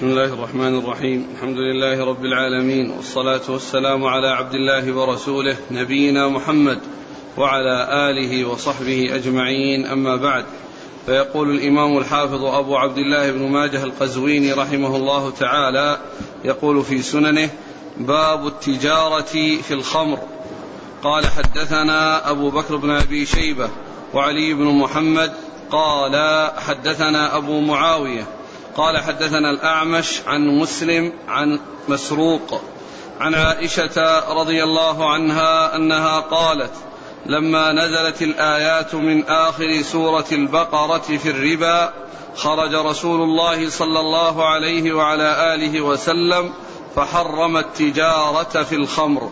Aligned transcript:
بسم 0.00 0.08
الله 0.08 0.34
الرحمن 0.34 0.78
الرحيم. 0.78 1.28
الحمد 1.34 1.56
لله 1.56 2.04
رب 2.04 2.24
العالمين 2.24 2.90
والصلاة 2.90 3.40
والسلام 3.48 4.04
على 4.04 4.28
عبد 4.28 4.54
الله 4.54 4.92
ورسوله 4.96 5.56
نبينا 5.70 6.28
محمد 6.28 6.78
وعلى 7.36 7.88
آله 8.10 8.48
وصحبه 8.48 9.14
أجمعين. 9.14 9.86
أما 9.86 10.16
بعد 10.16 10.44
فيقول 11.06 11.50
الإمام 11.50 11.98
الحافظ 11.98 12.44
أبو 12.44 12.76
عبد 12.76 12.98
الله 12.98 13.30
بن 13.30 13.48
ماجه 13.48 13.82
القزويني 13.84 14.52
رحمه 14.52 14.96
الله 14.96 15.30
تعالى 15.30 15.98
يقول 16.44 16.84
في 16.84 17.02
سننه 17.02 17.50
باب 17.96 18.46
التجارة 18.46 19.60
في 19.62 19.74
الخمر. 19.74 20.18
قال 21.02 21.26
حدثنا 21.26 22.30
أبو 22.30 22.50
بكر 22.50 22.76
بن 22.76 22.90
أبي 22.90 23.26
شيبة 23.26 23.68
وعلي 24.14 24.54
بن 24.54 24.64
محمد 24.64 25.32
قال 25.70 26.14
حدثنا 26.56 27.36
أبو 27.36 27.60
معاوية 27.60 28.26
قال 28.76 28.98
حدثنا 28.98 29.50
الأعمش 29.50 30.20
عن 30.26 30.46
مسلم 30.46 31.12
عن 31.28 31.60
مسروق 31.88 32.62
عن 33.20 33.34
عائشة 33.34 34.18
رضي 34.32 34.64
الله 34.64 35.12
عنها 35.12 35.76
أنها 35.76 36.20
قالت 36.20 36.72
لما 37.26 37.72
نزلت 37.72 38.22
الآيات 38.22 38.94
من 38.94 39.24
آخر 39.24 39.82
سورة 39.82 40.24
البقرة 40.32 41.18
في 41.22 41.30
الربا 41.30 41.92
خرج 42.36 42.74
رسول 42.74 43.22
الله 43.22 43.70
صلى 43.70 44.00
الله 44.00 44.48
عليه 44.48 44.92
وعلى 44.92 45.54
آله 45.54 45.80
وسلم 45.80 46.52
فحرم 46.96 47.56
التجارة 47.56 48.62
في 48.62 48.74
الخمر. 48.74 49.30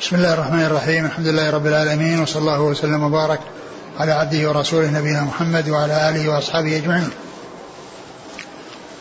بسم 0.00 0.16
الله 0.16 0.34
الرحمن 0.34 0.64
الرحيم 0.64 1.04
الحمد 1.04 1.26
لله 1.26 1.50
رب 1.50 1.66
العالمين 1.66 2.20
وصلى 2.20 2.40
الله 2.40 2.60
وسلم 2.60 3.02
وبارك 3.02 3.40
على 3.98 4.12
عبده 4.12 4.48
ورسوله 4.48 4.90
نبينا 4.90 5.24
محمد 5.24 5.68
وعلى 5.68 6.08
آله 6.08 6.28
وأصحابه 6.28 6.76
أجمعين. 6.76 7.10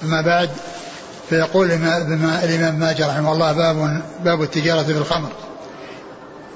أما 0.04 0.22
بعد 0.22 0.50
فيقول 1.30 1.72
الإمام 2.44 2.76
ماجه 2.76 3.08
رحمه 3.08 3.34
الله 3.34 3.52
باب 3.52 4.02
باب 4.24 4.42
التجارة 4.42 4.84
في 4.84 4.92
الخمر. 4.92 5.30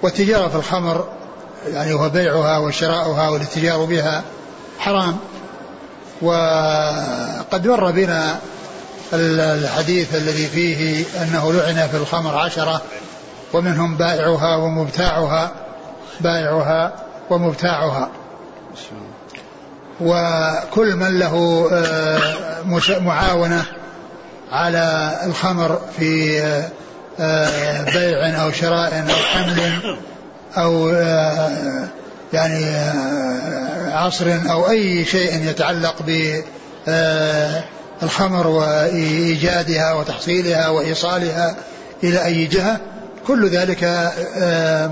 والتجارة 0.01 0.47
في 0.47 0.55
الخمر 0.55 1.09
يعني 1.67 1.93
هو 1.93 2.09
بيعها 2.09 2.57
وشراؤها 2.57 3.29
والاتجار 3.29 3.85
بها 3.85 4.23
حرام. 4.79 5.17
وقد 6.21 7.67
مر 7.67 7.91
بنا 7.91 8.39
الحديث 9.13 10.15
الذي 10.15 10.47
فيه 10.47 11.05
أنه 11.23 11.53
لعن 11.53 11.87
في 11.87 11.97
الخمر 11.97 12.35
عشرة 12.37 12.81
ومنهم 13.53 13.97
بائعها 13.97 14.55
ومبتاعها 14.55 15.51
بائعها 16.21 16.93
ومبتاعها. 17.29 18.09
وكل 20.01 20.95
من 20.95 21.19
له 21.19 21.67
آه، 21.73 22.99
معاونة 22.99 23.65
على 24.51 25.15
الخمر 25.25 25.81
في 25.97 26.41
آه، 27.19 27.83
بيع 27.83 28.43
أو 28.43 28.51
شراء 28.51 29.05
أو 29.09 29.15
حمل 29.15 29.71
أو 30.57 30.89
آه، 30.89 31.87
يعني 32.33 32.65
عصر 33.91 34.37
أو 34.51 34.69
أي 34.69 35.05
شيء 35.05 35.49
يتعلق 35.49 35.95
بالخمر 38.01 38.47
وإيجادها 38.47 39.93
وتحصيلها 39.93 40.69
وإيصالها 40.69 41.55
إلى 42.03 42.25
أي 42.25 42.45
جهة 42.45 42.79
كل 43.27 43.49
ذلك 43.49 44.11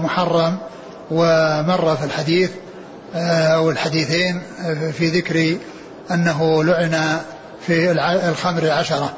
محرم 0.03 0.58
ومر 1.11 1.97
في 1.97 2.05
الحديث. 2.05 2.50
آه، 2.50 2.69
أو 3.15 3.69
الحديثين 3.69 4.41
آه، 4.61 4.91
في 4.91 5.07
ذكر 5.07 5.57
أنه 6.11 6.63
لعن 6.63 7.19
في 7.67 7.91
الخمر 8.29 8.69
عشرة. 8.69 9.13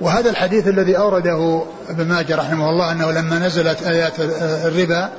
وهذا 0.00 0.30
الحديث 0.30 0.68
الذي 0.68 0.98
أورده 0.98 1.62
ابن 1.88 2.06
ماجه 2.06 2.36
رحمه 2.36 2.70
الله 2.70 2.92
أنه 2.92 3.10
لما 3.10 3.38
نزلت 3.38 3.82
آيات 3.82 4.12
الربا 4.40 5.10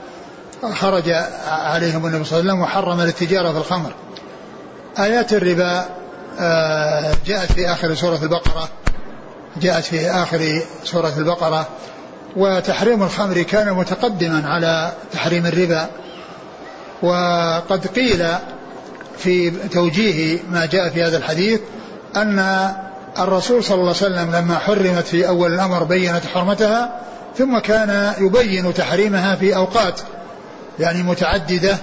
خرج 0.74 1.12
عليهم 1.48 2.06
النبي 2.06 2.24
صلى 2.24 2.40
الله 2.40 2.52
عليه 2.52 2.62
وسلم 2.62 2.62
وحرم 2.62 3.00
التجارة 3.02 3.52
في 3.52 3.58
الخمر. 3.58 3.92
آيات 5.00 5.34
الربا 5.34 5.86
آه، 6.40 7.14
جاءت 7.26 7.52
في 7.52 7.72
آخر 7.72 7.96
سورة 7.96 8.20
البقرة 8.24 8.70
جاءت 9.62 9.84
في 9.84 10.12
آخر 10.12 10.62
سورة 10.84 11.14
البقرة. 11.18 11.68
وتحريم 12.36 13.04
الخمر 13.04 13.42
كان 13.42 13.74
متقدما 13.74 14.50
على 14.50 14.92
تحريم 15.12 15.46
الربا. 15.46 15.90
وقد 17.02 17.88
قيل 17.88 18.26
في 19.18 19.52
توجيه 19.52 20.40
ما 20.52 20.66
جاء 20.66 20.90
في 20.90 21.04
هذا 21.04 21.18
الحديث 21.18 21.60
أن 22.16 22.70
الرسول 23.20 23.64
صلى 23.64 23.76
الله 23.76 23.96
عليه 24.02 24.16
وسلم 24.16 24.36
لما 24.36 24.60
حرمت 24.60 25.08
في 25.08 25.28
أول 25.28 25.54
الأمر 25.54 25.84
بينت 25.84 26.26
حرمتها 26.34 27.02
ثم 27.38 27.60
كان 27.60 28.14
يبين 28.20 28.74
تحريمها 28.74 29.36
في 29.36 29.56
أوقات 29.56 30.02
يعني 30.80 31.04
متعددة 31.04 31.78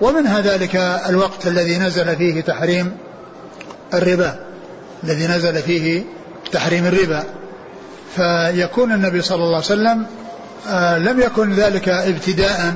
ومنها 0.00 0.40
ذلك 0.40 0.76
الوقت 1.08 1.46
الذي 1.46 1.78
نزل 1.78 2.16
فيه 2.16 2.40
تحريم 2.40 2.96
الربا 3.94 4.36
الذي 5.04 5.26
نزل 5.26 5.62
فيه 5.62 6.02
تحريم 6.52 6.86
الربا. 6.86 7.24
فيكون 8.16 8.92
النبي 8.92 9.22
صلى 9.22 9.44
الله 9.44 9.56
عليه 9.56 9.66
وسلم 9.66 10.06
آه، 10.68 10.98
لم 10.98 11.20
يكن 11.20 11.52
ذلك 11.52 11.88
ابتداء 11.88 12.74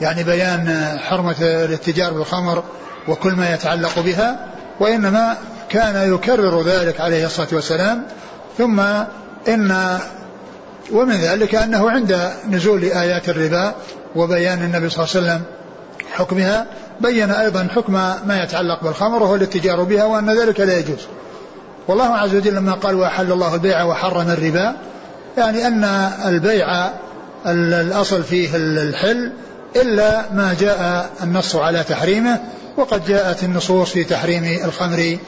يعني 0.00 0.24
بيان 0.24 0.98
حرمة 0.98 1.36
الاتجار 1.40 2.12
بالخمر 2.12 2.62
وكل 3.08 3.32
ما 3.32 3.54
يتعلق 3.54 3.98
بها 3.98 4.46
وإنما 4.80 5.36
كان 5.68 6.14
يكرر 6.14 6.62
ذلك 6.62 7.00
عليه 7.00 7.26
الصلاة 7.26 7.48
والسلام. 7.52 8.02
ثم 8.58 8.80
إن 9.48 9.98
ومن 10.92 11.14
ذلك 11.14 11.54
أنه 11.54 11.90
عند 11.90 12.30
نزول 12.50 12.84
آيات 12.84 13.28
الربا 13.28 13.74
وبيان 14.16 14.62
النبي 14.62 14.88
صلى 14.88 15.04
الله 15.04 15.16
عليه 15.16 15.26
وسلم 15.26 15.42
حكمها 16.12 16.66
بين 17.00 17.30
أيضا 17.30 17.68
حكم 17.74 17.92
ما 18.26 18.42
يتعلق 18.42 18.84
بالخمر 18.84 19.22
وهو 19.22 19.34
الاتجار 19.34 19.82
بها 19.82 20.04
وأن 20.04 20.30
ذلك 20.30 20.60
لا 20.60 20.78
يجوز. 20.78 21.06
والله 21.88 22.16
عز 22.16 22.34
وجل 22.34 22.54
لما 22.54 22.72
قال 22.72 22.94
وأحل 22.94 23.32
الله 23.32 23.54
البيع 23.54 23.84
وحرم 23.84 24.30
الربا 24.30 24.76
يعني 25.38 25.66
أن 25.66 25.84
البيع 26.26 26.90
الأصل 27.46 28.22
فيه 28.22 28.50
الحل 28.54 29.32
إلا 29.82 30.24
ما 30.32 30.56
جاء 30.60 31.10
النص 31.22 31.56
على 31.56 31.84
تحريمه 31.84 32.40
وقد 32.76 33.06
جاءت 33.06 33.44
النصوص 33.44 33.90
في 33.90 34.04
تحريم 34.04 34.44
الخمر 34.64 35.18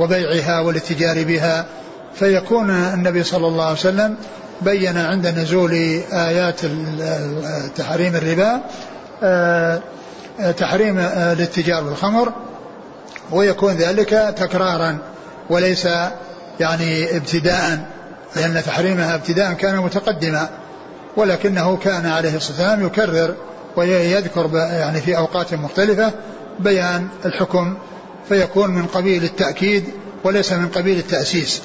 وبيعها 0.00 0.60
والاتجار 0.60 1.24
بها 1.24 1.66
فيكون 2.14 2.70
النبي 2.70 3.22
صلى 3.22 3.46
الله 3.46 3.64
عليه 3.64 3.78
وسلم 3.78 4.16
بين 4.62 4.98
عند 4.98 5.26
نزول 5.26 5.72
آيات 6.12 6.60
تحريم 7.76 8.16
الربا 8.16 8.60
آه، 9.22 9.80
تحريم 10.56 10.98
الاتجار 10.98 11.82
بالخمر 11.82 12.32
ويكون 13.32 13.72
ذلك 13.72 14.34
تكرارا 14.36 14.98
وليس 15.50 15.88
يعني 16.60 17.16
ابتداء 17.16 17.78
لأن 18.36 18.62
تحريمها 18.66 19.14
ابتداء 19.14 19.52
كان 19.52 19.76
متقدما 19.76 20.48
ولكنه 21.16 21.76
كان 21.76 22.06
عليه 22.06 22.36
الصلاة 22.36 22.58
والسلام 22.58 22.86
يكرر 22.86 23.34
ويذكر 23.76 24.50
يعني 24.54 25.00
في 25.00 25.16
أوقات 25.16 25.54
مختلفة 25.54 26.12
بيان 26.60 27.08
الحكم 27.24 27.74
فيكون 28.28 28.70
من 28.70 28.86
قبيل 28.86 29.24
التأكيد 29.24 29.84
وليس 30.24 30.52
من 30.52 30.68
قبيل 30.68 30.98
التأسيس 30.98 31.62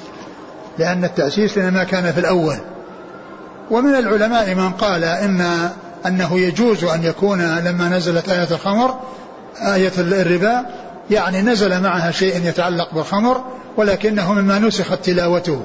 لأن 0.78 1.04
التأسيس 1.04 1.58
إنما 1.58 1.84
كان 1.84 2.12
في 2.12 2.20
الأول. 2.20 2.56
ومن 3.70 3.94
العلماء 3.94 4.54
من 4.54 4.70
قال 4.70 5.04
إن 5.04 5.70
أنه 6.06 6.38
يجوز 6.38 6.84
أن 6.84 7.04
يكون 7.04 7.58
لما 7.58 7.88
نزلت 7.88 8.28
آية 8.28 8.48
الخمر 8.50 8.94
آية 9.74 9.92
الربا 9.98 10.66
يعني 11.10 11.42
نزل 11.42 11.80
معها 11.80 12.10
شيء 12.10 12.48
يتعلق 12.48 12.94
بالخمر 12.94 13.44
ولكنه 13.76 14.32
مما 14.32 14.58
نسخت 14.58 15.04
تلاوته 15.04 15.60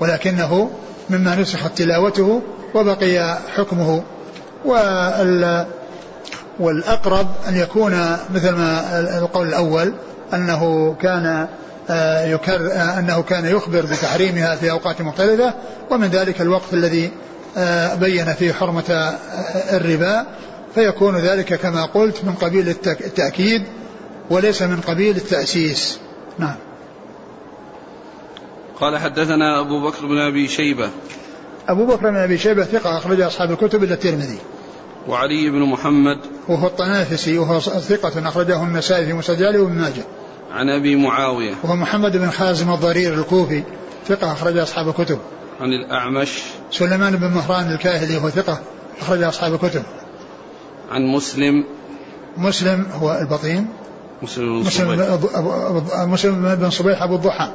ولكنه 0.00 0.70
مما 1.10 1.34
نسخت 1.36 1.78
تلاوته 1.78 2.42
وبقي 2.74 3.38
حكمه. 3.56 4.02
والأقرب 6.60 7.26
أن 7.48 7.56
يكون 7.56 8.16
مثل 8.34 8.50
ما 8.50 9.00
القول 9.18 9.48
الأول 9.48 9.92
أنه 10.34 10.94
كان 11.00 11.48
آه، 11.90 12.24
يكر 12.24 12.72
آه، 12.72 12.98
أنه 12.98 13.22
كان 13.22 13.46
يخبر 13.46 13.80
بتحريمها 13.80 14.56
في 14.56 14.70
أوقات 14.70 15.00
مختلفة 15.00 15.54
ومن 15.90 16.08
ذلك 16.08 16.40
الوقت 16.40 16.72
الذي 16.72 17.10
آه، 17.56 17.94
بين 17.94 18.32
فيه 18.32 18.52
حرمة 18.52 19.18
الربا. 19.72 20.26
فيكون 20.74 21.16
ذلك 21.16 21.54
كما 21.54 21.84
قلت 21.84 22.24
من 22.24 22.34
قبيل 22.34 22.68
التأكيد 22.68 23.62
وليس 24.30 24.62
من 24.62 24.80
قبيل 24.80 25.16
التأسيس. 25.16 25.98
نعم. 26.38 26.56
قال 28.80 28.98
حدثنا 28.98 29.60
أبو 29.60 29.88
بكر 29.88 30.06
بن 30.06 30.18
أبي 30.18 30.48
شيبة. 30.48 30.90
أبو 31.68 31.86
بكر 31.86 32.10
بن 32.10 32.16
أبي 32.16 32.38
شيبة 32.38 32.64
ثقة 32.64 32.98
أخرج 32.98 33.20
أصحاب 33.20 33.50
الكتب 33.50 33.84
إلا 33.84 33.94
الترمذي. 33.94 34.38
وعلي 35.08 35.50
بن 35.50 35.58
محمد. 35.58 36.18
وهو 36.48 36.66
الطنافسي 36.66 37.38
وهو 37.38 37.60
ثقة 37.60 38.28
أخرجه 38.28 38.62
النسائي 38.62 39.06
في 39.06 39.12
مسجله 39.12 39.60
وابن 39.60 39.74
ماجه. 39.74 40.02
عن 40.52 40.68
أبي 40.68 40.96
معاوية. 40.96 41.54
وهو 41.64 41.76
محمد 41.76 42.16
بن 42.16 42.30
خازم 42.30 42.72
الضرير 42.72 43.14
الكوفي 43.14 43.62
ثقة 44.08 44.32
أخرج 44.32 44.58
أصحاب 44.58 44.88
الكتب. 44.88 45.18
عن 45.60 45.68
الأعمش. 45.68 46.42
سليمان 46.70 47.16
بن 47.16 47.26
مهران 47.26 47.72
الكاهلي 47.72 48.16
وهو 48.16 48.30
ثقة 48.30 48.60
أخرج 49.00 49.22
أصحاب 49.22 49.54
الكتب. 49.54 49.82
عن 50.90 51.02
مسلم. 51.02 51.64
مسلم 52.36 52.86
هو 52.92 53.18
البطين. 53.20 53.68
مسلم 54.22 54.62
بن 54.62 54.70
صبيح. 54.70 55.08
مسلم 55.98 56.54
بن 56.54 56.70
صبيح 56.70 57.02
أبو 57.02 57.14
الضحى 57.14 57.48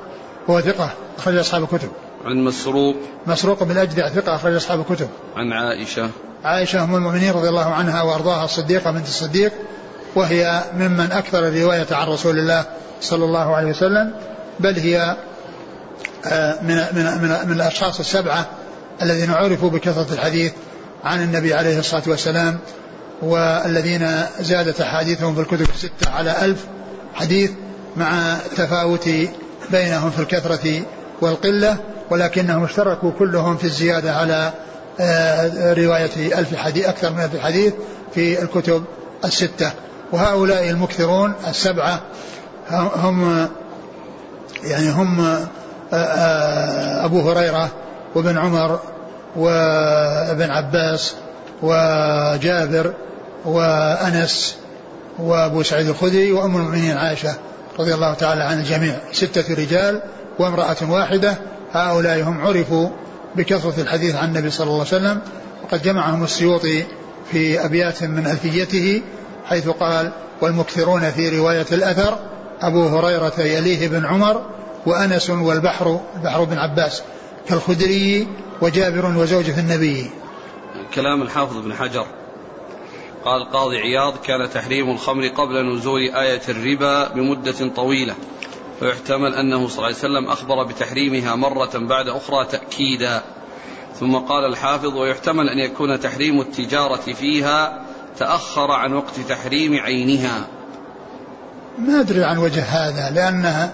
هو 0.50 0.62
ثقة 0.62 0.90
أخرج 1.18 1.36
أصحاب 1.36 1.64
الكتب. 1.64 1.90
عن 2.26 2.44
مسروق. 2.44 2.96
مسروق 3.28 3.64
بن 3.64 3.72
الأجدع 3.72 4.10
ثقة 4.10 4.36
أخرج 4.36 4.56
أصحاب 4.56 4.80
الكتب. 4.80 5.08
عن 5.36 5.54
عائشة. 5.54 6.10
عائشة 6.44 6.84
أم 6.84 6.96
المؤمنين 6.96 7.32
رضي 7.34 7.50
الله 7.50 7.74
عنها 7.74 8.02
وأرضاها 8.02 8.46
الصديقة 8.46 8.92
بنت 8.92 9.08
الصديق 9.08 9.52
وهي 10.16 10.64
ممن 10.78 11.12
أكثر 11.12 11.48
الرواية 11.48 11.88
عن 11.92 12.08
رسول 12.08 12.40
الله 12.40 12.66
صلى 13.02 13.26
الله 13.26 13.56
عليه 13.56 13.70
وسلم 13.70 14.14
بل 14.60 14.80
هي 14.80 15.18
آه، 16.26 16.62
من 16.62 16.76
من 16.76 17.04
من, 17.22 17.48
من 17.48 17.56
الأشخاص 17.56 18.00
السبعة 18.00 18.46
الذين 19.02 19.32
عرفوا 19.32 19.70
بكثرة 19.70 20.14
الحديث 20.14 20.52
عن 21.04 21.24
النبي 21.24 21.54
عليه 21.54 21.80
الصلاة 21.80 22.04
والسلام 22.08 22.60
والذين 23.22 24.08
زادت 24.40 24.82
أحاديثهم 24.82 25.36
في 25.36 25.42
الكتب 25.42 25.70
الستة 25.70 26.12
على 26.12 26.46
ألف 26.46 26.66
حديث 27.14 27.52
مع 27.98 28.38
تفاوت 28.56 29.10
بينهم 29.72 30.12
في 30.12 30.20
الكثرة 30.20 30.82
والقلة. 31.22 31.78
ولكنهم 32.12 32.64
اشتركوا 32.64 33.12
كلهم 33.20 33.58
في 33.58 33.64
الزيادة 33.64 34.16
على 34.16 34.54
آه، 35.00 35.74
رواية 35.74 36.40
ألف 36.40 36.56
حديث 36.56 36.86
أكثر 36.86 37.10
من 37.10 37.20
ألف 37.20 37.40
حديث 37.40 37.74
في 38.14 38.42
الكتب 38.44 38.84
الستة. 39.26 39.72
وهؤلاء 40.12 40.70
المكثرون 40.70 41.34
السبعة 41.48 42.02
هم 42.72 43.48
يعني 44.64 44.90
هم 44.90 45.20
آه، 45.20 45.48
آه، 45.94 47.06
أبو 47.06 47.30
هريرة 47.30 47.70
وابن 48.16 48.38
عمر 48.38 48.80
وابن 49.36 50.52
عباس 50.52 51.16
وجابر 51.62 52.94
وأنس 53.46 54.56
وأبو 55.20 55.64
سعيد 55.64 55.90
الخدري 55.90 56.32
وأم 56.32 56.58
المؤمنين 56.58 56.98
عائشة 56.98 57.34
رضي 57.80 57.94
الله 57.94 58.14
تعالى 58.14 58.44
عن 58.44 58.60
الجميع. 58.60 58.96
ستة 59.12 59.54
رجال 59.54 60.02
وامرأة 60.40 60.78
واحدة 60.90 61.38
هؤلاء 61.74 62.24
هم 62.24 62.42
عرفوا 62.42 62.90
بكثرة 63.36 63.82
الحديث 63.82 64.16
عن 64.16 64.28
النبي 64.28 64.50
صلى 64.50 64.68
الله 64.68 64.80
عليه 64.80 64.88
وسلم 64.88 65.22
وقد 65.64 65.82
جمعهم 65.82 66.24
السيوطي 66.24 66.84
في 67.32 67.66
أبيات 67.66 68.04
من 68.04 68.28
ألفيته 68.28 69.02
حيث 69.46 69.70
قال 69.70 70.12
والمكثرون 70.42 71.12
في 71.12 71.40
رواية 71.40 71.66
الأثر 71.72 72.20
أبو 72.62 72.88
هريرة 72.88 73.42
يليه 73.42 73.88
بن 73.88 74.06
عمر 74.06 74.46
وأنس 74.86 75.30
والبحر 75.30 76.00
البحر 76.16 76.44
بن 76.44 76.58
عباس 76.58 77.04
كالخدري 77.48 78.28
وجابر 78.62 79.18
وزوجة 79.18 79.60
النبي. 79.60 80.10
كلام 80.94 81.22
الحافظ 81.22 81.58
بن 81.58 81.74
حجر. 81.74 82.06
قال 83.26 83.42
القاضي 83.42 83.78
عياض 83.78 84.18
كان 84.18 84.50
تحريم 84.54 84.90
الخمر 84.90 85.28
قبل 85.28 85.76
نزول 85.76 86.02
آية 86.02 86.42
الربا 86.50 87.08
بمدة 87.14 87.70
طويلة. 87.76 88.16
ويحتمل 88.82 89.34
أنه 89.34 89.68
صلى 89.68 89.76
الله 89.76 89.86
عليه 89.86 89.96
وسلم 89.96 90.28
أخبر 90.28 90.64
بتحريمها 90.64 91.36
مرة 91.36 91.72
بعد 91.74 92.08
أخرى 92.08 92.46
تأكيدا. 92.46 93.22
ثم 94.00 94.16
قال 94.16 94.46
الحافظ 94.46 94.98
ويحتمل 94.98 95.50
أن 95.50 95.60
يكون 95.60 96.00
تحريم 96.00 96.42
التجارة 96.42 97.14
فيها 97.14 97.82
تأخر 98.20 98.72
عن 98.72 98.94
وقت 98.94 99.20
تحريم 99.30 99.80
عينها. 99.80 100.48
ما 101.78 102.00
أدري 102.00 102.24
عن 102.24 102.38
وجه 102.38 102.64
هذا 102.64 103.10
لأنها 103.16 103.74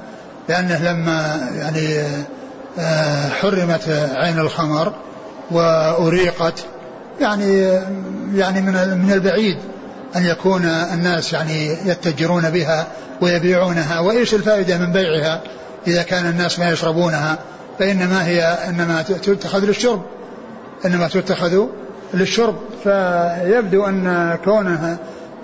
لأنه 0.49 0.91
لما 0.91 1.49
يعني 1.55 2.03
آه، 2.79 3.29
حرمت 3.29 3.89
عين 4.15 4.39
الخمر 4.39 4.93
وأريقت 5.51 6.65
يعني 7.21 7.59
يعني 8.35 8.61
من 8.61 8.97
من 8.97 9.11
البعيد. 9.13 9.57
أن 10.15 10.25
يكون 10.25 10.65
الناس 10.65 11.33
يعني 11.33 11.77
يتجرون 11.85 12.49
بها 12.49 12.87
ويبيعونها 13.21 13.99
وإيش 13.99 14.33
الفائدة 14.33 14.77
من 14.77 14.91
بيعها 14.91 15.41
إذا 15.87 16.03
كان 16.03 16.25
الناس 16.25 16.59
ما 16.59 16.69
يشربونها؟ 16.71 17.37
فإنما 17.79 18.25
هي 18.25 18.43
إنما 18.43 19.01
تتخذ 19.01 19.65
للشرب 19.65 20.01
إنما 20.85 21.07
تتخذ 21.07 21.65
للشرب. 22.13 22.55
فيبدو 22.83 23.85
أن 23.85 24.37
كونها 24.45 24.97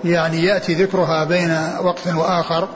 يعني 0.04 0.44
يأتي 0.44 0.74
ذكرها 0.74 1.24
بين 1.24 1.58
وقت 1.82 2.08
وآخر 2.14 2.68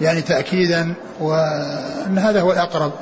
يعني 0.00 0.22
تأكيدا 0.22 0.94
وأن 1.20 2.18
هذا 2.18 2.40
هو 2.40 2.52
الأقرب. 2.52 2.92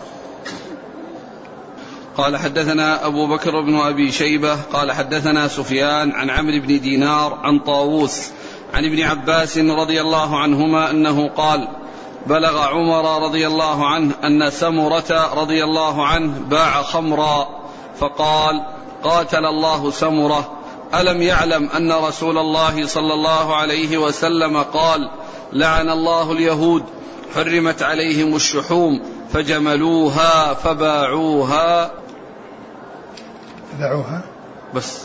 قال 2.17 2.37
حدثنا 2.37 3.07
أبو 3.07 3.27
بكر 3.27 3.61
بن 3.61 3.79
أبي 3.79 4.13
شيبة 4.13 4.55
قال 4.73 4.93
حدثنا 4.93 5.49
سفيان 5.49 6.13
عن 6.13 6.31
عمرو 6.31 6.61
بن 6.61 6.81
دينار 6.81 7.39
عن 7.43 7.59
طاووس 7.59 8.31
عن 8.75 8.85
ابن 8.85 9.03
عباس 9.03 9.59
رضي 9.59 10.01
الله 10.01 10.39
عنهما 10.39 10.91
أنه 10.91 11.29
قال 11.29 11.69
بلغ 12.27 12.59
عمر 12.59 13.23
رضي 13.25 13.47
الله 13.47 13.87
عنه 13.87 14.15
أن 14.25 14.51
سمرة 14.51 15.35
رضي 15.35 15.65
الله 15.65 16.07
عنه 16.07 16.33
باع 16.51 16.83
خمرا 16.83 17.49
فقال 17.99 18.62
قاتل 19.05 19.47
الله 19.47 19.91
سمرة 19.91 20.53
ألم 20.95 21.23
يعلم 21.23 21.69
أن 21.77 21.93
رسول 21.93 22.39
الله 22.39 22.87
صلى 22.87 23.15
الله 23.15 23.57
عليه 23.57 23.99
وسلم 23.99 24.62
قال 24.62 25.11
لعن 25.53 25.91
الله 25.91 26.33
اليهود 26.33 26.85
حرمت 27.35 27.83
عليهم 27.83 28.35
الشحوم 28.35 29.03
فجملوها 29.33 30.55
فباعوها. 30.55 31.91
باعوها 33.81 34.20
بس. 34.75 35.00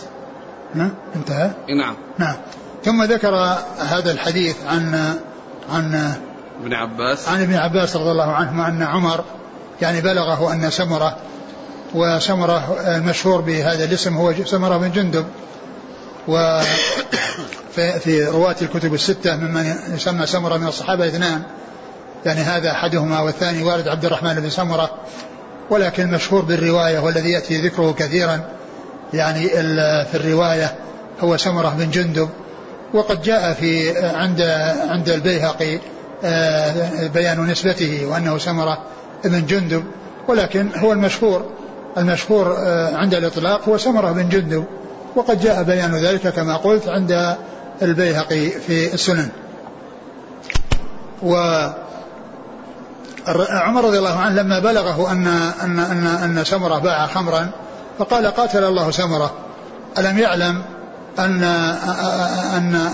نعم 0.75 0.91
انتهى؟ 1.15 1.51
نعم. 1.77 1.95
نعم. 2.17 2.35
ثم 2.83 3.03
ذكر 3.03 3.35
هذا 3.79 4.11
الحديث 4.11 4.55
عن 4.67 5.15
عن 5.73 6.13
ابن 6.61 6.73
عباس. 6.73 7.29
عن 7.29 7.41
ابن 7.41 7.53
عباس 7.53 7.95
رضي 7.95 8.11
الله 8.11 8.31
عنهما 8.31 8.67
أن 8.67 8.83
عمر 8.83 9.23
يعني 9.81 10.01
بلغه 10.01 10.53
أن 10.53 10.69
سمرة 10.69 11.17
وسمرة 11.93 12.77
المشهور 12.87 13.41
بهذا 13.41 13.83
الاسم 13.83 14.17
هو 14.17 14.33
سمرة 14.45 14.77
بن 14.77 14.91
جندب. 14.91 15.25
و 16.27 16.61
في, 17.75 17.99
في 17.99 18.25
رواة 18.25 18.55
الكتب 18.61 18.93
الستة 18.93 19.35
ممن 19.35 19.75
يسمى 19.93 20.25
سمرة 20.25 20.57
من 20.57 20.67
الصحابة 20.67 21.07
اثنان. 21.07 21.43
يعني 22.25 22.41
هذا 22.41 22.71
أحدهما 22.71 23.19
والثاني 23.19 23.63
والد 23.63 23.87
عبد 23.87 24.05
الرحمن 24.05 24.33
بن 24.33 24.49
سمرة 24.49 24.91
ولكن 25.69 26.03
المشهور 26.03 26.41
بالرواية 26.41 26.99
والذي 26.99 27.31
يأتي 27.31 27.61
ذكره 27.61 27.91
كثيرا. 27.91 28.41
يعني 29.13 29.47
في 30.05 30.15
الرواية 30.15 30.75
هو 31.21 31.37
سمرة 31.37 31.75
بن 31.77 31.89
جندب 31.89 32.29
وقد 32.93 33.21
جاء 33.21 33.53
في 33.53 33.97
عند 34.05 34.41
عند 34.89 35.09
البيهقي 35.09 35.79
بيان 37.13 37.45
نسبته 37.51 38.05
وأنه 38.05 38.37
سمرة 38.37 38.81
بن 39.25 39.45
جندب 39.45 39.83
ولكن 40.27 40.67
هو 40.75 40.93
المشهور 40.93 41.45
المشهور 41.97 42.55
عند 42.93 43.13
الإطلاق 43.13 43.69
هو 43.69 43.77
سمرة 43.77 44.11
بن 44.11 44.29
جندب 44.29 44.65
وقد 45.15 45.41
جاء 45.41 45.63
بيان 45.63 45.95
ذلك 45.95 46.27
كما 46.27 46.57
قلت 46.57 46.87
عند 46.87 47.35
البيهقي 47.81 48.49
في 48.49 48.93
السنن. 48.93 49.29
و 51.23 51.35
عمر 53.49 53.85
رضي 53.85 53.97
الله 53.97 54.19
عنه 54.19 54.41
لما 54.41 54.59
بلغه 54.59 55.11
أن 55.11 55.27
أن 55.63 55.79
أن 55.79 56.07
أن 56.07 56.43
سمرة 56.43 56.79
باع 56.79 57.05
خمرا 57.07 57.49
فقال 58.01 58.27
قاتل 58.27 58.63
الله 58.63 58.91
سمرة. 58.91 59.33
ألم 59.97 60.17
يعلم 60.17 60.61
أن 61.19 61.43
أن 61.43 62.91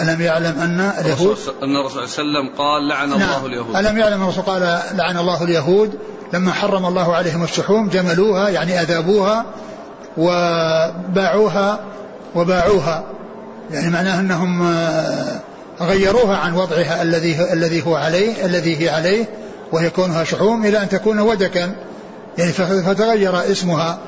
ألم 0.00 0.20
يعلم 0.20 0.58
أن 0.60 0.80
اليهود 0.80 0.98
أن 1.02 1.06
الرسول 1.06 1.38
صلى 1.38 1.64
الله 1.64 1.90
عليه 1.90 2.02
وسلم 2.02 2.54
قال 2.58 2.88
لعن 2.88 3.08
نعم. 3.08 3.22
الله 3.22 3.46
اليهود. 3.46 3.76
ألم 3.76 3.98
يعلم 3.98 4.22
الرسول 4.22 4.44
قال 4.44 4.80
لعن 4.94 5.18
الله 5.18 5.44
اليهود؟ 5.44 5.98
لما 6.32 6.52
حرم 6.52 6.86
الله 6.86 7.14
عليهم 7.14 7.44
الشحوم 7.44 7.88
جملوها 7.88 8.48
يعني 8.48 8.80
أذابوها 8.80 9.44
وباعوها 10.16 11.80
وباعوها. 12.34 13.04
يعني 13.70 13.90
معناه 13.90 14.20
أنهم 14.20 14.74
غيروها 15.80 16.36
عن 16.36 16.54
وضعها 16.54 17.02
الذي 17.02 17.52
الذي 17.52 17.86
هو 17.86 17.96
عليه 17.96 18.46
الذي 18.46 18.84
هي 18.84 18.88
عليه 18.88 19.28
وهي 19.72 19.90
كونها 19.90 20.24
شحوم 20.24 20.64
إلى 20.64 20.82
أن 20.82 20.88
تكون 20.88 21.18
ودكا 21.18 21.72
يعني 22.38 22.52
فتغير 22.52 23.52
اسمها. 23.52 23.98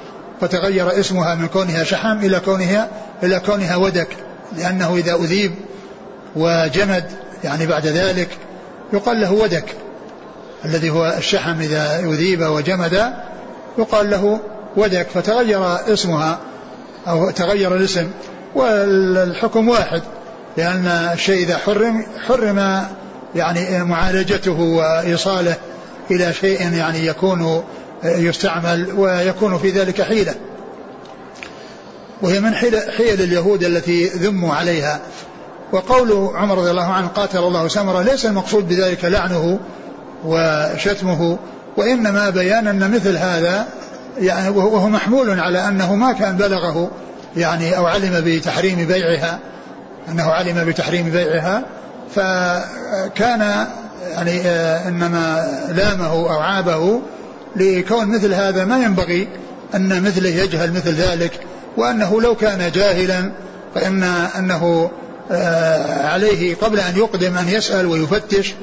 فتغير 0.42 1.00
اسمها 1.00 1.34
من 1.34 1.46
كونها 1.46 1.84
شحم 1.84 2.18
إلى 2.18 2.40
كونها 2.40 2.88
إلى 3.22 3.40
كونها 3.40 3.76
ودك 3.76 4.08
لأنه 4.56 4.96
إذا 4.96 5.14
أذيب 5.14 5.52
وجمد 6.36 7.04
يعني 7.44 7.66
بعد 7.66 7.86
ذلك 7.86 8.28
يقال 8.92 9.20
له 9.20 9.32
ودك. 9.32 9.64
الذي 10.64 10.90
هو 10.90 11.14
الشحم 11.18 11.60
إذا 11.60 12.00
أذيب 12.04 12.42
وجمد 12.42 13.12
يقال 13.78 14.10
له 14.10 14.40
ودك 14.76 15.06
فتغير 15.14 15.92
اسمها 15.92 16.38
أو 17.08 17.30
تغير 17.30 17.76
الاسم. 17.76 18.10
والحكم 18.54 19.68
واحد 19.68 20.02
لأن 20.56 20.86
الشيء 20.86 21.44
إذا 21.44 21.58
حرم 21.58 22.06
حرم 22.26 22.84
يعني 23.34 23.84
معالجته 23.84 24.60
وإيصاله 24.60 25.54
إلى 26.10 26.32
شيء 26.32 26.72
يعني 26.72 27.06
يكون 27.06 27.64
يستعمل 28.04 28.92
ويكون 28.96 29.58
في 29.58 29.70
ذلك 29.70 30.02
حيلة. 30.02 30.34
وهي 32.22 32.40
من 32.40 32.54
حيل, 32.54 32.80
حيل 32.96 33.22
اليهود 33.22 33.64
التي 33.64 34.08
ذموا 34.08 34.54
عليها. 34.54 35.00
وقول 35.72 36.30
عمر 36.34 36.58
رضي 36.58 36.70
الله 36.70 36.92
عنه 36.92 37.06
قاتل 37.06 37.38
الله 37.38 37.68
سمرة 37.68 38.02
ليس 38.02 38.26
المقصود 38.26 38.68
بذلك 38.68 39.04
لعنه 39.04 39.58
وشتمه 40.24 41.38
وإنما 41.76 42.30
بيان 42.30 42.66
أن 42.66 42.90
مثل 42.90 43.16
هذا 43.16 43.66
يعني 44.20 44.48
وهو 44.48 44.88
محمول 44.88 45.40
على 45.40 45.68
أنه 45.68 45.94
ما 45.94 46.12
كان 46.12 46.36
بلغه 46.36 46.90
يعني 47.36 47.76
أو 47.76 47.86
علم 47.86 48.22
بتحريم 48.24 48.86
بيعها 48.86 49.38
أنه 50.08 50.30
علم 50.30 50.64
بتحريم 50.64 51.10
بيعها 51.10 51.62
فكان 52.14 53.66
يعني 54.10 54.40
آه، 54.40 54.88
إنما 54.88 55.48
لامه 55.68 56.12
أو 56.12 56.28
عابه 56.28 57.00
لكون 57.56 58.08
مثل 58.08 58.34
هذا 58.34 58.64
ما 58.64 58.84
ينبغي 58.84 59.28
أن 59.74 60.02
مثله 60.02 60.28
يجهل 60.28 60.72
مثل 60.72 60.90
ذلك 60.90 61.40
وأنه 61.76 62.20
لو 62.20 62.34
كان 62.34 62.70
جاهلا 62.70 63.32
فإن 63.74 64.02
أنه 64.38 64.90
آه، 65.30 66.06
عليه 66.06 66.54
قبل 66.54 66.80
أن 66.80 66.96
يقدم 66.96 67.38
أن 67.38 67.48
يسأل 67.48 67.86
ويفتش 67.86 68.54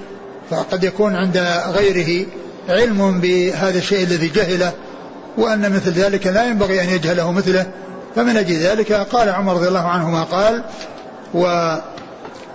فقد 0.50 0.84
يكون 0.84 1.16
عند 1.16 1.38
غيره 1.68 2.26
علم 2.70 3.20
بهذا 3.20 3.78
الشيء 3.78 4.04
الذي 4.04 4.28
جهله 4.28 4.72
وأن 5.38 5.74
مثل 5.74 5.92
ذلك 5.92 6.28
لا 6.28 6.48
ينبغي 6.48 6.82
أن 6.84 6.90
يجهله 6.90 7.32
مثله. 7.32 7.66
فمن 8.16 8.38
أجل 8.38 8.56
ذلك 8.56 8.94
قال 8.94 9.30
عمر 9.30 9.54
رضي 9.54 9.68
الله 9.68 9.88
عنه 9.88 10.10
ما 10.10 10.24
قال 10.24 10.64
و 11.34 11.76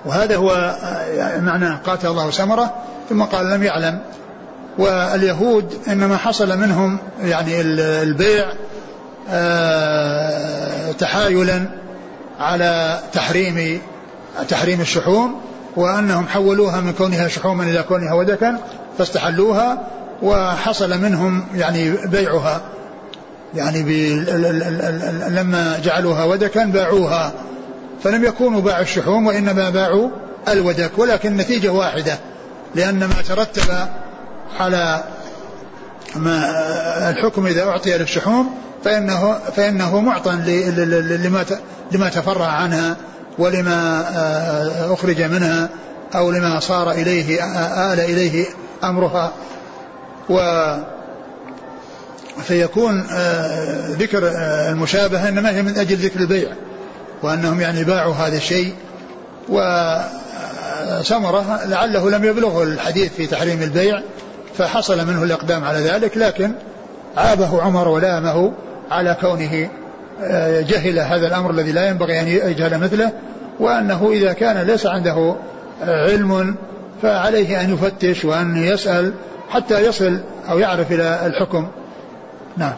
وهذا 0.04 0.36
هو 0.36 0.50
آه، 0.82 1.40
معنى 1.40 1.76
قاتل 1.86 2.08
الله 2.08 2.30
سمرة 2.30 2.74
ثم 3.08 3.22
قال 3.22 3.50
لم 3.50 3.62
يعلم. 3.62 4.00
واليهود 4.78 5.74
إنما 5.88 6.16
حصل 6.16 6.58
منهم 6.58 6.98
يعني 7.22 7.60
البيع 7.60 8.46
آه، 9.30 10.92
تحايلا 10.92 11.64
على 12.40 13.00
تحريم 13.12 13.80
تحريم 14.48 14.80
الشحوم 14.80 15.40
وأنهم 15.76 16.26
حولوها 16.28 16.80
من 16.80 16.92
كونها 16.92 17.28
شحوما 17.28 17.64
إلى 17.64 17.82
كونها 17.82 18.12
ودكا 18.12 18.58
فاستحلوها 18.98 19.88
وحصل 20.22 21.00
منهم 21.00 21.44
يعني 21.54 21.90
بيعها. 21.90 22.60
يعني 23.54 24.10
لما 25.28 25.80
جعلوها 25.84 26.24
ودكا 26.24 26.64
باعوها. 26.64 27.32
فلم 28.02 28.24
يكونوا 28.24 28.60
باعوا 28.60 28.82
الشحوم 28.82 29.26
وإنما 29.26 29.70
باعوا 29.70 30.08
الودك 30.48 30.98
ولكن 30.98 31.28
النتيجة 31.28 31.72
واحدة 31.72 32.18
لأن 32.74 32.98
ما 32.98 33.22
ترتب 33.28 33.88
على 34.60 35.04
ما 36.16 37.10
الحكم 37.10 37.46
إذا 37.46 37.62
أعطي 37.62 37.98
للشحوم 37.98 38.54
فإنه 38.84 39.38
فإنه 39.56 40.00
معطى 40.00 40.30
لما 40.30 41.44
لما 41.92 42.08
تفرع 42.08 42.46
عنها 42.46 42.96
ولما 43.38 44.04
آه، 44.16 44.94
أخرج 44.94 45.22
منها 45.22 45.68
أو 46.14 46.30
لما 46.30 46.60
صار 46.60 46.90
إليه 46.90 47.42
آه، 47.42 47.92
آل 47.92 48.00
إليه 48.00 48.46
أمرها. 48.84 49.32
و 50.30 50.38
فيكون 52.44 53.06
آه، 53.12 53.88
ذكر 53.88 54.32
المشابهة 54.70 55.28
إنما 55.28 55.50
هي 55.50 55.62
من 55.62 55.78
أجل 55.78 55.96
ذكر 55.96 56.20
البيع 56.20 56.48
وأنهم 57.22 57.60
يعني 57.60 57.84
باعوا 57.84 58.14
هذا 58.14 58.36
الشيء. 58.36 58.74
وسمرة 59.48 60.04
لعله 61.64 62.10
لم 62.10 62.24
يبلغه 62.24 62.62
الحديث 62.62 63.12
في 63.12 63.26
تحريم 63.26 63.62
البيع. 63.62 64.02
فحصل 64.58 65.06
منه 65.06 65.22
الإقدام 65.22 65.64
على 65.64 65.78
ذلك 65.78 66.16
لكن 66.16 66.52
عابه 67.16 67.62
عمر 67.62 67.88
ولامه 67.88 68.52
على 68.90 69.16
كونه 69.20 69.70
آه، 70.22 70.60
جهل 70.60 70.98
هذا 70.98 71.26
الأمر 71.26 71.50
الذي 71.50 71.72
لا 71.72 71.88
ينبغي 71.88 72.20
أن 72.20 72.28
يجهل 72.28 72.78
مثله 72.78 73.12
وأنه 73.60 74.10
إذا 74.12 74.32
كان 74.32 74.66
ليس 74.66 74.86
عنده 74.86 75.36
آه، 75.82 76.10
علم 76.10 76.56
فعليه 77.02 77.60
أن 77.60 77.74
يفتش 77.74 78.24
وأن 78.24 78.56
يسأل 78.56 79.12
حتى 79.50 79.86
يصل 79.86 80.20
أو 80.48 80.58
يعرف 80.58 80.92
إلى 80.92 81.26
الحكم. 81.26 81.68
نعم. 82.56 82.74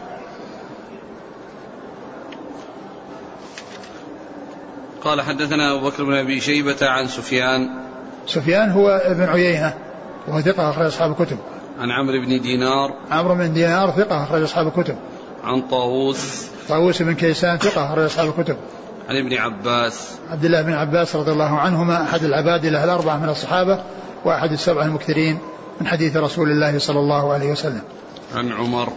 قال 5.01 5.21
حدثنا 5.21 5.71
أبو 5.71 5.89
بكر 5.89 6.03
بن 6.03 6.13
أبي 6.13 6.41
شيبة 6.41 6.77
عن 6.81 7.07
سفيان. 7.07 7.69
سفيان 8.27 8.71
هو 8.71 8.89
ابن 8.89 9.23
عيينة 9.23 9.73
وهو 10.27 10.41
ثقة 10.41 10.69
أخرج 10.69 10.85
أصحاب 10.85 11.11
الكتب. 11.11 11.37
عن 11.79 11.91
عمرو 11.91 12.21
بن 12.21 12.41
دينار. 12.41 12.93
عمرو 13.11 13.35
بن 13.35 13.53
دينار 13.53 13.91
ثقة 13.91 14.23
أخرج 14.23 14.41
أصحاب 14.41 14.67
الكتب. 14.67 14.97
عن 15.43 15.61
طاووس. 15.61 16.47
طاووس 16.69 17.01
بن 17.01 17.13
كيسان 17.13 17.57
ثقة 17.57 17.85
أخرج 17.85 18.03
أصحاب 18.03 18.33
الكتب. 18.39 18.57
عن 19.09 19.17
ابن 19.17 19.33
عباس. 19.33 20.17
عبد 20.29 20.45
الله 20.45 20.61
بن 20.61 20.73
عباس 20.73 21.15
رضي 21.15 21.31
الله 21.31 21.59
عنهما 21.59 22.03
أحد 22.03 22.23
العبادلة 22.23 22.83
الأربعة 22.83 23.17
من 23.17 23.29
الصحابة 23.29 23.79
وأحد 24.25 24.51
السبعة 24.51 24.85
المكثرين 24.85 25.37
من 25.81 25.87
حديث 25.87 26.17
رسول 26.17 26.51
الله 26.51 26.79
صلى 26.79 26.99
الله 26.99 27.33
عليه 27.33 27.51
وسلم. 27.51 27.81
عن 28.35 28.51
عمر. 28.51 28.89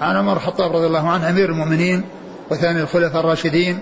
عن 0.00 0.16
عمر 0.16 0.36
الخطاب 0.36 0.76
رضي 0.76 0.86
الله 0.86 1.08
عنه 1.08 1.30
أمير 1.30 1.50
المؤمنين 1.50 2.04
وثاني 2.50 2.80
الخلفاء 2.80 3.20
الراشدين 3.20 3.78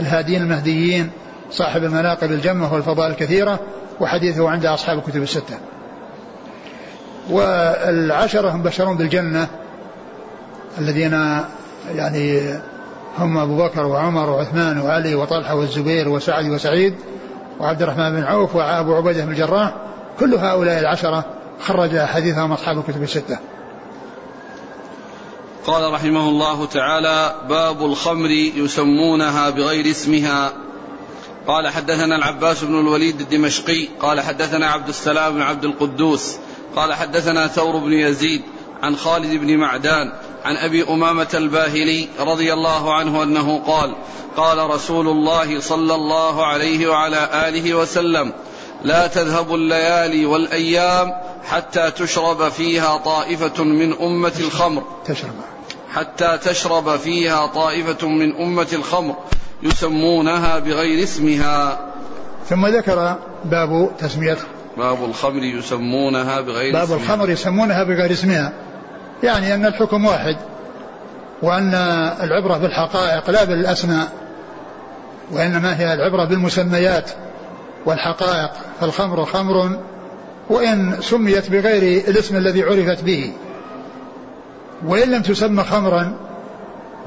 الهادين 0.00 0.42
المهديين 0.42 1.10
صاحب 1.50 1.84
المناقب 1.84 2.32
الجمة 2.32 2.74
والفضائل 2.74 3.10
الكثيرة 3.10 3.60
وحديثه 4.00 4.50
عند 4.50 4.66
أصحاب 4.66 4.98
الكتب 4.98 5.22
الستة. 5.22 5.58
والعشرة 7.30 8.50
هم 8.50 8.62
بشرون 8.62 8.96
بالجنة 8.96 9.48
الذين 10.78 11.12
يعني 11.94 12.54
هم 13.18 13.38
أبو 13.38 13.56
بكر 13.56 13.86
وعمر 13.86 14.30
وعثمان 14.30 14.80
وعلي 14.80 15.14
وطلحة 15.14 15.54
والزبير 15.54 16.08
وسعد 16.08 16.50
وسعيد 16.50 16.94
وعبد 17.60 17.82
الرحمن 17.82 18.10
بن 18.10 18.24
عوف 18.24 18.56
وأبو 18.56 18.94
عبيدة 18.94 19.24
بن 19.24 19.32
الجراح 19.32 19.74
كل 20.20 20.34
هؤلاء 20.34 20.78
العشرة 20.78 21.24
خرج 21.60 21.98
حديثهم 21.98 22.52
أصحاب 22.52 22.78
الكتب 22.78 23.02
الستة. 23.02 23.38
قال 25.66 25.92
رحمه 25.92 26.28
الله 26.28 26.66
تعالى 26.66 27.34
باب 27.48 27.84
الخمر 27.84 28.30
يسمونها 28.30 29.50
بغير 29.50 29.90
اسمها. 29.90 30.52
قال 31.46 31.68
حدثنا 31.68 32.16
العباس 32.16 32.64
بن 32.64 32.80
الوليد 32.80 33.20
الدمشقي 33.20 33.88
قال 34.00 34.20
حدثنا 34.20 34.66
عبد 34.66 34.88
السلام 34.88 35.34
بن 35.34 35.42
عبد 35.42 35.64
القدوس 35.64 36.36
قال 36.76 36.94
حدثنا 36.94 37.46
ثور 37.46 37.76
بن 37.76 37.92
يزيد 37.92 38.42
عن 38.82 38.96
خالد 38.96 39.40
بن 39.40 39.56
معدان 39.56 40.12
عن 40.44 40.56
أبي 40.56 40.82
أمامة 40.88 41.28
الباهلي 41.34 42.08
رضي 42.20 42.52
الله 42.52 42.94
عنه 42.94 43.22
أنه 43.22 43.58
قال 43.66 43.94
قال 44.36 44.70
رسول 44.70 45.08
الله 45.08 45.60
صلى 45.60 45.94
الله 45.94 46.46
عليه 46.46 46.88
وعلى 46.88 47.48
آله 47.48 47.74
وسلم 47.74 48.32
لا 48.84 49.06
تذهب 49.06 49.54
الليالي 49.54 50.26
والأيام 50.26 51.12
حتى 51.44 51.90
تشرب 51.90 52.48
فيها 52.48 52.96
طائفة 52.96 53.64
من 53.64 53.92
أمة 53.92 54.32
الخمر. 54.40 54.82
تشرب. 55.04 55.34
حتى 55.90 56.38
تشرب 56.44 56.96
فيها 56.96 57.46
طائفة 57.46 58.08
من 58.08 58.36
أمة 58.36 58.68
الخمر 58.72 59.16
يسمونها 59.62 60.58
بغير 60.58 61.02
اسمها. 61.02 61.80
ثم 62.48 62.66
ذكر 62.66 63.18
باب 63.44 63.90
تسميه 63.98 64.38
باب 64.78 65.04
الخمر 65.04 65.42
يسمونها 65.42 66.40
بغير 66.40 66.72
باب 66.72 66.82
اسمها. 66.82 66.96
الخمر 66.98 67.30
يسمونها 67.30 67.84
بغير 67.84 68.12
اسمها. 68.12 68.52
يعني 69.22 69.54
أن 69.54 69.66
الحكم 69.66 70.06
واحد 70.06 70.36
وأن 71.42 71.74
العبرة 72.22 72.58
بالحقائق 72.58 73.30
لا 73.30 73.44
بالأسماء 73.44 74.12
وإنما 75.32 75.78
هي 75.80 75.94
العبرة 75.94 76.24
بالمسميات 76.24 77.10
والحقائق. 77.86 78.50
فالخمر 78.80 79.24
خمر 79.24 79.78
وإن 80.50 80.96
سميت 81.00 81.50
بغير 81.50 82.08
الاسم 82.08 82.36
الذي 82.36 82.62
عرفت 82.62 83.04
به. 83.04 83.32
وإن 84.86 85.10
لم 85.10 85.22
تسمى 85.22 85.64
خمرا 85.64 86.12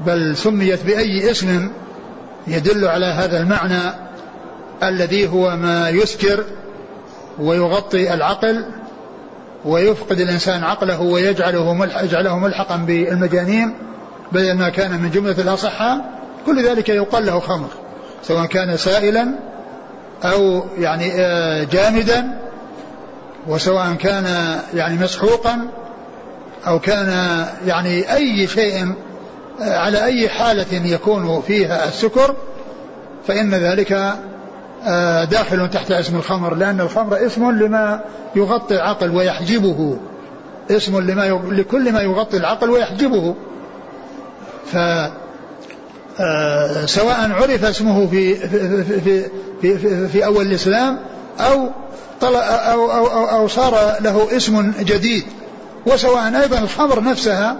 بل 0.06 0.36
سميت 0.36 0.82
بأي 0.84 1.30
اسم 1.30 1.68
يدل 2.46 2.84
على 2.84 3.06
هذا 3.06 3.40
المعنى 3.40 3.94
الذي 4.82 5.28
هو 5.28 5.56
ما 5.56 5.88
يسكر 5.88 6.44
ويغطي 7.38 8.14
العقل 8.14 8.64
ويفقد 9.64 10.20
الإنسان 10.20 10.64
عقله 10.64 11.00
ويجعله 11.00 11.74
ملح 11.74 12.02
يجعله 12.02 12.38
ملحقا 12.38 12.76
بالمجانين 12.76 13.74
بدل 14.32 14.54
ما 14.54 14.68
كان 14.68 15.02
من 15.02 15.10
جملة 15.10 15.36
الأصحة 15.38 16.04
كل 16.46 16.64
ذلك 16.64 16.88
يقال 16.88 17.26
له 17.26 17.40
خمر 17.40 17.68
سواء 18.22 18.46
كان 18.46 18.76
سائلا 18.76 19.34
أو 20.24 20.64
يعني 20.78 21.12
آه، 21.16 21.64
جامدا 21.64 22.38
وسواء 23.48 23.94
كان 23.94 24.58
يعني 24.74 24.98
مسحوقا 24.98 25.68
أو 26.66 26.78
كان 26.78 27.08
يعني 27.66 28.14
أي 28.14 28.46
شيء 28.46 28.92
آه، 29.62 29.78
على 29.78 30.04
أي 30.04 30.28
حالة 30.28 30.86
يكون 30.86 31.42
فيها 31.46 31.88
السكر 31.88 32.34
فإن 33.26 33.54
ذلك 33.54 34.14
داخل 35.24 35.70
تحت 35.70 35.90
اسم 35.90 36.16
الخمر 36.16 36.54
لأن 36.54 36.80
الخمر 36.80 37.26
اسم 37.26 37.50
لما 37.50 38.00
يغطي 38.36 38.74
العقل 38.74 39.10
ويحجبه. 39.10 39.96
اسم 40.70 41.00
لما 41.00 41.40
لكل 41.50 41.92
ما 41.92 42.00
يغطي 42.00 42.36
العقل 42.36 42.70
ويحجبه. 42.70 43.34
ف 44.72 44.76
آه، 46.20 46.86
سواء 46.86 47.32
عرف 47.32 47.64
اسمه 47.64 48.06
في 48.06 48.34
في 48.34 48.84
في 48.84 49.24
في, 49.62 49.78
في, 49.78 50.08
في 50.08 50.24
أول 50.24 50.46
الإسلام 50.46 50.98
أو 51.40 51.68
أو, 52.22 52.36
أو, 52.36 52.90
أو, 52.90 53.24
أو 53.24 53.48
صار 53.48 53.96
له 54.00 54.36
اسم 54.36 54.72
جديد. 54.80 55.24
وسواء 55.86 56.40
أيضا 56.42 56.58
الخمر 56.58 57.02
نفسها 57.02 57.56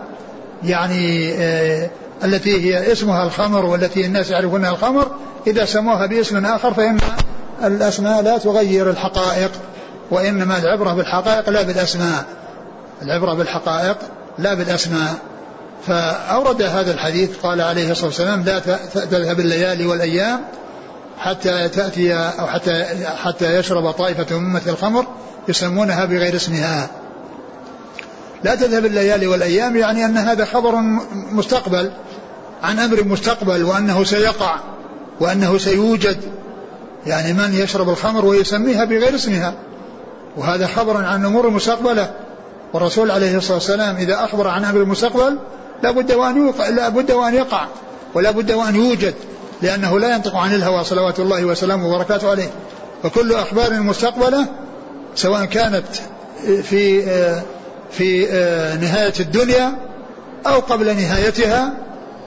يعني 0.64 1.34
آه 1.34 1.90
التي 2.24 2.64
هي 2.64 2.92
اسمها 2.92 3.24
الخمر 3.24 3.66
والتي 3.66 4.06
الناس 4.06 4.30
يعرفونها 4.30 4.70
الخمر 4.70 5.06
إذا 5.46 5.64
سموها 5.64 6.06
باسم 6.06 6.46
آخر 6.46 6.74
فإن 6.74 6.98
الأسماء 7.64 8.22
لا 8.22 8.38
تغير 8.38 8.90
الحقائق 8.90 9.50
وإنما 10.10 10.58
العبرة 10.58 10.92
بالحقائق 10.92 11.50
لا 11.50 11.62
بالأسماء. 11.62 12.24
العبرة 13.02 13.34
بالحقائق 13.34 13.96
لا 14.38 14.54
بالأسماء. 14.54 15.14
فأورد 15.86 16.62
هذا 16.62 16.92
الحديث 16.92 17.30
قال 17.42 17.60
عليه 17.60 17.90
الصلاة 17.90 18.06
والسلام 18.06 18.42
لا 18.42 18.58
تذهب 18.94 19.40
الليالي 19.40 19.86
والأيام 19.86 20.40
حتى 21.18 21.68
تأتي 21.68 22.14
أو 22.14 22.46
حتى 22.46 22.84
حتى 23.22 23.56
يشرب 23.56 23.90
طائفة 23.90 24.38
من 24.38 24.60
الخمر 24.66 25.06
يسمونها 25.48 26.04
بغير 26.04 26.36
اسمها. 26.36 26.90
لا 28.44 28.54
تذهب 28.54 28.86
الليالي 28.86 29.26
والأيام 29.26 29.76
يعني 29.76 30.04
أن 30.04 30.16
هذا 30.16 30.44
خبر 30.44 30.76
مستقبل. 31.32 31.92
عن 32.62 32.78
أمر 32.78 33.04
مستقبل 33.04 33.64
وأنه 33.64 34.04
سيقع 34.04 34.56
وأنه 35.20 35.58
سيوجد. 35.58 36.16
يعني 37.06 37.32
من 37.32 37.54
يشرب 37.54 37.88
الخمر 37.88 38.24
ويسميها 38.24 38.84
بغير 38.84 39.14
اسمها. 39.14 39.54
وهذا 40.36 40.66
خبر 40.66 41.04
عن 41.04 41.24
أمور 41.24 41.50
مستقبلة. 41.50 42.10
والرسول 42.72 43.10
عليه 43.10 43.36
الصلاة 43.36 43.54
والسلام 43.54 43.96
إذا 43.96 44.24
أخبر 44.24 44.48
عن 44.48 44.64
أمر 44.64 44.80
المستقبل 44.80 45.38
لا 45.82 45.90
بد 45.90 46.12
وأن 46.12 46.36
يوقع 46.36 46.68
لا 46.68 46.88
بد 46.88 47.12
وأن 47.12 47.34
يقع 47.34 47.66
ولا 48.14 48.30
بد 48.30 48.52
وأن 48.52 48.76
يوجد 48.76 49.14
لأنه 49.62 49.98
لا 49.98 50.14
ينطق 50.14 50.36
عن 50.36 50.54
الهوى 50.54 50.84
صلوات 50.84 51.20
الله 51.20 51.44
وسلامه 51.44 51.88
وبركاته 51.88 52.30
عليه. 52.30 52.50
فكل 53.02 53.32
أخبار 53.32 53.80
مستقبلة 53.80 54.46
سواء 55.14 55.44
كانت 55.44 55.86
في 56.62 57.02
في 57.90 58.26
نهاية 58.80 59.14
الدنيا 59.20 59.72
أو 60.46 60.60
قبل 60.60 60.96
نهايتها 60.96 61.72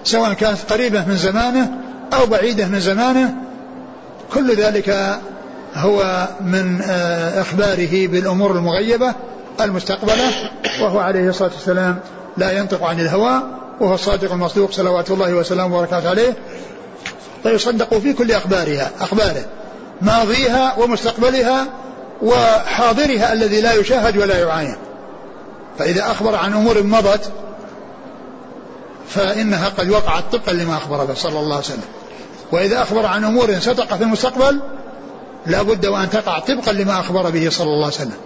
سواء 0.06 0.34
كانت 0.34 0.60
قريبة 0.70 1.06
من 1.06 1.18
زمانه 1.18 1.72
أو 2.14 2.26
بعيدة 2.26 2.66
من 2.66 2.80
زمانه 2.80 3.34
كل 4.34 4.56
ذلك 4.56 5.20
هو 5.76 6.28
من 6.42 6.82
إخباره 7.38 8.08
بالأمور 8.08 8.52
المغيبة 8.52 9.14
المستقبلة 9.62 10.32
وهو 10.82 11.00
عليه 11.00 11.30
الصلاة 11.30 11.52
والسلام 11.54 12.00
لا 12.38 12.52
ينطق 12.52 12.84
عن 12.84 13.00
الهوى 13.00 13.44
وهو 13.80 13.96
الصادق 13.96 14.32
المصدوق 14.32 14.72
صلوات 14.72 15.12
الله 15.12 15.34
وسلامه 15.34 15.78
وبركاته 15.78 16.10
عليه 16.10 16.34
فيصدق 17.44 17.98
في 17.98 18.14
كل 18.14 18.32
أخبارها 18.32 18.92
أخباره 19.00 19.46
ماضيها 20.02 20.76
ومستقبلها 20.80 21.68
وحاضرها 22.22 23.34
الذي 23.34 23.62
لا 23.62 23.74
يشاهد 23.74 24.18
ولا 24.18 24.40
يعاين. 24.40 24.76
فإذا 25.80 26.12
أخبر 26.12 26.36
عن 26.36 26.54
أمور 26.54 26.84
مضت 26.84 27.32
فإنها 29.10 29.70
قد 29.70 29.90
وقعت 29.90 30.24
طبقا 30.32 30.54
لما 30.54 30.78
أخبر 30.78 31.06
به 31.06 31.14
صلى 31.14 31.40
الله 31.40 31.56
عليه 31.56 31.66
وسلم. 31.66 31.84
وإذا 32.52 32.82
أخبر 32.82 33.06
عن 33.06 33.24
أمور 33.24 33.60
ستقع 33.60 33.98
في 33.98 34.04
المستقبل 34.04 34.60
لا 35.46 35.62
بد 35.62 35.86
وأن 35.86 36.10
تقع 36.10 36.40
طبقا 36.40 36.72
لما 36.72 37.00
أخبر 37.00 37.30
به 37.30 37.50
صلى 37.50 37.68
الله 37.68 37.86
عليه 37.86 37.96
وسلم. 37.96 38.18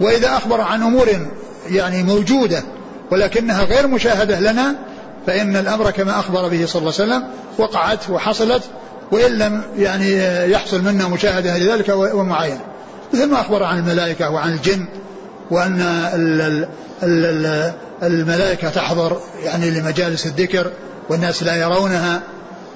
وإذا 0.00 0.36
أخبر 0.36 0.60
عن 0.60 0.82
أمور 0.82 1.08
يعني 1.70 2.02
موجودة 2.02 2.62
ولكنها 3.10 3.64
غير 3.64 3.86
مشاهدة 3.86 4.40
لنا 4.40 4.74
فإن 5.26 5.56
الأمر 5.56 5.90
كما 5.90 6.18
أخبر 6.18 6.48
به 6.48 6.66
صلى 6.66 6.80
الله 6.80 6.92
عليه 7.00 7.04
وسلم 7.14 7.24
وقعت 7.58 8.10
وحصلت 8.10 8.62
وإن 9.12 9.38
لم 9.38 9.62
يعني 9.78 10.14
يحصل 10.50 10.82
منا 10.82 11.08
مشاهدة 11.08 11.58
لذلك 11.58 11.88
ومعاينة. 11.88 12.60
مثل 13.12 13.30
ما 13.30 13.40
أخبر 13.40 13.62
عن 13.62 13.78
الملائكة 13.78 14.30
وعن 14.30 14.52
الجن 14.52 14.86
وأن 15.50 16.66
الملائكة 18.06 18.70
تحضر 18.70 19.20
يعني 19.44 19.70
لمجالس 19.70 20.26
الذكر 20.26 20.70
والناس 21.08 21.42
لا 21.42 21.56
يرونها 21.56 22.20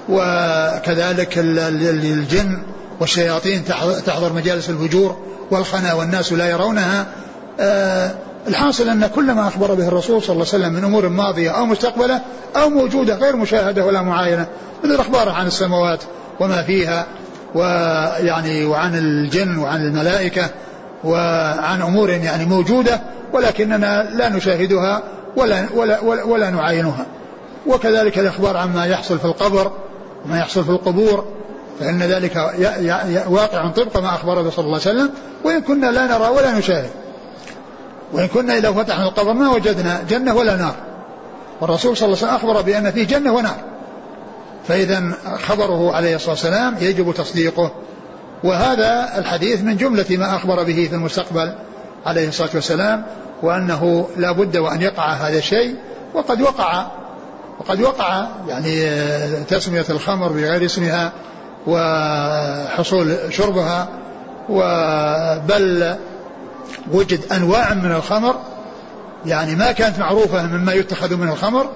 وكذلك 0.09 1.37
الجن 1.37 2.63
والشياطين 2.99 3.65
تحضر 4.05 4.33
مجالس 4.33 4.69
الفجور 4.69 5.17
والخنا 5.51 5.93
والناس 5.93 6.33
لا 6.33 6.49
يرونها. 6.49 7.05
آه، 7.59 8.11
الحاصل 8.47 8.89
أن 8.89 9.07
كل 9.07 9.31
ما 9.31 9.47
أخبر 9.47 9.73
به 9.73 9.87
الرسول 9.87 10.23
صلى 10.23 10.33
الله 10.33 10.45
عليه 10.53 10.63
وسلم 10.63 10.73
من 10.73 10.83
أمور 10.83 11.09
ماضية 11.09 11.49
أو 11.49 11.65
مستقبلة 11.65 12.21
أو 12.55 12.69
موجودة 12.69 13.15
غير 13.15 13.35
مشاهدة 13.35 13.85
ولا 13.85 14.01
معاينة 14.01 14.47
مثل 14.83 14.93
الأخبار 14.93 15.29
عن 15.29 15.47
السماوات 15.47 15.99
وما 16.39 16.63
فيها 16.63 17.05
ويعني 17.55 18.65
وعن 18.65 18.95
الجن 18.97 19.57
وعن 19.57 19.81
الملائكة 19.81 20.49
وعن 21.03 21.81
أمور 21.81 22.09
يعني 22.09 22.45
موجودة 22.45 23.01
ولكننا 23.33 24.09
لا 24.13 24.29
نشاهدها 24.29 25.03
ولا, 25.35 25.65
ولا, 25.75 25.99
ولا, 25.99 26.23
ولا 26.23 26.49
نعاينها 26.49 27.05
وكذلك 27.67 28.19
الإخبار 28.19 28.57
عما 28.57 28.85
يحصل 28.85 29.19
في 29.19 29.25
القبر 29.25 29.71
وما 30.25 30.39
يحصل 30.39 30.63
في 30.63 30.69
القبور 30.69 31.25
فإن 31.79 32.03
ذلك 32.03 32.35
واقع 33.27 33.69
طبق 33.69 33.97
ما 33.97 34.09
أخبر 34.09 34.41
به 34.41 34.49
صلى 34.49 34.65
الله 34.65 34.79
عليه 34.85 34.89
وسلم. 34.89 35.09
وإن 35.43 35.61
كنا 35.61 35.91
لا 35.91 36.07
نرى 36.07 36.29
ولا 36.29 36.57
نشاهد. 36.57 36.89
وإن 38.13 38.27
كنا 38.27 38.57
إذا 38.57 38.71
فتحنا 38.71 39.07
القبر 39.07 39.33
ما 39.33 39.49
وجدنا 39.49 40.01
جنة 40.09 40.35
ولا 40.35 40.55
نار. 40.55 40.75
والرسول 41.61 41.97
صلى 41.97 42.05
الله 42.05 42.17
عليه 42.17 42.27
وسلم 42.27 42.49
أخبر 42.49 42.61
بأن 42.61 42.91
فيه 42.91 43.07
جنة 43.07 43.33
ونار. 43.33 43.57
فإذا 44.67 45.11
خبره 45.47 45.95
عليه 45.95 46.15
الصلاة 46.15 46.31
والسلام 46.31 46.75
يجب 46.79 47.13
تصديقه. 47.13 47.71
وهذا 48.43 49.17
الحديث 49.17 49.61
من 49.61 49.77
جملة 49.77 50.05
ما 50.09 50.35
أخبر 50.35 50.63
به 50.63 50.87
في 50.89 50.95
المستقبل 50.95 51.53
عليه 52.05 52.27
الصلاة 52.27 52.49
والسلام. 52.53 53.03
وأنه 53.43 54.07
لا 54.17 54.31
بد 54.31 54.57
وأن 54.57 54.81
يقع 54.81 55.13
هذا 55.13 55.37
الشيء 55.37 55.75
وقد 56.13 56.41
وقع 56.41 56.85
وقد 57.59 57.81
وقع 57.81 58.27
يعني 58.47 58.89
تسمية 59.43 59.85
الخمر 59.89 60.27
بغير 60.27 60.65
اسمها 60.65 61.11
وحصول 61.67 63.15
شربها 63.29 63.87
وبل 64.49 65.95
وجد 66.91 67.19
أنواع 67.31 67.73
من 67.73 67.91
الخمر 67.91 68.35
يعني 69.25 69.55
ما 69.55 69.71
كانت 69.71 69.99
معروفة 69.99 70.45
مما 70.45 70.73
يتخذ 70.73 71.15
من 71.15 71.29
الخمر 71.29 71.69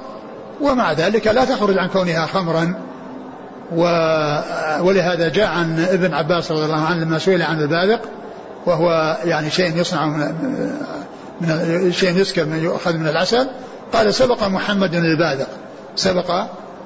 ومع 0.62 0.94
ذلك 0.94 1.28
لا 1.28 1.46
تخرج 1.46 1.78
عن 1.78 1.88
كونها 1.88 2.26
خمرا. 2.26 2.74
و 3.76 3.84
ولهذا 4.82 5.30
جاء 5.30 5.48
عن 5.48 5.86
ابن 5.90 6.14
عباس 6.14 6.52
رضي 6.52 6.66
الله 6.66 6.86
عنه 6.86 7.04
لما 7.04 7.20
سئل 7.20 7.42
عن 7.42 7.60
البادق 7.60 8.00
وهو 8.66 9.18
يعني 9.26 9.50
شيء 9.50 9.78
يصنع 9.78 10.32
من, 11.42 11.92
شيء 11.92 12.18
يسكر 12.18 12.46
من 12.46 12.64
يؤخذ 12.64 12.98
من 12.98 13.08
العسل. 13.08 13.48
قال 13.94 14.14
سبق 14.14 14.44
محمد 14.44 14.96
البادق 14.96 15.48
سبق 15.96 16.44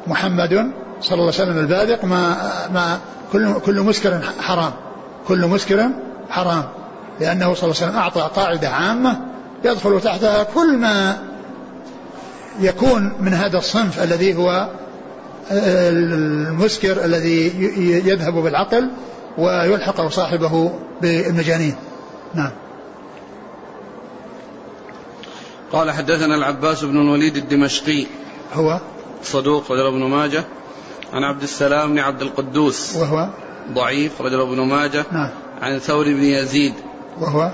محمد 0.08 0.72
صلى 1.02 1.14
الله 1.14 1.34
عليه 1.34 1.44
وسلم 1.44 1.58
البادق 1.58 2.06
ما 2.06 2.38
ما 2.74 3.00
كل 3.34 3.54
كل 3.60 3.82
مسكر 3.82 4.20
حرام. 4.40 4.72
كل 5.28 5.48
مسكر 5.48 5.90
حرام. 6.30 6.64
لأنه 7.20 7.54
صلى 7.54 7.64
الله 7.64 7.82
عليه 7.82 7.92
وسلم 7.92 7.96
أعطى 7.96 8.30
قاعدة 8.36 8.70
عامة 8.70 9.20
يدخل 9.66 10.02
تحتها 10.02 10.44
كل 10.44 10.78
ما 10.78 11.18
يكون 12.60 13.14
من 13.20 13.34
هذا 13.34 13.58
الصنف 13.58 14.04
الذي 14.04 14.36
هو 14.36 14.68
المسكر 15.52 17.06
الذي 17.06 17.48
يذهب 18.06 18.34
بالعقل 18.34 18.90
ويلحق 19.38 20.08
صاحبه 20.08 20.72
بالمجانين 21.02 21.76
نعم. 22.34 22.52
قال 25.72 25.92
حدثنا 25.92 26.36
العباس 26.36 26.84
بن 26.84 27.02
الوليد 27.02 27.38
الدمشقي. 27.38 28.06
هو 28.54 28.82
صدوق 29.24 29.72
رجل 29.72 29.88
ابن 29.88 30.04
ماجه. 30.04 30.44
عن 31.14 31.24
عبد 31.24 31.44
السلام 31.44 31.92
بن 31.92 32.00
عبد 32.00 32.22
القدوس. 32.22 32.96
وهو 32.96 33.30
ضعيف 33.72 34.22
رجل 34.22 34.42
ابن 34.42 34.62
ماجه. 34.62 35.06
نعم. 35.12 35.30
عن 35.62 35.80
ثور 35.80 36.06
بن 36.06 36.24
يزيد. 36.24 36.74
وهو 37.20 37.52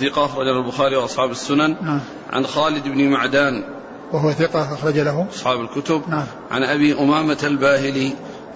ثقة 0.00 0.24
أخرج 0.24 0.48
البخاري 0.48 0.96
وأصحاب 0.96 1.30
السنن. 1.30 1.76
نعم. 1.82 2.00
عن 2.32 2.46
خالد 2.46 2.88
بن 2.88 3.08
معدان. 3.08 3.64
وهو 4.12 4.32
ثقة 4.32 4.74
أخرج 4.74 4.98
له. 4.98 5.26
أصحاب 5.34 5.60
الكتب. 5.60 6.02
نعم. 6.08 6.26
عن 6.50 6.62
أبي 6.62 6.98
أمامة 6.98 7.38
الباهلي. 7.42 8.12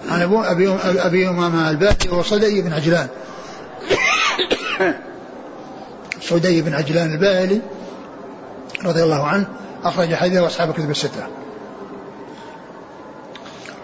عن 0.09 0.21
أبو 0.21 0.41
أبي 0.41 0.69
أبي 0.83 1.29
أمامة 1.29 1.69
الباهلي 1.69 2.09
وصدي 2.11 2.61
بن 2.61 2.73
عجلان. 2.73 3.07
صدي 6.29 6.61
بن 6.61 6.73
عجلان 6.73 7.13
الباهلي. 7.13 7.61
رضي 8.85 9.03
الله 9.03 9.27
عنه 9.27 9.47
أخرج 9.83 10.15
حديثه 10.15 10.47
أصحاب 10.47 10.69
الكتب 10.69 10.89
الستة. 10.89 11.27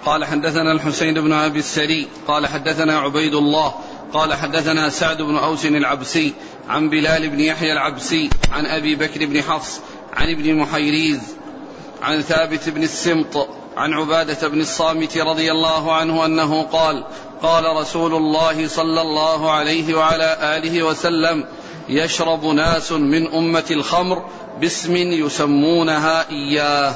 قال 0.06 0.26
حدثنا 0.26 0.72
الحسين 0.72 1.14
بن 1.14 1.34
أبي 1.34 1.60
السري 1.60 2.08
قال 2.28 2.48
حدثنا 2.48 3.00
عبيد 3.00 3.36
الله 3.36 3.74
قال 4.14 4.34
حدثنا 4.34 4.90
سعد 4.90 5.22
بن 5.22 5.38
أوس 5.38 5.66
العبسي 5.66 6.34
عن 6.70 6.90
بلال 6.90 7.30
بن 7.30 7.40
يحيى 7.40 7.74
العبسي 7.74 8.30
عن 8.52 8.66
أبي 8.66 8.96
بكر 8.96 9.26
بن 9.26 9.42
حفص 9.42 9.80
عن 10.14 10.30
ابن 10.30 10.56
محيريز 10.56 11.20
عن 12.02 12.22
ثابت 12.22 12.70
بن 12.70 12.84
السمط 12.84 13.48
عن 13.78 13.94
عبادة 13.94 14.48
بن 14.48 14.62
الصامت 14.62 15.18
رضي 15.18 15.52
الله 15.52 15.94
عنه 15.94 16.26
أنه 16.26 16.64
قال 16.64 17.04
قال 17.42 17.78
رسول 17.78 18.16
الله 18.16 18.68
صلى 18.68 19.02
الله 19.02 19.52
عليه 19.52 19.96
وعلى 19.96 20.58
آله 20.58 20.84
وسلم 20.84 21.46
يشرب 21.90 22.46
ناس 22.46 22.92
من 22.92 23.34
أمة 23.34 23.64
الخمر 23.72 24.26
باسم 24.62 24.96
يسمونها 24.96 26.30
إياه. 26.30 26.96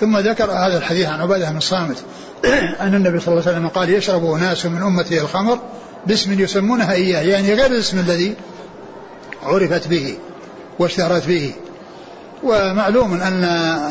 ثم 0.00 0.18
ذكر 0.18 0.50
هذا 0.50 0.78
الحديث 0.78 1.08
عن 1.08 1.20
عبادة 1.20 1.50
بن 1.50 1.56
الصامت. 1.56 2.04
أن 2.80 2.94
النبي 2.94 3.20
صلى 3.20 3.28
الله 3.28 3.42
عليه 3.46 3.56
وسلم 3.56 3.68
قال 3.68 3.90
يشرب 3.90 4.24
ناس 4.24 4.66
من 4.66 4.82
أمته 4.82 5.18
الخمر 5.18 5.58
باسم 6.06 6.40
يسمونها 6.40 6.92
إياه 6.92 7.22
يعني 7.22 7.54
غير 7.54 7.66
الاسم 7.66 7.98
الذي 7.98 8.34
عرفت 9.42 9.88
به 9.88 10.18
واشتهرت 10.78 11.26
به. 11.26 11.52
ومعلوم 12.42 13.14
أن 13.14 13.44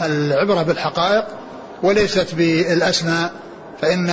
العبرة 0.04 0.64
بالحقائق 0.64 1.26
وليست 1.84 2.36
بالأسماء 2.36 3.32
فإن 3.82 4.10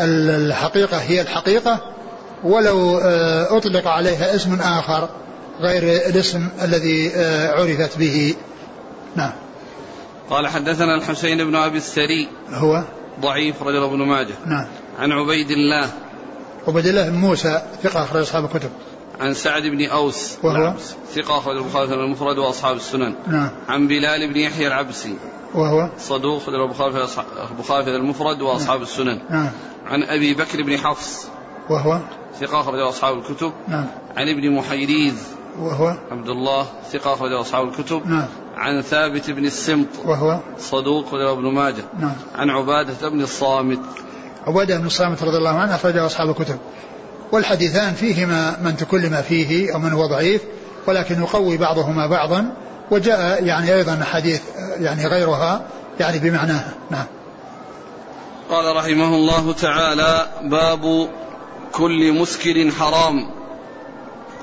الحقيقة 0.00 0.96
هي 0.96 1.20
الحقيقة 1.20 1.95
ولو 2.44 2.98
آه، 2.98 3.56
أطلق 3.56 3.88
عليها 3.88 4.34
اسم 4.34 4.60
آخر 4.60 5.08
غير 5.60 5.82
الاسم 5.82 6.48
الذي 6.62 7.10
آه، 7.14 7.52
عرفت 7.52 7.98
به. 7.98 8.34
نعم. 9.16 9.32
قال 10.30 10.48
حدثنا 10.48 10.94
الحسين 10.94 11.44
بن 11.44 11.56
أبي 11.56 11.78
السري 11.78 12.28
هو؟ 12.50 12.82
ضعيف 13.20 13.62
رجل 13.62 13.84
ابن 13.84 13.98
ماجه. 13.98 14.34
نعم. 14.46 14.66
عن 14.98 15.12
عبيد 15.12 15.50
الله. 15.50 15.90
عبيد 16.68 16.86
الله 16.86 17.08
بن 17.08 17.16
موسى 17.16 17.62
ثقة 17.82 18.02
أخرج 18.02 18.22
أصحاب 18.22 18.44
الكتب. 18.44 18.70
عن 19.20 19.34
سعد 19.34 19.62
بن 19.62 19.86
أوس. 19.86 20.36
وهو؟ 20.42 20.56
العبس 20.56 20.94
ثقة 21.14 21.38
أخرج 21.38 21.56
البخاري 21.56 21.94
المفرد 21.94 22.38
وأصحاب 22.38 22.76
السنن. 22.76 23.14
نعم. 23.26 23.50
عن 23.68 23.88
بلال 23.88 24.32
بن 24.32 24.36
يحيى 24.40 24.66
العبسي. 24.66 25.16
وهو؟ 25.54 25.88
صدوق 25.98 26.42
أخرج 26.42 26.54
البخاري 27.50 27.96
المفرد 27.96 28.42
وأصحاب 28.42 28.82
السنن. 28.82 29.20
نعم. 29.30 29.50
عن 29.86 30.02
أبي 30.02 30.34
بكر 30.34 30.62
بن 30.62 30.78
حفص. 30.78 31.26
وهو 31.70 31.98
ثقة 32.40 32.60
أخرج 32.60 32.80
أصحاب 32.80 33.18
الكتب. 33.18 33.52
نعم. 33.68 33.86
عن 34.16 34.28
ابن 34.28 34.50
محيريز. 34.50 35.14
وهو 35.58 35.96
عبد 36.10 36.28
الله 36.28 36.66
ثقة 36.92 37.14
أخرج 37.14 37.32
أصحاب 37.32 37.68
الكتب. 37.68 38.06
نعم. 38.06 38.26
عن 38.56 38.82
ثابت 38.82 39.30
بن 39.30 39.44
السمط. 39.44 39.86
وهو 40.04 40.38
صدوق 40.58 41.06
أخرج 41.06 41.20
ابن 41.20 41.54
ماجه. 41.54 41.84
نعم. 41.98 42.16
عن 42.34 42.50
عبادة 42.50 43.08
بن 43.08 43.20
الصامت. 43.20 43.80
عبادة 44.46 44.78
بن 44.78 44.86
الصامت 44.86 45.22
رضي 45.22 45.36
الله 45.36 45.58
عنه 45.58 45.74
أخرجه 45.74 46.06
أصحاب 46.06 46.30
الكتب. 46.30 46.58
والحديثان 47.32 47.94
فيهما 47.94 48.56
من 48.62 48.76
تكلم 48.76 49.22
فيه 49.22 49.74
أو 49.74 49.78
من 49.78 49.92
هو 49.92 50.06
ضعيف 50.06 50.42
ولكن 50.86 51.22
يقوي 51.22 51.56
بعضهما 51.56 52.06
بعضا 52.06 52.54
وجاء 52.90 53.44
يعني 53.44 53.74
أيضا 53.74 54.04
حديث 54.04 54.42
يعني 54.78 55.06
غيرها 55.06 55.62
يعني 56.00 56.18
بمعناها. 56.18 56.74
نعم. 56.90 57.04
قال 58.50 58.76
رحمه 58.76 59.14
الله 59.14 59.52
تعالى 59.52 60.26
باب 60.42 61.08
كل 61.76 62.12
مسكر 62.12 62.70
حرام. 62.70 63.30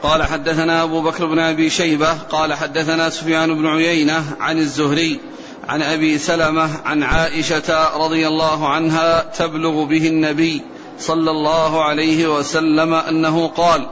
قال 0.04 0.24
حدثنا 0.24 0.84
أبو 0.84 1.02
بكر 1.02 1.26
بن 1.26 1.40
أبي 1.40 1.70
شيبة 1.70 2.14
قال 2.14 2.54
حدثنا 2.54 3.10
سفيان 3.10 3.56
بن 3.56 3.68
عيينة 3.68 4.24
عن 4.40 4.58
الزهري 4.58 5.20
عن 5.68 5.82
أبي 5.82 6.18
سلمة 6.18 6.70
عن 6.86 7.04
عائشة 7.04 7.98
رضي 7.98 8.28
الله 8.28 8.68
عنها 8.70 9.22
تبلغ 9.22 9.84
به 9.84 10.08
النبي 10.08 10.62
صلى 11.00 11.32
الله 11.32 11.84
عليه 11.84 12.38
وسلم 12.38 12.94
أنه 12.94 13.48
قال 13.48 13.88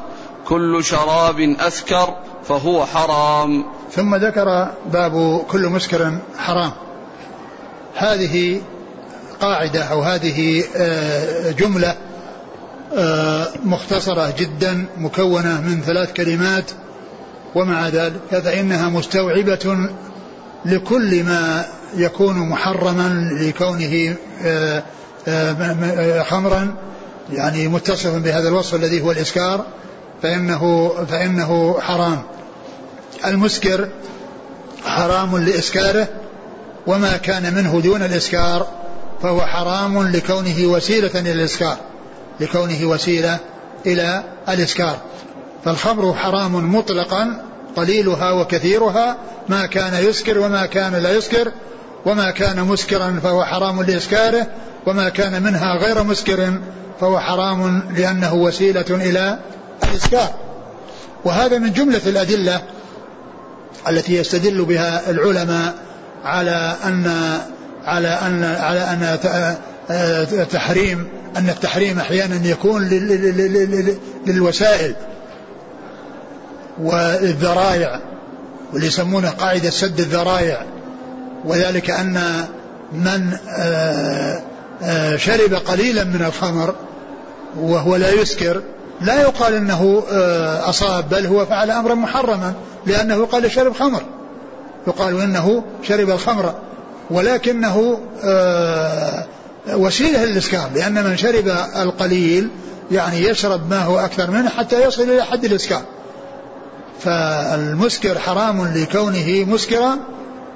كل 0.46 0.84
شراب 0.84 1.56
أسكر 1.60 2.16
فهو 2.44 2.86
حرام. 2.86 3.66
ثم 3.92 4.16
ذكر 4.16 4.72
باب 4.86 5.46
كل 5.48 5.62
مسكر 5.62 6.18
حرام. 6.38 6.72
هذه 7.96 8.62
قاعدة 9.42 9.84
أو 9.84 10.02
هذه 10.02 10.64
آه، 10.76 11.52
آه، 13.62 13.68
مختصرة 13.68 14.34
جدا 14.38 14.86
مكونة 14.98 15.62
من 15.62 15.82
ثلاث 15.82 16.14
كلمات 16.14 16.72
ومع 17.56 17.88
ذلك 17.88 18.14
فإنها 18.32 18.90
مستوعبة 18.90 19.90
لكل 20.66 21.24
ما 21.24 21.66
يكون 21.96 22.50
محرما 22.50 23.30
لكونه 23.40 24.16
آه، 24.44 24.84
خمرا 26.24 26.76
يعني 27.32 27.68
متصف 27.68 28.16
بهذا 28.16 28.48
الوصف 28.48 28.76
الذي 28.76 29.02
هو 29.02 29.12
الإسكار 29.12 29.66
فإنه 30.24 30.94
فإنه 31.10 31.80
حرام. 31.80 32.22
المسكر 33.26 33.90
حرام 34.86 35.38
لإسكاره 35.38 36.08
وما 36.88 37.18
كان 37.18 37.54
منه 37.54 37.82
دون 37.82 38.02
الإسكار 38.04 38.68
فهو 39.24 39.42
حرام 39.42 40.08
لكونه 40.08 40.66
وسيلة 40.66 41.20
إلى 41.20 41.32
الإسكار 41.32 41.78
لكونه 42.42 42.86
وسيلة 42.86 43.38
إلى 43.86 44.24
الإسكار. 44.50 44.98
فالخمر 45.66 46.14
حرام 46.14 46.76
مطلقا 46.76 47.42
قليلها 47.76 48.32
وكثيرها 48.32 49.18
ما 49.50 49.66
كان 49.66 50.04
يسكر 50.04 50.40
وما 50.40 50.66
كان 50.66 50.96
لا 50.96 51.12
يسكر 51.12 51.52
وما 52.06 52.32
كان 52.32 52.64
مسكرا 52.64 53.20
فهو 53.24 53.44
حرام 53.44 53.82
لإسكاره 53.84 54.48
وما 54.86 55.10
كان 55.10 55.44
منها 55.44 55.78
غير 55.78 56.04
مسكر 56.04 56.54
فهو 57.00 57.20
حرام 57.20 57.82
لأنه 57.96 58.34
وسيلة 58.34 58.86
إلى 58.90 59.40
الإسكار. 59.84 60.30
وهذا 61.26 61.58
من 61.58 61.74
جملة 61.74 62.02
الأدلة 62.06 62.62
التي 63.90 64.16
يستدل 64.16 64.66
بها 64.66 65.10
العلماء 65.10 65.74
على 66.24 66.76
أن 66.86 67.14
على 67.86 68.08
أن 68.08 68.44
على 68.44 68.80
أن 68.80 69.18
تحريم 70.52 71.08
أن 71.38 71.50
التحريم 71.50 72.00
أحيانا 72.00 72.48
يكون 72.48 72.90
للوسائل 74.26 74.96
والذرائع 76.82 78.00
واللي 78.74 78.88
يسمونه 78.88 79.30
قاعدة 79.30 79.70
سد 79.70 80.00
الذرائع. 80.00 80.66
وذلك 81.46 81.90
أن 81.90 82.46
من 82.94 83.38
آه، 83.50 84.42
آه، 84.84 85.18
شرب 85.18 85.54
قليلا 85.54 86.04
من 86.04 86.22
الخمر 86.26 86.76
وهو 87.60 87.96
لا 87.96 88.12
يسكر 88.12 88.62
لا 89.02 89.22
يقال 89.22 89.54
إنه 89.54 90.04
آه، 90.12 90.70
أصاب 90.70 91.10
بل 91.10 91.26
هو 91.26 91.46
فعل 91.46 91.72
امرا 91.72 91.96
محرما 91.96 92.54
لأنه 92.86 93.26
قال 93.26 93.52
شرب 93.52 93.74
خمر. 93.74 94.04
يقال 94.88 95.22
إنه 95.22 95.64
شرب 95.84 96.10
الخمر 96.10 96.54
ولكنه 97.12 98.00
وسيلة 99.68 100.26
للاسكار 100.26 100.70
لأن 100.76 101.04
من 101.04 101.18
شرب 101.18 101.48
القليل 101.76 102.50
يعني 102.92 103.20
يشرب 103.20 103.70
ما 103.70 103.84
هو 103.84 104.00
أكثر 104.00 104.32
منه 104.32 104.50
حتى 104.50 104.84
يصل 104.84 105.04
إلى 105.04 105.26
حد 105.26 105.46
الاسكار 105.46 105.82
فالمسكر 107.00 108.20
حرام 108.20 108.74
لكونه 108.74 109.46
مسكرا 109.48 110.00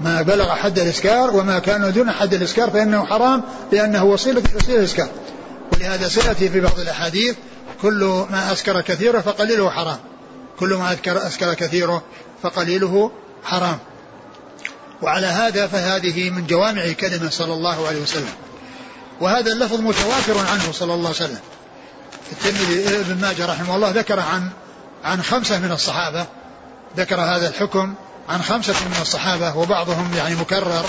ما 0.02 0.22
بلغ 0.22 0.50
حد 0.50 0.80
الإسكار 0.80 1.36
وما 1.36 1.60
كان 1.60 1.94
دون 1.94 2.12
حد 2.12 2.34
الإسكار 2.34 2.70
فإنه 2.70 3.06
حرام 3.06 3.42
لأنه 3.72 4.04
وسيلة 4.04 4.44
وسيله 4.56 4.80
الاسكار 4.80 5.08
ولهذا 5.74 6.08
سيأتي 6.08 6.50
في 6.50 6.60
بعض 6.60 6.80
الأحاديث 6.80 7.36
كل 7.82 8.26
ما 8.32 8.52
أسكر 8.52 8.82
كثيره 8.82 9.20
فقليله 9.20 9.70
حرام. 9.70 9.98
كل 10.60 10.74
ما 10.74 10.92
أذكر 10.92 11.28
أسكر 11.28 11.54
كثيره 11.54 12.04
فقليله 12.44 13.12
حرام. 13.44 13.78
وعلى 15.02 15.28
هذا 15.28 15.68
فهذه 15.68 16.30
من 16.30 16.48
جوامع 16.48 16.92
كلمة 16.92 17.30
صلى 17.30 17.54
الله 17.54 17.88
عليه 17.88 18.02
وسلم. 18.02 18.34
وهذا 19.22 19.52
اللفظ 19.52 19.80
متواتر 19.80 20.38
عنه 20.52 20.72
صلى 20.72 20.94
الله 20.94 21.08
عليه 21.08 21.18
وسلم. 21.18 21.40
الترمذي 22.32 23.00
ابن 23.00 23.22
ماجه 23.22 23.46
رحمه 23.46 23.76
الله 23.76 23.90
ذكر 23.90 24.20
عن 24.20 24.50
عن 25.04 25.24
خمسة 25.24 25.60
من 25.60 25.72
الصحابة. 25.72 26.26
ذكر 26.98 27.22
هذا 27.22 27.48
الحكم 27.48 27.94
عن 28.30 28.42
خمسة 28.42 28.74
من 28.74 29.02
الصحابة 29.02 29.58
وبعضهم 29.58 30.12
يعني 30.18 30.36
مكرر. 30.36 30.86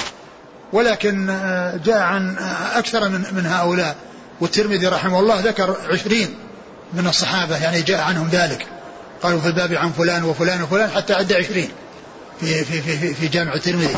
ولكن 0.73 1.31
آه، 1.31 1.77
جاء 1.85 1.99
عن 1.99 2.37
آه، 2.39 2.79
أكثر 2.79 3.09
من 3.09 3.25
من 3.33 3.47
هؤلاء. 3.47 3.97
والترمذي 4.41 4.87
رحمه 4.87 5.21
الله 5.21 5.41
ذكر 5.41 5.77
عشرين 5.91 6.35
من 6.93 7.07
الصحابة 7.07 7.57
يعني 7.57 7.83
جاء 7.83 8.01
عنهم 8.01 8.29
ذلك. 8.29 8.67
قالوا 9.23 9.41
في 9.41 9.47
الباب 9.47 9.75
عن 9.75 9.93
فلان 9.93 10.25
وفلان 10.25 10.62
وفلان 10.62 10.91
حتى 10.91 11.15
عد 11.15 11.33
عشرين 11.33 11.69
في, 12.41 12.65
في, 12.65 12.83
في, 12.83 13.15
في 13.15 13.29
جامع 13.29 13.55
الترمذي. 13.55 13.97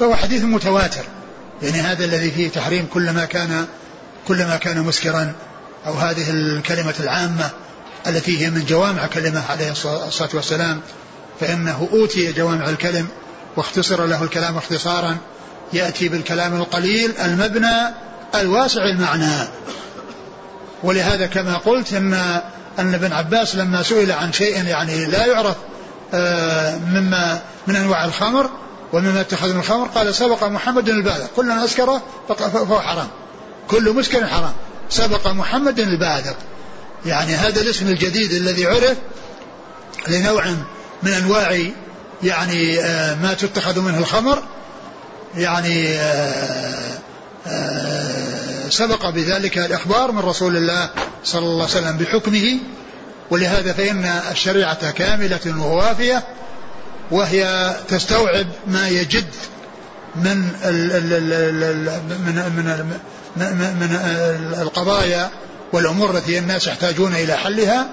فهو 0.00 0.14
حديث 0.14 0.42
متواتر. 0.44 1.04
يعني 1.62 1.80
هذا 1.80 2.04
الذي 2.04 2.30
فيه 2.30 2.48
تحريم 2.48 2.86
كل 2.94 3.10
ما 3.10 3.24
كان 3.24 3.66
كل 4.28 4.44
ما 4.44 4.56
كان 4.56 4.82
مسكرا 4.82 5.32
أو 5.86 5.92
هذه 5.92 6.30
الكلمة 6.30 6.94
العامة 7.00 7.50
التي 8.06 8.44
هي 8.44 8.50
من 8.50 8.64
جوامع 8.64 9.06
كلمة 9.06 9.42
عليه 9.50 9.70
الصلاة 9.70 10.30
والسلام 10.34 10.80
فإنه 11.40 11.88
أوتي 11.92 12.32
جوامع 12.32 12.68
الكلم 12.68 13.08
واختصر 13.56 14.06
له 14.06 14.22
الكلام 14.22 14.56
اختصارا 14.56 15.16
يأتي 15.72 16.08
بالكلام 16.08 16.56
القليل 16.56 17.16
المبنى 17.24 17.94
الواسع 18.34 18.82
المعنى. 18.84 19.48
ولهذا 20.82 21.26
كما 21.26 21.56
قلت 21.56 21.92
إن 21.92 22.14
أن 22.78 22.94
ابن 22.94 23.12
عباس 23.12 23.54
لما 23.54 23.82
سئل 23.82 24.12
عن 24.12 24.32
شيء 24.32 24.64
يعني 24.64 25.06
لا 25.06 25.26
يعرف 25.26 25.56
آه، 26.14 26.76
مما 26.76 27.40
من 27.66 27.76
أنواع 27.76 28.04
الخمر 28.04 28.50
ومما 28.92 29.20
اتخذ 29.20 29.52
من 29.52 29.60
الخمر 29.60 29.86
قال 29.86 30.14
سبق 30.14 30.44
محمد 30.44 30.88
البالغ 30.88 31.26
كل 31.36 31.46
من 31.46 31.58
أسكره 31.58 32.02
فهو 32.28 32.80
حرام. 32.80 33.08
كل 33.68 33.92
مسكر 33.92 34.26
حرام. 34.26 34.52
سبق 34.90 35.26
محمد 35.26 35.78
البالغ 35.78 36.32
يعني 37.06 37.34
هذا 37.34 37.60
الاسم 37.60 37.88
الجديد 37.88 38.32
الذي 38.32 38.66
عرف 38.66 38.96
لنوع 40.08 40.46
من 41.02 41.12
أنواع 41.12 41.60
يعني 42.22 42.80
آه، 42.80 43.14
ما 43.14 43.34
تتخذ 43.34 43.80
منه 43.80 43.98
الخمر. 43.98 44.42
يعني 45.36 45.88
آه، 45.88 46.98
آه، 47.46 48.68
سبق 48.70 49.10
بذلك 49.10 49.58
الإخبار 49.58 50.12
من 50.12 50.18
رسول 50.18 50.56
الله 50.56 50.90
صلى 51.24 51.46
الله 51.46 51.54
عليه 51.54 51.64
وسلم 51.64 51.96
بحكمه. 51.96 52.58
ولهذا 53.30 53.72
فإن 53.72 54.04
الشريعة 54.30 54.90
كاملة 54.90 55.54
ووافية 55.58 56.24
وهي 57.10 57.74
تستوعب 57.88 58.46
ما 58.66 58.88
يجد 58.88 59.26
من 60.16 60.38
من 62.26 62.64
من 63.36 63.76
من 63.80 63.98
القضايا 64.62 65.30
والأمور 65.72 66.10
التي 66.10 66.38
الناس 66.38 66.66
يحتاجون 66.66 67.14
إلى 67.14 67.36
حلها 67.36 67.86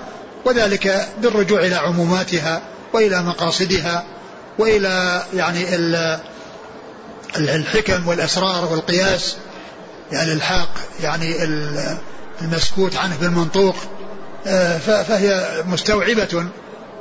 وذلك 0.46 1.08
بالرجوع 1.22 1.60
إلى 1.60 1.76
عموماتها 1.76 2.62
وإلى 2.94 3.22
مقاصدها 3.22 4.06
وإلى 4.60 5.24
يعني 5.34 5.76
الحكم 7.38 8.08
والأسرار 8.08 8.66
والقياس 8.66 9.36
يعني 10.12 10.34
الحاق 10.34 10.70
يعني 11.04 11.44
المسكوت 12.42 12.96
عنه 12.96 13.18
بالمنطوق 13.22 13.76
آه، 14.48 14.78
فهي 14.78 15.64
مستوعبة 15.66 16.46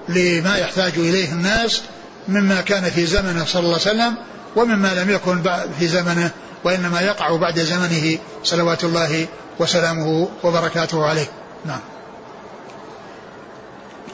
لما 0.09 0.57
يحتاج 0.57 0.93
إليه 0.97 1.33
الناس 1.33 1.83
مما 2.29 2.61
كان 2.61 2.91
في 2.91 3.07
زمنه 3.07 3.45
صلى 3.45 3.61
الله 3.61 3.79
عليه 3.87 3.91
وسلم 3.91 4.15
ومما 4.57 4.95
لم 4.95 5.11
يكن 5.11 5.43
في 5.79 5.89
زمنه 5.89 6.31
وإنما 6.65 7.01
يقع 7.01 7.37
بعد 7.37 7.59
زمنه 7.61 8.19
صلوات 8.45 8.85
الله 8.85 9.27
وسلامه 9.59 10.29
وبركاته 10.43 11.07
عليه. 11.07 11.27
نعم. 11.65 11.81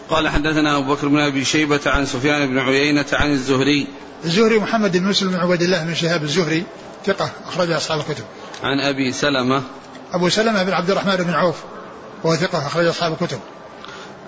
قال 0.09 0.29
حدثنا 0.29 0.77
أبو 0.77 0.95
بكر 0.95 1.09
بن 1.09 1.19
أبي 1.19 1.45
شيبة 1.45 1.81
عن 1.87 2.07
سفيان 2.07 2.49
بن 2.49 2.59
عيينة 2.59 3.07
عن 3.13 3.33
الزهري. 3.33 3.87
الزهري 4.25 4.59
محمد 4.59 4.97
بن 4.97 5.05
مسلم 5.05 5.31
بن 5.31 5.37
عبد 5.37 5.63
الله 5.63 5.85
بن 5.85 5.95
شهاب 5.95 6.23
الزهري 6.23 6.65
ثقة 7.07 7.31
أخرج 7.49 7.71
أصحاب 7.71 8.01
الكتب. 8.01 8.25
عن 8.63 8.81
أبي 8.81 9.13
سلمة. 9.13 9.63
أبو 10.13 10.29
سلمة 10.29 10.63
بن 10.63 10.73
عبد 10.73 10.91
الرحمن 10.91 11.17
بن 11.17 11.35
عوف 11.35 11.57
وهو 12.25 12.37
ثقة 12.37 12.67
أخرج 12.67 12.87
أصحاب 12.87 13.13
الكتب. 13.13 13.39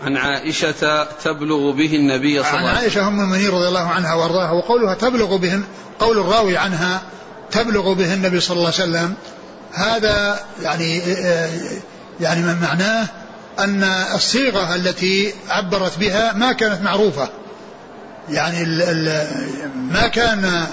عن 0.04 0.16
عائشة 0.16 1.04
تبلغ 1.24 1.70
به 1.70 1.96
النبي 1.96 2.42
صلى 2.42 2.50
الله 2.50 2.58
عليه 2.58 2.68
وسلم. 2.68 2.68
عن 2.68 2.76
عائشة 2.76 3.08
أم 3.08 3.20
المؤمنين 3.20 3.48
رضي 3.48 3.68
الله 3.68 3.88
عنها 3.88 4.14
وأرضاها 4.14 4.50
وقولها 4.50 4.94
تبلغ 4.94 5.36
به 5.36 5.60
قول 5.98 6.18
الراوي 6.18 6.56
عنها 6.56 7.02
تبلغ 7.50 7.92
به 7.92 8.14
النبي 8.14 8.40
صلى 8.40 8.56
الله 8.56 8.72
عليه 8.78 8.90
وسلم. 8.90 9.14
هذا 9.72 10.40
يعني 10.62 10.98
يعني 12.20 12.42
من 12.42 12.58
معناه 12.62 13.06
أن 13.58 13.82
الصيغة 14.14 14.74
التي 14.74 15.34
عبرت 15.48 15.98
بها 15.98 16.32
ما 16.32 16.52
كانت 16.52 16.82
معروفة. 16.82 17.28
يعني 18.28 18.62
ال 18.62 18.82
ال 18.82 19.26
ما 19.92 20.08
كان 20.08 20.66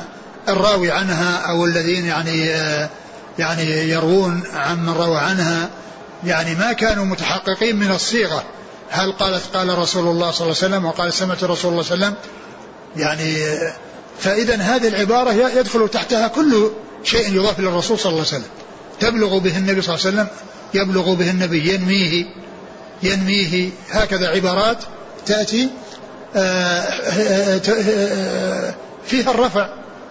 الراوي 0.49 0.91
عنها 0.91 1.37
أو 1.37 1.65
الذين 1.65 2.05
يعني 2.05 2.45
يعني 3.39 3.89
يروون 3.89 4.43
عمن 4.53 4.89
روى 4.89 5.17
عنها 5.17 5.69
يعني 6.25 6.55
ما 6.55 6.73
كانوا 6.73 7.05
متحققين 7.05 7.75
من 7.75 7.91
الصيغة. 7.91 8.43
هل 8.89 9.11
قالت 9.11 9.43
قال 9.53 9.77
رسول 9.77 10.07
الله 10.07 10.31
صلى 10.31 10.45
الله 10.45 10.57
عليه 10.57 10.67
وسلم 10.75 10.85
وقال 10.85 11.13
سمعت 11.13 11.43
رسول 11.43 11.71
الله 11.71 11.83
صلى 11.83 11.95
الله 11.95 12.05
عليه 12.05 12.15
وسلم؟ 12.15 12.31
يعني 12.95 13.35
فإذا 14.19 14.55
هذه 14.55 14.87
العبارة 14.87 15.31
يدخل 15.31 15.89
تحتها 15.89 16.27
كل 16.27 16.71
شيء 17.03 17.35
يضاف 17.35 17.59
إلى 17.59 17.67
الرسول 17.67 17.99
صلى 17.99 18.09
الله 18.09 18.25
عليه 18.25 18.37
وسلم. 18.37 18.49
تبلغ 18.99 19.37
به 19.37 19.57
النبي 19.57 19.81
صلى 19.81 19.95
الله 19.95 20.05
عليه 20.05 20.15
وسلم 20.15 20.27
يبلغ 20.73 21.13
به 21.13 21.29
النبي 21.29 21.73
ينميه 21.73 22.25
ينميه. 23.03 23.69
هكذا 23.89 24.27
عبارات 24.27 24.77
تأتي 25.25 25.69
آه، 26.35 26.39
آه، 26.39 27.61
آه، 27.69 28.73
فيها 29.05 29.31
الرفع 29.31 29.69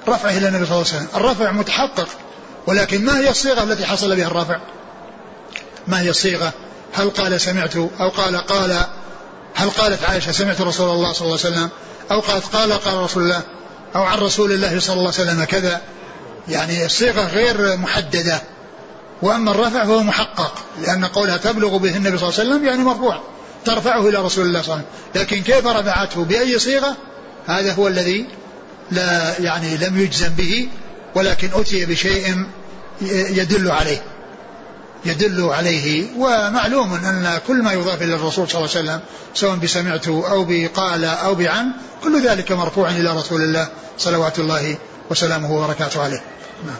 رفعه 0.08 0.30
إلى 0.30 0.48
النبي 0.48 0.66
صلى 0.66 0.76
الله 0.76 0.86
عليه 0.88 0.96
وسلم. 0.96 1.08
الرفع 1.14 1.52
متحقق 1.52 2.08
ولكن 2.66 3.04
ما 3.04 3.18
هي 3.18 3.30
الصيغة 3.30 3.62
التي 3.62 3.84
حصل 3.84 4.16
بها 4.16 4.26
الرفع؟ 4.26 4.60
ما 5.86 6.00
هي 6.00 6.10
الصيغة؟ 6.10 6.52
هل 6.92 7.10
قال 7.10 7.40
سمعت 7.40 7.76
أو 7.76 8.08
قال 8.08 8.36
قال 8.36 8.86
هل 9.54 9.70
قالت 9.70 10.04
عائشة 10.04 10.32
سمعت 10.32 10.60
رسول 10.60 10.90
الله 10.90 11.12
صلى 11.12 11.26
الله 11.26 11.38
عليه 11.44 11.56
وسلم؟ 11.56 11.68
أو 12.10 12.20
قالت 12.20 12.46
قال 12.46 12.72
قال 12.72 12.94
رسول 12.94 13.22
الله 13.22 13.42
أو 13.96 14.02
عن 14.02 14.18
رسول 14.18 14.52
الله 14.52 14.80
صلى 14.80 14.96
الله 14.96 15.12
عليه 15.18 15.30
وسلم 15.30 15.44
كذا؟ 15.44 15.80
يعني 16.48 16.86
الصيغة 16.86 17.26
غير 17.26 17.76
محددة. 17.76 18.42
وأما 19.22 19.50
الرفع 19.50 19.84
فهو 19.84 20.02
محقق 20.02 20.54
لأن 20.82 21.04
قولها 21.04 21.36
تبلغ 21.36 21.76
به 21.76 21.96
النبي 21.96 22.18
صلى 22.18 22.28
الله 22.28 22.40
عليه 22.40 22.50
وسلم 22.50 22.66
يعني 22.66 22.84
مرفوع 22.84 23.20
ترفعه 23.64 24.08
إلى 24.08 24.18
رسول 24.18 24.46
الله 24.46 24.62
صلى 24.62 24.74
الله 24.74 24.84
عليه 24.84 24.84
وسلم. 24.84 25.22
لكن 25.22 25.42
كيف 25.42 25.66
رفعته؟ 25.66 26.24
بأي 26.24 26.58
صيغة؟ 26.58 26.96
هذا 27.46 27.72
هو 27.72 27.88
الذي 27.88 28.26
لا 28.90 29.40
يعني 29.40 29.76
لم 29.76 30.00
يجزم 30.00 30.28
به 30.28 30.68
ولكن 31.14 31.50
أتي 31.54 31.86
بشيء 31.86 32.44
يدل 33.30 33.70
عليه. 33.70 34.02
يدل 35.04 35.42
عليه 35.42 36.06
ومعلوم 36.16 36.94
أن 36.94 37.40
كل 37.46 37.62
ما 37.62 37.72
يضاف 37.72 38.02
إلى 38.02 38.14
الرسول 38.14 38.48
صلى 38.48 38.64
الله 38.64 38.70
عليه 38.76 38.80
وسلم 38.80 39.00
سواء 39.34 39.56
بسمعته 39.56 40.30
أو 40.30 40.44
بقال 40.48 41.04
أو 41.04 41.34
بعن 41.34 41.72
كل 42.02 42.28
ذلك 42.28 42.52
مرفوع 42.52 42.90
إلى 42.90 43.16
رسول 43.16 43.42
الله 43.42 43.68
صلوات 43.98 44.38
الله 44.38 44.76
وسلامه 45.10 45.52
وبركاته 45.52 46.02
عليه. 46.02 46.22
نعم. 46.66 46.76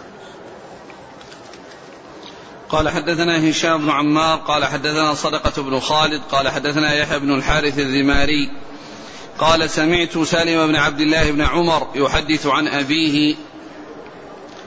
قال 2.69 2.89
حدثنا 2.89 3.51
هشام 3.51 3.83
بن 3.83 3.91
عمار 3.91 4.39
قال 4.39 4.65
حدثنا 4.65 5.15
صدقة 5.15 5.63
بن 5.63 5.81
خالد 5.81 6.23
قال 6.31 6.49
حدثنا 6.49 6.95
يحيى 6.95 7.19
بن 7.19 7.35
الحارث 7.35 7.79
الذماري 7.79 8.51
قال 9.39 9.71
سمعت 9.71 10.19
سالم 10.19 10.67
بن 10.67 10.77
عبد 10.77 11.01
الله 11.01 11.31
بن 11.31 11.41
عمر 11.41 11.89
يحدث 11.95 12.47
عن 12.47 12.69
أبيه 12.69 13.35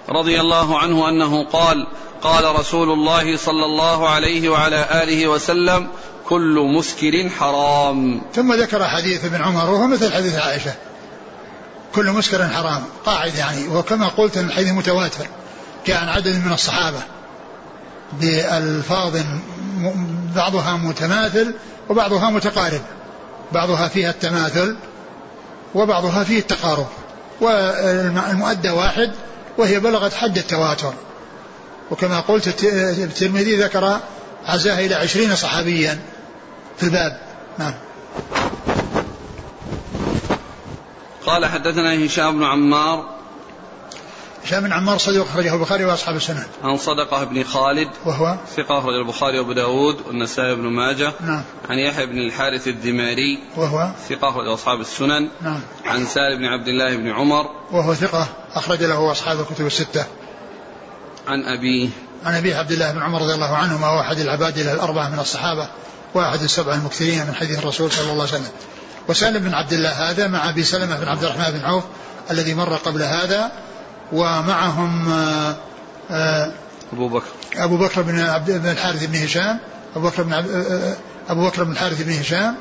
رضي 0.10 0.42
الله 0.42 0.80
عنه 0.80 1.10
أنه 1.10 1.44
قال 1.44 1.88
قال 2.22 2.60
رسول 2.60 2.92
الله 2.92 3.38
صلى 3.38 3.66
الله 3.66 4.10
عليه 4.10 4.50
وعلى 4.50 5.04
آله 5.04 5.28
وسلم 5.28 5.88
كل 6.26 6.72
مسكر 6.78 7.30
حرام. 7.30 8.22
ثم 8.36 8.54
ذكر 8.54 8.88
حديث 8.88 9.26
ابن 9.26 9.42
عمر 9.42 9.70
وهو 9.70 9.88
مثل 9.88 10.14
حديث 10.14 10.36
عائشة. 10.36 10.74
كل 11.96 12.12
مسكر 12.12 12.48
حرام. 12.48 12.84
قاعد 13.06 13.36
يعني 13.36 13.68
وكما 13.68 14.08
قلت 14.08 14.38
الحديث 14.38 14.72
متواتر. 14.72 15.26
جاء 15.88 15.98
عن 15.98 16.10
عدد 16.10 16.46
من 16.46 16.54
الصحابة. 16.54 17.00
بألفاظ 18.20 19.18
بعضها 20.36 20.78
متماثل 20.78 21.54
وبعضها 21.90 22.30
متقارب. 22.30 22.82
بعضها 23.52 23.88
فيها 23.88 24.10
التماثل 24.10 24.78
وبعضها 25.76 26.24
فيه 26.24 26.40
التقارب. 26.40 26.88
والمؤدى 27.42 28.70
واحد 28.70 29.12
وهي 29.58 29.80
بلغت 29.80 30.14
حد 30.14 30.38
التواتر. 30.38 30.94
وكما 31.92 32.20
قلت 32.20 32.64
الترمذي 33.04 33.56
ذكر 33.56 34.00
عزاها 34.46 34.80
إلى 34.80 34.96
عشرين 34.96 35.36
صحابيا 35.36 36.00
في 36.78 36.84
الباب 36.84 37.20
نعم 37.58 37.74
قال 41.26 41.46
حدثنا 41.46 42.06
هشام 42.06 42.38
بن 42.38 42.44
عمار 42.44 43.22
هشام 44.44 44.64
بن 44.64 44.74
عمار 44.74 44.98
صديق 44.98 45.22
أخرجه 45.22 45.54
البخاري 45.54 45.86
وأصحاب 45.86 46.16
السنن. 46.16 46.44
عن 46.64 46.78
صدقة 46.78 47.24
بن 47.24 47.44
خالد 47.44 47.90
وهو 48.06 48.38
ثقة 48.56 48.80
أخرج 48.80 48.96
البخاري 48.96 49.40
وأبو 49.40 49.54
داود 49.54 50.02
والنسائي 50.08 50.56
بن 50.56 50.68
ماجه. 50.68 51.14
نعم. 51.22 51.44
عن 51.70 51.80
يحيى 51.80 52.06
بن 52.06 52.18
الحارث 52.18 52.68
الدماري 52.68 53.40
وهو 53.58 53.92
ثقة 54.10 54.30
أخرج 54.30 54.48
أصحاب 54.48 54.82
السنن. 54.82 55.30
نعم. 55.42 55.60
عن 55.86 56.06
سالم 56.06 56.38
بن 56.38 56.46
عبد 56.46 56.68
الله 56.68 56.96
بن 56.96 57.12
عمر 57.12 57.46
وهو 57.72 57.94
ثقة 57.94 58.28
أخرج 58.54 58.84
له 58.84 59.12
أصحاب 59.12 59.40
الكتب 59.40 59.66
الستة. 59.66 60.06
عن 61.28 61.44
أبيه 61.44 61.90
عن 62.26 62.36
أبيه 62.36 62.56
عبد 62.56 62.72
الله 62.72 62.92
بن 62.92 63.02
عمر 63.02 63.22
رضي 63.22 63.34
الله 63.34 63.56
عنهما 63.56 63.90
وأحد 63.90 64.20
العباد 64.20 64.58
الأربعة 64.58 65.10
من 65.10 65.20
الصحابة 65.20 65.68
وأحد 66.14 66.42
السبع 66.42 66.74
المكثرين 66.74 67.28
من 67.28 67.36
حديث 67.36 67.60
الرسول 67.60 67.92
صلى 67.92 68.12
الله 68.12 68.24
عليه 68.24 68.34
وسلم. 68.34 68.52
وسالم 69.08 69.40
بن 69.40 69.54
عبد 69.54 69.74
الله 69.74 69.90
هذا 69.90 70.28
مع 70.28 70.50
أبي 70.50 70.64
سلمة 70.64 70.96
بن 70.96 71.08
عبد 71.08 71.24
الرحمن 71.24 71.60
بن 71.60 71.66
عوف 71.66 71.84
الذي 72.32 72.54
مر 72.54 72.76
قبل 72.76 73.02
هذا 73.02 73.52
ومعهم 74.12 75.12
آه، 75.12 75.56
آه، 76.12 76.52
أبو 76.94 77.08
بكر 77.08 77.28
أبو 77.56 77.78
بكر 77.78 78.02
بن 78.02 78.20
عبد 78.20 78.52
بن 78.52 78.70
الحارث 78.70 79.06
بن 79.06 79.24
هشام 79.24 79.60
أبو 79.96 80.08
بكر 80.08 80.24
بن 80.24 80.34
آه، 80.34 80.96
أبو 81.30 81.48
بكر 81.48 81.64
بن 81.64 81.72
الحارث 81.72 82.02
بن 82.02 82.20
هشام 82.20 82.56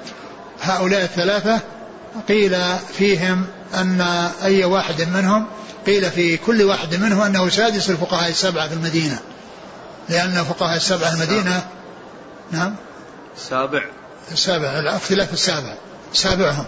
هؤلاء 0.62 1.02
الثلاثة 1.02 1.60
قيل 2.28 2.56
فيهم 2.98 3.46
أن 3.74 4.00
أي 4.44 4.64
واحد 4.64 5.02
منهم 5.02 5.46
قيل 5.86 6.10
في 6.10 6.36
كل 6.36 6.62
واحد 6.62 6.94
منهم 6.94 7.20
أنه 7.20 7.48
سادس 7.48 7.90
الفقهاء 7.90 8.30
السبعة 8.30 8.68
في 8.68 8.74
المدينة. 8.74 9.18
لأن 10.08 10.44
فقهاء 10.44 10.76
السبعة 10.76 11.12
المدينة 11.12 11.66
نعم. 12.50 12.74
سابع. 13.36 13.82
السابع 14.32 14.78
الاختلاف 14.78 15.32
السابع. 15.32 15.74
سابعهم. 16.14 16.64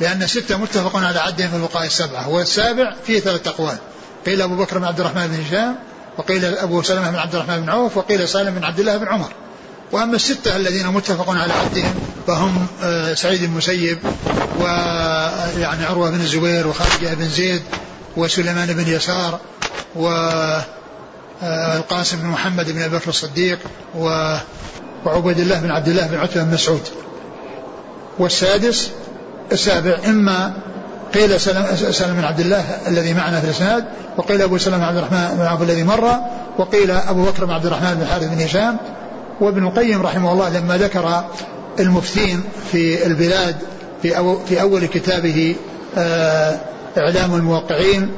لأن 0.00 0.26
ستة 0.26 0.56
متفق 0.56 0.96
على 0.96 1.18
عدهم 1.18 1.48
في 1.48 1.56
الفقهاء 1.56 1.86
السبعة. 1.86 2.28
والسابع 2.28 2.94
فيه 3.06 3.20
ثلاث 3.20 3.48
أقوال. 3.48 3.78
قيل 4.26 4.42
أبو 4.42 4.56
بكر 4.56 4.78
بن 4.78 4.84
عبد 4.84 5.00
الرحمن 5.00 5.26
بن 5.26 5.44
هشام 5.44 5.76
وقيل 6.18 6.44
أبو 6.44 6.82
سلمة 6.82 7.10
بن 7.10 7.16
عبد 7.16 7.34
الرحمن 7.34 7.60
بن 7.60 7.68
عوف 7.68 7.96
وقيل 7.96 8.28
سالم 8.28 8.54
بن 8.54 8.64
عبد 8.64 8.80
الله 8.80 8.96
بن 8.96 9.08
عمر. 9.08 9.32
وأما 9.92 10.16
الستة 10.16 10.56
الذين 10.56 10.86
متفق 10.86 11.30
على 11.30 11.52
عدهم 11.52 11.94
فهم 12.26 12.66
آه، 12.82 13.14
سعيد 13.14 13.40
بن 13.40 13.46
المسيب 13.46 13.98
ويعني 14.60 15.84
عروة 15.84 16.10
بن 16.10 16.20
الزبير 16.20 16.66
وخارجة 16.66 17.14
بن 17.14 17.28
زيد 17.28 17.62
وسليمان 18.16 18.72
بن 18.72 18.88
يسار 18.88 19.38
و 19.96 20.08
آه، 21.42 21.76
القاسم 21.76 22.16
بن 22.16 22.26
محمد 22.26 22.70
بن 22.70 22.82
أبي 22.82 22.96
بكر 22.96 23.08
الصديق 23.08 23.58
وعبيد 23.98 25.38
الله 25.38 25.60
بن 25.60 25.70
عبد 25.70 25.88
الله 25.88 26.06
بن 26.06 26.16
عتبة 26.16 26.42
بن 26.42 26.54
مسعود. 26.54 26.80
والسادس 28.18 28.90
السابع 29.52 29.98
إما 30.06 30.52
قيل 31.14 31.40
سلم, 31.40 31.66
سلم 31.90 32.14
بن 32.14 32.24
عبد 32.24 32.40
الله 32.40 32.64
الذي 32.86 33.14
معنا 33.14 33.40
في 33.40 33.46
الإسناد 33.46 33.84
وقيل 34.16 34.42
أبو 34.42 34.58
سلمة 34.58 34.84
عبد 34.84 34.96
الرحمن 34.96 35.36
بن 35.38 35.44
عوف 35.44 35.62
الذي 35.62 35.82
مر 35.82 36.20
وقيل 36.58 36.90
أبو 36.90 37.24
بكر 37.24 37.44
بن 37.44 37.52
عبد 37.52 37.66
الرحمن 37.66 37.94
بن 37.94 38.02
الحارث 38.02 38.24
بن 38.24 38.42
هشام. 38.42 38.76
وابن 39.40 39.66
القيم 39.66 40.02
رحمه 40.02 40.32
الله 40.32 40.48
لما 40.48 40.76
ذكر 40.76 41.24
المفتين 41.80 42.42
في 42.72 43.06
البلاد 43.06 43.56
في 44.02 44.18
أو 44.18 44.38
في 44.48 44.60
أول 44.60 44.86
كتابه 44.86 45.56
آه، 45.98 46.56
إعلام 46.98 47.34
الموقعين 47.34 48.10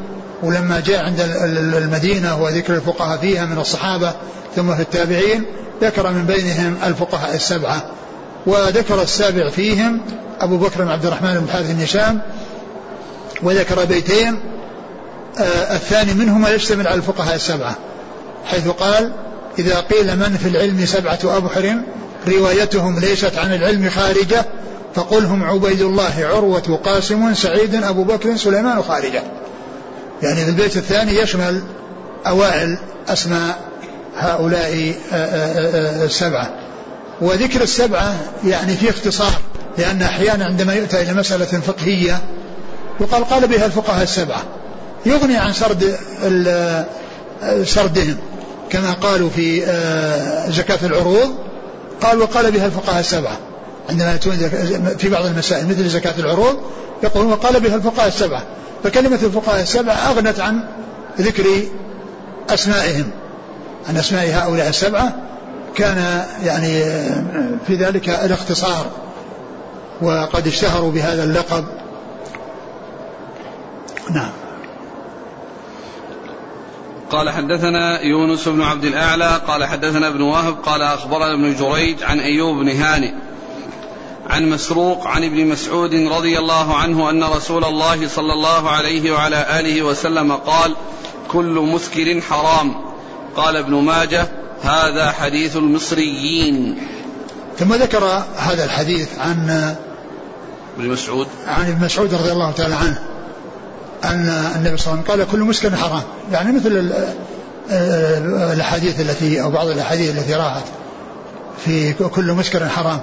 ولما 0.42 0.80
جاء 0.80 1.04
عند 1.04 1.20
المدينة 1.74 2.42
وذكر 2.42 2.74
الفقهاء 2.74 3.18
فيها 3.18 3.46
من 3.46 3.58
الصحابة 3.58 4.12
ثم 4.56 4.74
في 4.74 4.82
التابعين 4.82 5.44
ذكر 5.82 6.12
من 6.12 6.24
بينهم 6.24 6.76
الفقهاء 6.84 7.34
السبعة. 7.34 7.82
وذكر 8.46 9.02
السابع 9.02 9.50
فيهم 9.50 10.00
أبو 10.40 10.56
بكر 10.56 10.84
بن 10.84 10.90
عبد 10.90 11.06
الرحمن 11.06 11.34
بن 11.34 11.44
الحارث 11.44 11.70
بن 11.70 11.82
هشام 11.82 12.20
وذكر 13.42 13.84
بيتين. 13.84 14.40
آه 15.38 15.74
الثاني 15.74 16.14
منهما 16.14 16.50
يشتمل 16.50 16.86
على 16.86 16.96
الفقهاء 16.96 17.34
السبعة 17.34 17.76
حيث 18.44 18.68
قال 18.68 19.12
إذا 19.58 19.80
قيل 19.80 20.16
من 20.16 20.36
في 20.36 20.48
العلم 20.48 20.86
سبعة 20.86 21.18
أبحر 21.24 21.76
روايتهم 22.28 22.98
ليست 22.98 23.38
عن 23.38 23.54
العلم 23.54 23.90
خارجة 23.90 24.44
فقل 24.98 25.24
هم 25.24 25.44
عبيد 25.44 25.80
الله 25.80 26.14
عروة 26.18 26.80
قاسم 26.84 27.34
سعيد 27.34 27.74
أبو 27.74 28.04
بكر 28.04 28.36
سليمان 28.36 28.82
خارجة 28.82 29.22
يعني 30.22 30.44
في 30.44 30.50
البيت 30.50 30.76
الثاني 30.76 31.18
يشمل 31.18 31.62
أوائل 32.26 32.78
أسماء 33.08 33.58
هؤلاء 34.16 34.94
آه، 35.12 35.14
آه، 35.14 36.02
آه، 36.02 36.04
السبعة. 36.04 36.50
وذكر 37.20 37.62
السبعة 37.62 38.16
يعني 38.46 38.76
في 38.76 38.90
اختصار 38.90 39.32
لأن 39.78 40.02
أحيانا 40.02 40.44
عندما 40.44 40.74
يؤتى 40.74 41.02
إلى 41.02 41.14
مسألة 41.14 41.60
فقهية 41.60 42.18
يقال 43.00 43.24
قال 43.24 43.48
بها 43.48 43.66
الفقهاء 43.66 44.02
السبعة. 44.02 44.42
يغني 45.06 45.36
عن 45.36 45.52
سرد 45.52 45.96
سردهم 47.64 48.16
كما 48.70 48.92
قالوا 48.92 49.30
في 49.30 49.60
زكاة 50.48 50.78
العروض. 50.86 51.34
قال 52.02 52.20
وقال 52.20 52.50
بها 52.50 52.66
الفقهاء 52.66 53.00
السبعة. 53.00 53.47
عندما 53.88 54.12
يأتون 54.12 54.36
في 54.98 55.08
بعض 55.08 55.26
المسائل 55.26 55.66
مثل 55.66 55.88
زكاة 55.88 56.14
العروض 56.18 56.58
يقولون 57.02 57.32
وقال 57.32 57.60
بها 57.60 57.74
الفقهاء 57.74 58.08
السبعة. 58.08 58.42
فكلمة 58.84 59.18
الفقهاء 59.22 59.62
السبعة 59.62 59.94
أغنت 59.94 60.40
عن 60.40 60.64
ذكر 61.20 61.44
أسمائهم. 62.50 63.10
عن 63.88 63.96
أسماء 63.96 64.30
هؤلاء 64.30 64.68
السبعة 64.68 65.16
كان 65.74 66.24
يعني 66.44 66.82
في 67.66 67.74
ذلك 67.74 68.08
الاختصار 68.08 68.86
وقد 70.02 70.46
اشتهروا 70.46 70.90
بهذا 70.90 71.24
اللقب. 71.24 71.64
نعم. 74.10 74.30
قال 77.10 77.30
حدثنا 77.30 78.00
يونس 78.00 78.48
بن 78.48 78.62
عبد 78.62 78.84
الأعلى 78.84 79.40
قال 79.46 79.64
حدثنا 79.64 80.08
ابن 80.08 80.20
وهب 80.20 80.56
قال 80.62 80.82
أخبرنا 80.82 81.34
ابن 81.34 81.56
جريج 81.56 82.02
عن 82.02 82.20
أيوب 82.20 82.56
بن 82.56 82.68
هانئ. 82.68 83.12
عن 84.28 84.50
مسروق 84.50 85.06
عن 85.06 85.24
ابن 85.24 85.46
مسعود 85.46 85.94
رضي 85.94 86.38
الله 86.38 86.76
عنه 86.76 87.10
أن 87.10 87.24
رسول 87.24 87.64
الله 87.64 88.08
صلى 88.08 88.32
الله 88.32 88.70
عليه 88.70 89.12
وعلى 89.12 89.60
آله 89.60 89.82
وسلم 89.82 90.32
قال 90.32 90.74
كل 91.28 91.68
مسكر 91.72 92.20
حرام. 92.20 92.74
قال 93.36 93.56
ابن 93.56 93.74
ماجه 93.74 94.28
هذا 94.62 95.10
حديث 95.10 95.56
المصريين. 95.56 96.78
ثم 97.58 97.74
ذكر 97.74 98.04
هذا 98.36 98.64
الحديث 98.64 99.08
عن 99.18 99.74
ابن 100.78 100.88
مسعود. 100.88 101.26
عن 101.46 101.66
ابن 101.66 101.84
مسعود 101.84 102.14
رضي 102.14 102.32
الله 102.32 102.50
تعالى 102.50 102.74
عنه 102.74 102.98
أن 104.04 104.28
النبي 104.56 104.76
صلى 104.76 104.92
الله 104.92 105.02
عليه 105.02 105.02
وسلم 105.02 105.02
قال 105.02 105.26
كل 105.32 105.40
مسكر 105.40 105.76
حرام. 105.76 106.02
يعني 106.32 106.52
مثل 106.52 106.92
الأحاديث 108.52 109.00
التي 109.00 109.42
أو 109.42 109.50
بعض 109.50 109.66
الأحاديث 109.66 110.18
التي 110.18 110.34
راحت 110.34 110.64
في 111.64 111.92
كل 111.92 112.32
مسكر 112.32 112.68
حرام. 112.68 113.00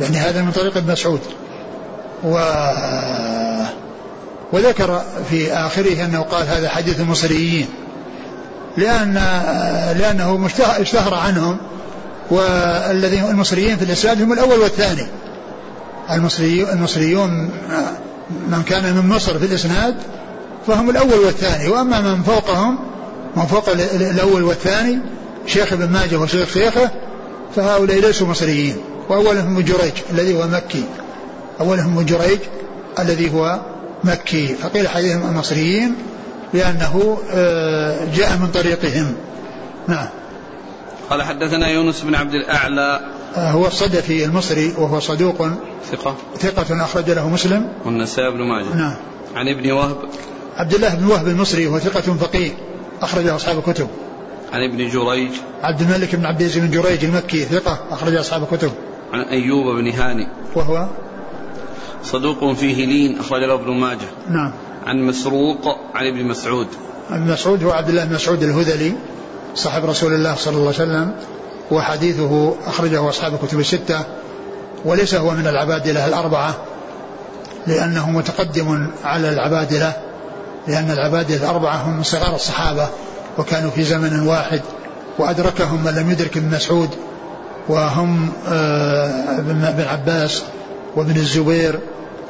يعني 0.00 0.16
هذا 0.16 0.42
من 0.42 0.50
طريق 0.50 0.76
ابن 0.76 0.92
مسعود. 0.92 1.20
و 2.24 2.38
وذكر 4.52 5.02
في 5.30 5.52
آخره 5.52 6.04
أنه 6.04 6.20
قال 6.20 6.48
هذا 6.48 6.68
حديث 6.68 7.00
المصريين 7.00 7.66
لأن 8.76 9.14
لأنه 9.98 10.48
اشتهر 10.60 11.14
عنهم 11.14 11.56
والذين 12.30 13.24
المصريين 13.24 13.76
في 13.76 13.84
الإسناد 13.84 14.22
هم 14.22 14.32
الأول 14.32 14.58
والثاني. 14.58 15.06
المصري 16.10 16.72
المصريون 16.72 17.50
من 18.48 18.62
كان 18.62 18.94
من 18.94 19.08
مصر 19.08 19.38
في 19.38 19.46
الإسناد 19.46 19.94
فهم 20.66 20.90
الأول 20.90 21.18
والثاني 21.18 21.68
وأما 21.68 22.00
من 22.00 22.22
فوقهم 22.22 22.78
من 23.36 23.46
فوق 23.46 23.68
الأول 23.94 24.42
والثاني 24.42 24.98
شيخ 25.46 25.72
ابن 25.72 25.88
ماجه 25.88 26.16
وشيخ 26.16 26.48
شيخه 26.52 26.90
فهؤلاء 27.56 28.00
ليسوا 28.00 28.26
مصريين. 28.26 28.76
وأولهم 29.08 29.60
جريج 29.60 29.92
الذي 30.10 30.34
هو 30.34 30.46
مكي. 30.46 30.84
أولهم 31.60 32.02
جريج 32.02 32.38
الذي 32.98 33.34
هو 33.34 33.60
مكي. 34.04 34.54
فقيل 34.54 34.88
حديثهم 34.88 35.30
المصريين 35.30 35.94
لأنه 36.54 37.18
آه، 37.30 38.04
جاء 38.14 38.36
من 38.36 38.46
طريقهم. 38.46 39.14
نعم. 39.88 40.08
قال 41.10 41.22
حدثنا 41.22 41.68
يونس 41.68 42.00
بن 42.00 42.14
عبد 42.14 42.34
الأعلى. 42.34 43.00
آه، 43.36 43.50
هو 43.50 43.66
الصدفي 43.66 44.24
المصري 44.24 44.74
وهو 44.78 45.00
صدوق 45.00 45.48
ثقة. 45.92 46.16
ثقة 46.38 46.84
أخرج 46.84 47.10
له 47.10 47.28
مسلم. 47.28 47.68
والنسائي 47.84 48.30
بن 48.30 48.42
ماجه. 48.42 48.74
نعم. 48.74 48.94
عن 49.34 49.48
ابن 49.48 49.70
وهب. 49.70 49.96
عبد 50.56 50.74
الله 50.74 50.94
بن 50.94 51.06
وهب 51.06 51.28
المصري 51.28 51.66
وهو 51.66 51.78
ثقة 51.78 52.14
فقيه 52.14 52.50
أخرج 53.02 53.26
أصحاب 53.26 53.58
الكتب. 53.58 53.88
عن 54.52 54.62
ابن 54.62 54.88
جريج. 54.88 55.30
عبد 55.62 55.80
الملك 55.80 56.16
بن 56.16 56.26
عبد 56.26 56.40
العزيز 56.40 56.64
بن 56.64 56.70
جريج 56.70 57.04
المكي 57.04 57.44
ثقة 57.44 57.78
أخرج 57.90 58.14
أصحاب 58.14 58.42
الكتب. 58.42 58.72
عن 59.12 59.20
أيوب 59.20 59.76
بن 59.76 59.88
هاني. 59.90 60.28
وهو 60.54 60.86
صدوق 62.02 62.52
فيه 62.52 62.86
لين 62.86 63.18
أخرج 63.18 63.40
له 63.42 63.54
ابن 63.54 63.70
ماجه. 63.70 64.08
نعم. 64.30 64.52
عن 64.86 65.02
مسروق 65.02 65.78
عن 65.94 66.06
ابن 66.06 66.24
مسعود. 66.24 66.66
ابن 67.10 67.32
مسعود 67.32 67.64
هو 67.64 67.70
عبد 67.70 67.88
الله 67.88 68.04
بن 68.04 68.14
مسعود 68.14 68.42
الهذلي 68.42 68.92
صاحب 69.54 69.84
رسول 69.84 70.14
الله 70.14 70.34
صلى 70.34 70.56
الله 70.56 70.72
عليه 70.74 70.84
وسلم 70.84 71.14
وحديثه 71.70 72.54
أخرجه 72.66 73.08
أصحاب 73.08 73.34
الكتب 73.34 73.60
الستة 73.60 74.04
وليس 74.84 75.14
هو 75.14 75.30
من 75.30 75.46
العبادلة 75.46 76.06
الأربعة 76.06 76.54
لأنه 77.66 78.10
متقدم 78.10 78.90
على 79.04 79.28
العبادلة 79.28 79.92
لأن 80.68 80.90
العبادلة 80.90 81.36
الأربعة 81.36 81.76
هم 81.76 81.96
من 81.96 82.02
صغار 82.02 82.34
الصحابة 82.34 82.88
وكانوا 83.38 83.70
في 83.70 83.82
زمن 83.82 84.26
واحد 84.26 84.60
وأدركهم 85.18 85.84
من 85.84 85.94
لم 85.94 86.10
يدرك 86.10 86.36
ابن 86.36 86.54
مسعود 86.54 86.90
وهم 87.68 88.28
آه، 88.48 89.38
ابن 89.38 89.84
عباس 89.84 90.42
وابن 90.96 91.16
الزبير 91.16 91.80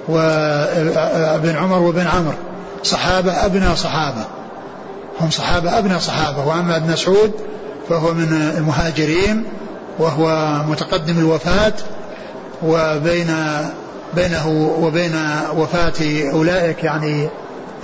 وابن 0.08 1.56
عمر 1.56 1.78
وابن 1.78 2.06
عمرو. 2.06 2.34
صحابة 2.82 3.32
أبناء 3.32 3.74
صحابة. 3.74 4.24
هم 5.20 5.30
صحابة 5.30 5.78
أبناء 5.78 5.98
صحابة. 5.98 6.46
وأما 6.46 6.76
ابن 6.76 6.92
مسعود 6.92 7.32
فهو 7.88 8.14
من 8.14 8.52
المهاجرين 8.56 9.44
وهو 9.98 10.56
متقدم 10.68 11.18
الوفاة. 11.18 11.72
وبين 12.62 13.36
بينه 14.14 14.74
وبين 14.80 15.14
وفاة 15.56 16.30
أولئك 16.32 16.84
يعني 16.84 17.28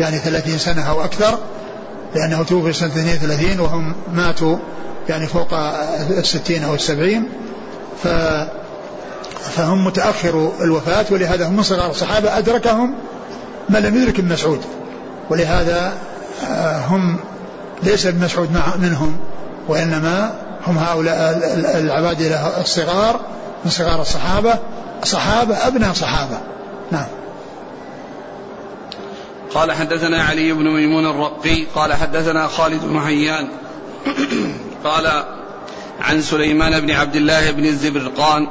يعني 0.00 0.18
ثلاثين 0.18 0.58
سنة 0.58 0.82
أو 0.82 1.04
أكثر 1.04 1.38
لأنه 2.14 2.42
توفي 2.42 2.72
سنة 2.72 2.88
32 2.88 3.60
وهم 3.60 3.94
ماتوا 4.14 4.56
يعني 5.08 5.26
فوق 5.26 5.54
الستين 6.10 6.64
أو 6.64 6.74
السبعين 6.74 7.28
ف 8.02 8.08
فهم 9.56 9.84
متأخر 9.84 10.52
الوفاة 10.60 11.04
ولهذا 11.10 11.48
هم 11.48 11.56
من 11.56 11.62
صغار 11.62 11.90
الصحابة 11.90 12.38
أدركهم 12.38 12.94
من 13.68 13.80
لم 13.80 13.96
يدرك 13.96 14.18
ابن 14.18 14.32
مسعود 14.32 14.60
ولهذا 15.30 15.92
آه، 16.50 16.78
هم 16.86 17.16
ليس 17.82 18.06
ابن 18.06 18.24
مسعود 18.24 18.50
منهم 18.78 19.16
وإنما 19.68 20.34
هم 20.66 20.78
هؤلاء 20.78 21.40
العباد 21.74 22.38
الصغار 22.60 23.20
من 23.64 23.70
صغار 23.70 24.00
الصحابة 24.00 24.58
صحابة 25.04 25.66
أبناء 25.66 25.92
صحابة. 25.92 26.38
نعم. 26.90 27.06
قال 29.54 29.72
حدثنا 29.72 30.22
علي 30.22 30.52
بن 30.52 30.64
ميمون 30.64 31.06
الرقي 31.06 31.64
قال 31.74 31.92
حدثنا 31.92 32.46
خالد 32.46 32.84
بن 32.84 33.00
حيان 33.00 33.48
قال 34.84 35.24
عن 36.00 36.22
سليمان 36.22 36.80
بن 36.80 36.90
عبد 36.90 37.16
الله 37.16 37.50
بن 37.50 37.64
الزبرقان 37.64 38.48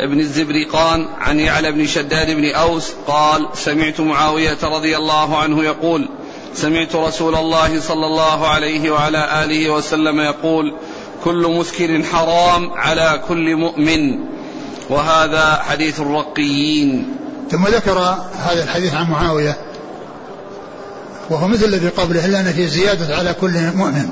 ابن 0.00 0.20
الزبرقان 0.20 1.06
عن 1.20 1.40
يعلى 1.40 1.72
بن 1.72 1.86
شداد 1.86 2.30
بن 2.30 2.50
أوس 2.50 2.92
قال 3.06 3.48
سمعت 3.54 4.00
معاوية 4.00 4.58
رضي 4.62 4.96
الله 4.96 5.38
عنه 5.38 5.64
يقول 5.64 6.08
سمعت 6.54 6.94
رسول 6.94 7.34
الله 7.34 7.80
صلى 7.80 8.06
الله 8.06 8.48
عليه 8.48 8.90
وعلى 8.90 9.44
آله 9.44 9.70
وسلم 9.70 10.20
يقول 10.20 10.74
كل 11.24 11.54
مسكر 11.58 12.02
حرام 12.02 12.70
على 12.70 13.22
كل 13.28 13.56
مؤمن 13.56 14.18
وهذا 14.90 15.62
حديث 15.68 16.00
الرقيين. 16.00 17.16
ثم 17.50 17.66
ذكر 17.66 17.98
هذا 18.36 18.64
الحديث 18.64 18.94
عن 18.94 19.10
معاوية 19.10 19.56
وهو 21.30 21.48
مثل 21.48 21.64
الذي 21.64 21.88
قبله 21.88 22.26
إلا 22.26 22.40
أن 22.40 22.52
فيه 22.52 22.66
زيادة 22.66 23.16
على 23.16 23.34
كل 23.34 23.52
مؤمن. 23.74 24.08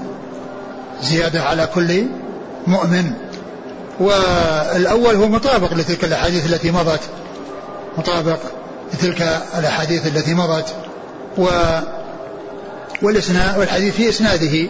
زيادة 1.03 1.43
على 1.43 1.67
كل 1.75 2.05
مؤمن. 2.67 3.13
والأول 4.01 5.15
هو 5.15 5.29
مطابق 5.29 5.75
لتلك 5.75 6.05
الأحاديث 6.05 6.47
التي 6.47 6.71
مضت. 6.71 7.01
مطابق 7.99 8.39
لتلك 8.95 9.41
الأحاديث 9.59 10.07
التي 10.07 10.35
مضت. 10.35 10.75
و 11.39 11.47
والإسناد 13.03 13.59
والحديث 13.59 13.95
في 13.95 14.09
إسناده 14.09 14.69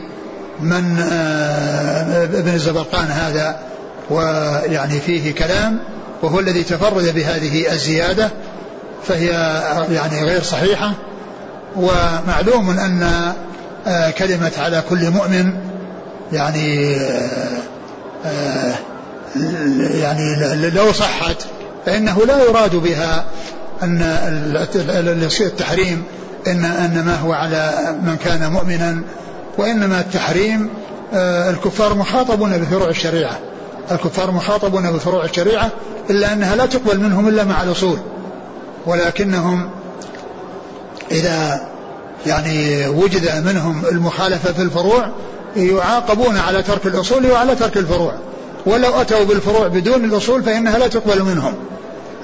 من 0.60 0.98
آه، 1.12 2.24
ابن 2.24 2.54
الزبرقان 2.54 3.06
هذا. 3.06 3.58
ويعني 4.10 5.00
فيه 5.00 5.34
كلام. 5.34 5.78
وهو 6.22 6.40
الذي 6.40 6.62
تفرد 6.62 7.14
بهذه 7.14 7.72
الزيادة. 7.72 8.30
فهي 9.08 9.28
يعني 9.90 10.24
غير 10.24 10.42
صحيحة. 10.42 10.92
ومعلوم 11.76 12.70
أن 12.70 13.32
آه، 13.86 14.10
كلمة 14.10 14.52
على 14.58 14.82
كل 14.88 15.10
مؤمن 15.10 15.69
يعني 16.32 16.96
آه، 18.24 18.74
يعني 19.80 20.54
لو 20.70 20.92
صحت 20.92 21.36
فإنه 21.86 22.24
لا 22.26 22.44
يراد 22.44 22.76
بها 22.76 23.24
أن 23.82 24.02
التحريم 25.40 26.02
إن 26.46 26.64
أن 26.64 27.04
ما 27.06 27.16
هو 27.16 27.32
على 27.32 27.94
من 28.02 28.16
كان 28.16 28.52
مؤمنا 28.52 29.02
وإنما 29.58 30.00
التحريم 30.00 30.70
آه، 31.14 31.50
الكفار 31.50 31.94
مخاطبون 31.94 32.58
بفروع 32.58 32.88
الشريعة. 32.88 33.38
الكفار 33.90 34.30
مخاطبون 34.30 34.90
بفروع 34.92 35.24
الشريعة 35.24 35.70
إلا 36.10 36.32
أنها 36.32 36.56
لا 36.56 36.66
تقبل 36.66 37.00
منهم 37.00 37.28
إلا 37.28 37.44
مع 37.44 37.62
الأصول. 37.62 37.98
ولكنهم 38.86 39.70
إذا 41.10 41.60
يعني 42.26 42.86
وجد 42.86 43.46
منهم 43.46 43.82
المخالفة 43.92 44.52
في 44.52 44.62
الفروع 44.62 45.10
يعاقبون 45.56 46.36
على 46.36 46.62
ترك 46.62 46.86
الأصول 46.86 47.30
وعلى 47.30 47.54
ترك 47.54 47.76
الفروع. 47.76 48.14
ولو 48.66 49.00
أتوا 49.00 49.24
بالفروع 49.24 49.68
بدون 49.68 50.04
الأصول 50.04 50.42
فإنها 50.42 50.78
لا 50.78 50.88
تقبل 50.88 51.22
منهم. 51.22 51.54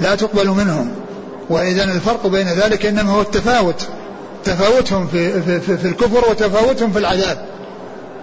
لا 0.00 0.14
تقبل 0.14 0.48
منهم. 0.48 0.90
وإذا 1.50 1.84
الفرق 1.84 2.26
بين 2.26 2.48
ذلك 2.48 2.86
إنما 2.86 3.12
هو 3.12 3.20
التفاوت. 3.20 3.86
تفاوتهم 4.44 5.06
في, 5.06 5.42
في, 5.42 5.60
في, 5.60 5.78
في 5.78 5.88
الكفر 5.88 6.30
وتفاوتهم 6.30 6.92
في 6.92 6.98
العذاب. 6.98 7.46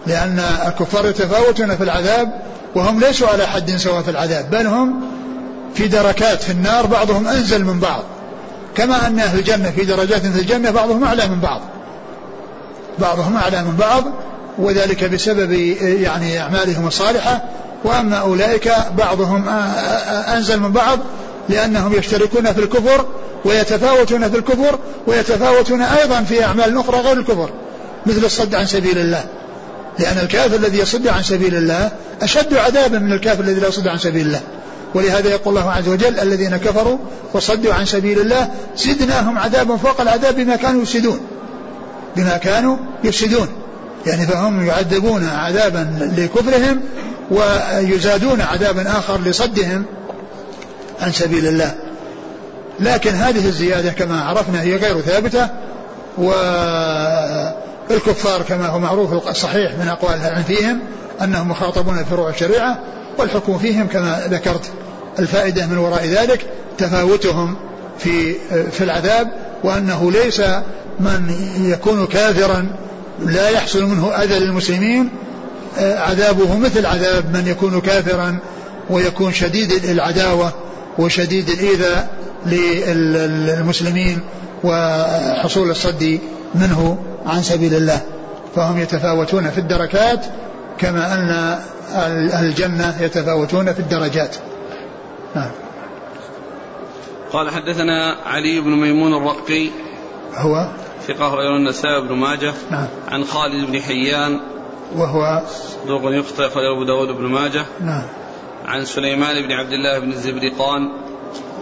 لأن 0.08 0.40
الكفار 0.68 1.06
يتفاوتون 1.06 1.76
في 1.76 1.84
العذاب 1.84 2.42
وهم 2.76 3.00
ليسوا 3.00 3.28
على 3.28 3.48
حد 3.48 3.72
سواء 3.72 4.02
في 4.02 4.12
العذاب 4.12 4.50
بل 4.50 4.68
هم 4.68 5.02
في 5.76 5.88
دركات 5.88 6.44
في 6.44 6.52
النار 6.52 6.86
بعضهم 6.86 7.28
أنزل 7.28 7.66
من 7.66 7.80
بعض. 7.80 8.04
كما 8.76 9.08
أن 9.08 9.20
أهل 9.20 9.40
الجنة 9.40 9.72
في 9.72 9.86
درجات 9.86 10.22
في 10.22 10.40
الجنة 10.42 10.72
بعضهم 10.72 11.04
أعلى 11.04 11.28
من 11.28 11.40
بعض. 11.40 11.62
بعضهم 13.00 13.38
أعلى 13.38 13.64
من 13.64 13.76
بعض 13.76 14.04
وذلك 14.58 15.04
بسبب 15.04 15.52
يعني 15.82 16.40
أعمالهم 16.40 16.88
الصالحة. 16.88 17.44
وأما 17.84 18.18
أولئك 18.18 18.72
بعضهم 18.98 19.50
أنزل 20.28 20.60
من 20.60 20.72
بعض 20.72 21.00
لأنهم 21.50 21.94
يشتركون 21.94 22.54
في 22.54 22.60
الكفر 22.60 23.06
ويتفاوتون 23.46 24.30
في 24.30 24.38
الكفر 24.38 24.80
ويتفاوتون 25.08 25.82
أيضا 25.82 26.24
في 26.24 26.44
أعمال 26.44 26.78
أخرى 26.78 26.98
غير 26.98 27.18
الكفر 27.18 27.50
مثل 28.06 28.26
الصد 28.26 28.56
عن 28.56 28.66
سبيل 28.66 28.98
الله. 28.98 29.24
لأن 30.00 30.18
الكافر 30.18 30.56
الذي 30.56 30.80
يصد 30.80 31.08
عن 31.08 31.24
سبيل 31.24 31.56
الله 31.56 31.92
أشد 32.22 32.54
عذابا 32.54 33.00
من 33.00 33.14
الكافر 33.14 33.44
الذي 33.44 33.60
لا 33.60 33.68
يصد 33.68 33.88
عن 33.88 33.98
سبيل 33.98 34.26
الله. 34.28 34.42
ولهذا 34.94 35.30
يقول 35.30 35.58
الله 35.58 35.72
عز 35.72 35.88
وجل 35.88 36.20
الذين 36.20 36.58
كفروا 36.58 36.98
وصدوا 37.34 37.74
عن 37.74 37.86
سبيل 37.86 38.20
الله 38.20 38.50
زدناهم 38.78 39.38
عذابا 39.38 39.78
فوق 39.78 40.02
العذاب 40.02 40.36
بما 40.36 40.56
كانوا 40.56 40.82
يفسدون. 40.82 41.20
بما 42.16 42.38
كانوا 42.38 42.78
يفسدون. 43.04 43.48
يعني 44.06 44.28
فهم 44.28 44.66
يعذبون 44.66 45.24
عذابا 45.24 46.12
لكفرهم 46.18 46.82
ويزادون 47.32 48.42
عذابا 48.42 48.92
آخر 48.92 49.22
لصدهم 49.22 49.86
عن 51.02 51.12
سبيل 51.12 51.48
الله. 51.48 51.76
لكن 52.80 53.12
هذه 53.12 53.48
الزيادة 53.48 53.92
كما 53.92 54.24
عرفنا 54.24 54.62
هي 54.62 54.76
غير 54.76 55.02
ثابتة 55.02 55.50
والكفار 57.90 58.42
كما 58.42 58.68
هو 58.68 58.80
معروف 58.80 59.30
الصحيح 59.30 59.72
من 59.72 59.88
أقوال 59.88 60.14
العلم 60.14 60.44
فيهم 60.44 60.80
أنهم 61.22 61.50
مخاطبون 61.50 62.02
بفروع 62.02 62.30
الشريعة 62.30 62.80
والحكم 63.18 63.58
فيهم 63.58 63.88
كما 63.88 64.22
ذكرت 64.30 64.72
الفائدة 65.20 65.66
من 65.66 65.78
وراء 65.78 66.06
ذلك 66.06 66.46
تفاوتهم 66.78 67.56
في 68.00 68.36
في 68.72 68.84
العذاب 68.84 69.28
وأنه 69.64 70.12
ليس 70.12 70.42
من 71.00 71.36
يكون 71.62 72.08
كافرا 72.08 72.70
لا 73.20 73.50
يحصل 73.50 73.84
منه 73.84 74.12
أذى 74.12 74.40
للمسلمين 74.40 75.10
عذابه 75.78 76.58
مثل 76.58 76.86
عذاب 76.86 77.38
من 77.38 77.48
يكون 77.48 77.82
كافرا 77.82 78.40
ويكون 78.90 79.34
شديد 79.34 79.72
العداوة 79.86 80.54
وشديد 80.98 81.50
الإيذاء 81.50 82.16
للمسلمين 82.46 84.20
وحصول 84.64 85.70
الصد 85.70 86.20
منه 86.56 86.98
عن 87.26 87.44
سبيل 87.44 87.74
الله. 87.74 88.02
فهم 88.56 88.80
يتفاوتون 88.80 89.50
في 89.50 89.58
الدركات 89.58 90.26
كما 90.78 91.14
أن 91.14 91.60
الجنة 92.40 92.96
يتفاوتون 93.02 93.74
في 93.74 93.80
الدرجات. 93.80 94.36
نعم. 95.36 95.52
قال 97.34 97.50
حدثنا 97.50 98.16
علي 98.26 98.60
بن 98.60 98.70
ميمون 98.70 99.14
الرقي. 99.14 99.70
هو؟ 100.36 100.68
ثقة 101.08 101.28
غير 101.28 101.56
النسائي 101.56 102.02
بن 102.02 102.16
ماجه 102.16 102.54
نعم. 102.72 102.88
عن 103.08 103.24
خالد 103.24 103.72
بن 103.72 103.82
حيان 103.82 104.40
وهو 104.96 105.42
صدوق 105.84 106.02
يخطئ 106.06 106.48
أخرج 106.48 106.64
أبو 106.76 106.84
داود 106.84 107.08
بن 107.08 107.24
ماجه 107.24 107.66
نعم. 107.82 108.04
عن 108.66 108.86
سليمان 108.86 109.48
بن 109.48 109.52
عبد 109.52 109.72
الله 109.72 110.00
بن 110.00 110.12
الزبرقان 110.12 110.82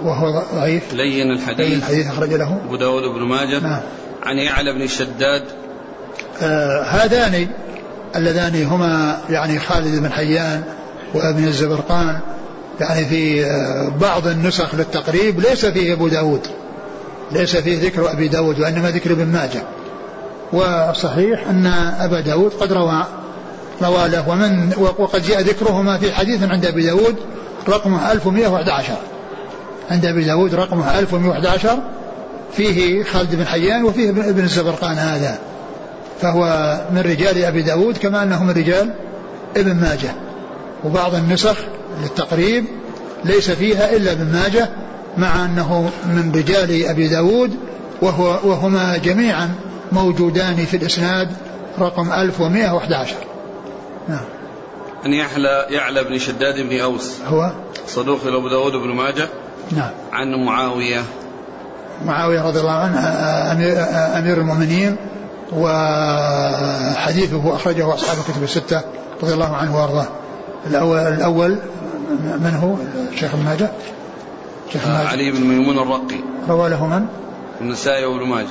وهو 0.03 0.43
ضعيف. 0.53 0.93
لين 0.93 1.31
الحديث. 1.31 1.59
لين 1.59 1.77
الحديث 1.77 2.07
أخرج 2.07 2.33
له. 2.33 2.61
أبو 2.65 2.75
داود 2.75 3.03
بن 3.03 3.21
ماجه 3.21 3.59
نعم. 3.59 3.81
عن 4.23 4.37
يعلى 4.37 4.73
بن 4.73 4.87
شداد. 4.87 5.43
آه 6.41 6.83
هذان 6.83 7.47
اللذان 8.15 8.65
هما 8.65 9.21
يعني 9.29 9.59
خالد 9.59 10.01
بن 10.01 10.11
حيان 10.11 10.63
وابن 11.13 11.43
الزبرقان 11.43 12.19
يعني 12.79 13.05
في 13.05 13.45
آه 13.45 13.89
بعض 14.01 14.27
النسخ 14.27 14.75
للتقريب 14.75 15.39
ليس 15.39 15.65
فيه 15.65 15.93
أبو 15.93 16.07
داود. 16.07 16.47
ليس 17.33 17.55
فيه 17.55 17.85
ذكر 17.85 18.11
أبي 18.11 18.27
داود 18.27 18.59
وإنما 18.59 18.91
ذكر 18.91 19.11
ابن 19.11 19.25
ماجه. 19.25 19.61
وصحيح 20.53 21.47
أن 21.47 21.67
أبا 21.99 22.19
داود 22.19 22.51
قد 22.53 22.73
روى 22.73 23.05
روى 23.81 24.09
له 24.09 24.29
ومن 24.29 24.73
وقد 24.97 25.21
جاء 25.21 25.41
ذكرهما 25.41 25.97
في 25.97 26.11
حديث 26.11 26.43
عند 26.43 26.65
أبي 26.65 26.85
داود 26.85 27.15
رقمه 27.69 28.11
1111 28.11 28.93
عند 29.91 30.05
أبي 30.05 30.23
داود 30.23 30.55
رقمه 30.55 30.99
1111 30.99 31.79
فيه 32.53 33.03
خالد 33.03 33.35
بن 33.35 33.45
حيان 33.45 33.83
وفيه 33.83 34.09
ابن 34.09 34.43
الزبرقان 34.43 34.97
هذا. 34.97 35.39
فهو 36.21 36.77
من 36.91 36.99
رجال 36.99 37.45
أبي 37.45 37.61
داود 37.61 37.97
كما 37.97 38.23
أنه 38.23 38.43
من 38.43 38.51
رجال 38.51 38.93
ابن 39.57 39.75
ماجه. 39.75 40.11
وبعض 40.83 41.15
النسخ 41.15 41.57
للتقريب 42.01 42.65
ليس 43.25 43.51
فيها 43.51 43.95
إلا 43.95 44.11
ابن 44.11 44.25
ماجه 44.25 44.69
مع 45.17 45.45
أنه 45.45 45.91
من 46.05 46.31
رجال 46.35 46.85
أبي 46.85 47.07
داود 47.07 47.55
وهو 48.01 48.39
وهما 48.43 48.97
جميعا 48.97 49.49
موجودان 49.91 50.55
في 50.55 50.77
الإسناد 50.77 51.31
رقم 51.79 52.11
1111 52.11 53.15
نعم. 54.09 54.19
أن 55.05 55.13
يعلى 55.13 55.65
يعلى 55.69 56.03
بن 56.03 56.17
شداد 56.17 56.69
بن 56.69 56.79
أوس. 56.79 57.11
هو؟ 57.27 57.51
صدوق 57.87 58.19
أبو 58.25 58.49
داود 58.49 58.71
بن 58.71 58.89
ماجه. 58.89 59.27
نعم. 59.71 59.89
عن 60.11 60.45
معاوية. 60.45 61.03
معاوية 62.05 62.47
رضي 62.47 62.59
الله 62.59 62.71
عنه 62.71 62.99
أمير, 63.51 63.75
أمير 64.17 64.37
المؤمنين 64.37 64.95
وحديثه 65.53 67.55
أخرجه 67.55 67.93
أصحاب 67.93 68.17
الكتب 68.17 68.43
الستة 68.43 68.81
رضي 69.23 69.33
الله 69.33 69.55
عنه 69.55 69.81
وأرضاه. 69.81 70.07
الأول, 70.67 70.99
الأول 70.99 71.57
من 72.19 72.59
هو؟ 72.63 72.75
الشيخ 73.13 73.33
ابن 73.33 73.43
ماجه. 73.43 73.71
آه 74.75 75.07
علي 75.07 75.31
بن 75.31 75.41
ميمون 75.41 75.79
الرقي. 75.79 76.19
روى 76.49 76.69
له 76.69 76.87
من؟ 76.87 77.05
النسائي 77.61 78.05
وابن 78.05 78.25
ماجه. 78.25 78.47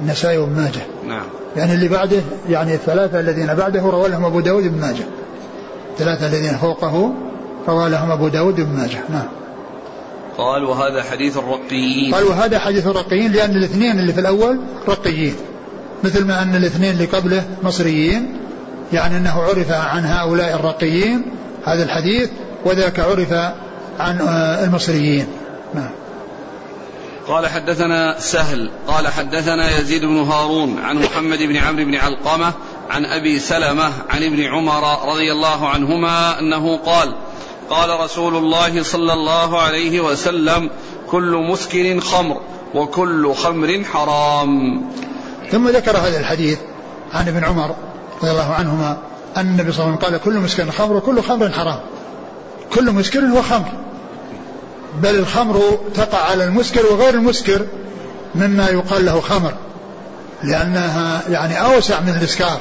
النسائي 0.00 0.38
وابن 0.38 0.52
ماجه. 0.52 0.80
نعم. 1.08 1.26
يعني 1.56 1.74
اللي 1.74 1.88
بعده 1.88 2.20
يعني 2.48 2.74
الثلاثة 2.74 3.20
الذين 3.20 3.54
بعده 3.54 3.80
روى 3.80 4.08
لهم 4.08 4.24
أبو 4.24 4.40
داود 4.40 4.62
بن 4.62 4.80
ماجه. 4.80 5.04
الثلاثة 5.92 6.26
الذين 6.26 6.56
فوقه 6.56 7.12
روى 7.68 7.88
لهم 7.88 8.10
أبو 8.10 8.28
داود 8.28 8.56
بن 8.56 8.76
ماجه. 8.76 9.00
نعم. 9.10 9.28
قال 10.38 10.64
وهذا 10.64 11.02
حديث 11.02 11.36
الرقيين. 11.36 12.14
قال 12.14 12.24
وهذا 12.24 12.58
حديث 12.58 12.86
الرقيين 12.86 13.32
لأن 13.32 13.50
الاثنين 13.50 13.98
اللي 13.98 14.12
في 14.12 14.20
الأول 14.20 14.58
رقيين. 14.88 15.34
مثل 16.04 16.26
ما 16.26 16.42
أن 16.42 16.56
الاثنين 16.56 16.90
اللي 16.90 17.04
قبله 17.04 17.44
مصريين. 17.62 18.36
يعني 18.92 19.16
أنه 19.16 19.42
عرف 19.42 19.72
عن 19.72 20.04
هؤلاء 20.04 20.54
الرقيين 20.54 21.22
هذا 21.64 21.82
الحديث 21.82 22.30
وذاك 22.64 23.00
عرف 23.00 23.32
عن 24.00 24.20
آه، 24.20 24.64
المصريين. 24.64 25.26
نعم. 25.74 25.90
قال 27.28 27.46
حدثنا 27.46 28.18
سهل 28.18 28.70
قال 28.88 29.08
حدثنا 29.08 29.78
يزيد 29.78 30.04
بن 30.04 30.16
هارون 30.16 30.78
عن 30.78 30.96
محمد 30.96 31.38
بن 31.38 31.56
عمرو 31.56 31.84
بن 31.84 31.94
علقمة 31.94 32.52
عن 32.90 33.04
أبي 33.04 33.38
سلمة 33.38 33.92
عن 34.10 34.22
ابن 34.22 34.42
عمر 34.42 35.12
رضي 35.12 35.32
الله 35.32 35.68
عنهما 35.68 36.38
أنه 36.38 36.76
قال 36.76 37.14
قال 37.70 38.00
رسول 38.00 38.36
الله 38.36 38.82
صلى 38.82 39.12
الله 39.12 39.60
عليه 39.60 40.00
وسلم 40.00 40.70
كل 41.10 41.46
مسكر 41.50 42.00
خمر 42.00 42.40
وكل 42.74 43.34
خمر 43.34 43.84
حرام. 43.92 44.82
ثم 45.50 45.68
ذكر 45.68 45.96
هذا 45.96 46.20
الحديث 46.20 46.58
عن 47.12 47.28
ابن 47.28 47.44
عمر 47.44 47.74
رضي 48.22 48.30
الله 48.30 48.52
عنهما 48.52 48.98
أن 49.36 49.46
النبي 49.46 49.72
صلى 49.72 49.84
الله 49.84 49.96
عليه 49.96 50.06
وسلم 50.06 50.12
قال 50.12 50.20
كل 50.20 50.40
مسكر 50.40 50.70
خمر 50.70 50.96
وكل 50.96 51.22
خمر 51.22 51.50
حرام. 51.50 51.80
كل 52.74 52.90
مسكر 52.90 53.20
هو 53.20 53.42
خمر. 53.42 53.81
بل 55.00 55.14
الخمر 55.14 55.78
تقع 55.94 56.18
على 56.18 56.44
المسكر 56.44 56.86
وغير 56.86 57.14
المسكر 57.14 57.66
مما 58.34 58.68
يقال 58.68 59.04
له 59.04 59.20
خمر 59.20 59.54
لأنها 60.42 61.22
يعني 61.28 61.60
أوسع 61.64 62.00
من 62.00 62.08
الإسكار 62.20 62.60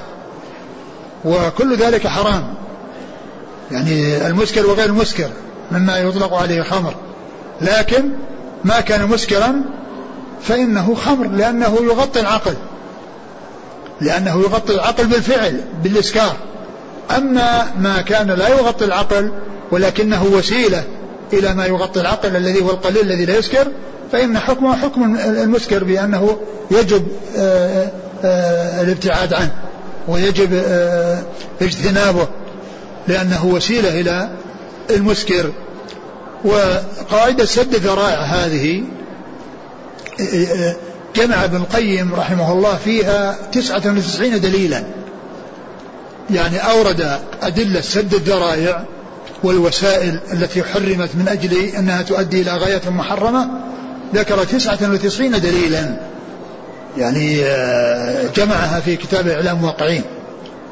وكل 1.25 1.75
ذلك 1.75 2.07
حرام. 2.07 2.53
يعني 3.71 4.27
المسكر 4.27 4.65
وغير 4.65 4.85
المسكر 4.85 5.29
مما 5.71 5.97
يطلق 5.97 6.33
عليه 6.33 6.61
خمر 6.61 6.93
لكن 7.61 8.09
ما 8.63 8.79
كان 8.79 9.07
مسكرا 9.07 9.63
فإنه 10.41 10.95
خمر 10.95 11.27
لأنه 11.27 11.77
يغطي 11.83 12.19
العقل 12.19 12.55
لأنه 14.01 14.41
يغطي 14.41 14.73
العقل 14.73 15.05
بالفعل 15.05 15.61
بالإسكار. 15.83 16.35
أما 17.17 17.71
ما 17.79 18.01
كان 18.01 18.27
لا 18.27 18.49
يغطي 18.49 18.85
العقل 18.85 19.31
ولكنه 19.71 20.23
وسيلة 20.23 20.83
إلى 21.33 21.53
ما 21.53 21.65
يغطي 21.65 22.01
العقل 22.01 22.35
الذي 22.35 22.61
هو 22.61 22.69
القليل 22.69 23.01
الذي 23.01 23.25
لا 23.25 23.37
يسكر 23.37 23.67
فإن 24.11 24.39
حكمه 24.39 24.75
حكم 24.75 25.15
المسكر 25.15 25.83
بأنه 25.83 26.37
يجب 26.71 27.07
آه، 27.37 27.91
آه، 28.23 28.81
الابتعاد 28.81 29.33
عنه 29.33 29.51
ويجب 30.07 30.49
آه، 30.53 31.23
اجتنابه 31.61 32.27
لأنه 33.07 33.45
وسيلة 33.45 33.99
إلى 33.99 34.29
المسكر. 34.89 35.51
وقاعدة 36.45 37.45
سد 37.45 37.75
الذرائع 37.75 38.21
هذه 38.21 38.83
جمع 41.15 41.43
ابن 41.43 41.57
القيم 41.57 42.15
رحمه 42.15 42.53
الله 42.53 42.75
فيها 42.75 43.37
تسعة 43.51 43.81
وتسعين 43.85 44.41
دليلا. 44.41 44.83
يعني 46.29 46.57
أورد 46.57 47.19
أدلة 47.41 47.81
سد 47.81 48.13
الذرائع 48.13 48.85
والوسائل 49.43 50.19
التي 50.33 50.63
حرمت 50.63 51.09
من 51.15 51.27
أجل 51.27 51.57
أنها 51.57 52.01
تؤدي 52.01 52.41
إلى 52.41 52.51
غاية 52.51 52.89
محرمة 52.89 53.49
ذكر 54.15 54.43
تسعة 54.43 54.91
وتسعين 54.91 55.31
دليلا. 55.31 55.97
يعني 56.97 57.43
آه، 57.45 58.27
جمعها 58.35 58.79
في 58.79 58.95
كتاب 58.95 59.27
إعلام 59.27 59.57
الموقعين 59.57 60.03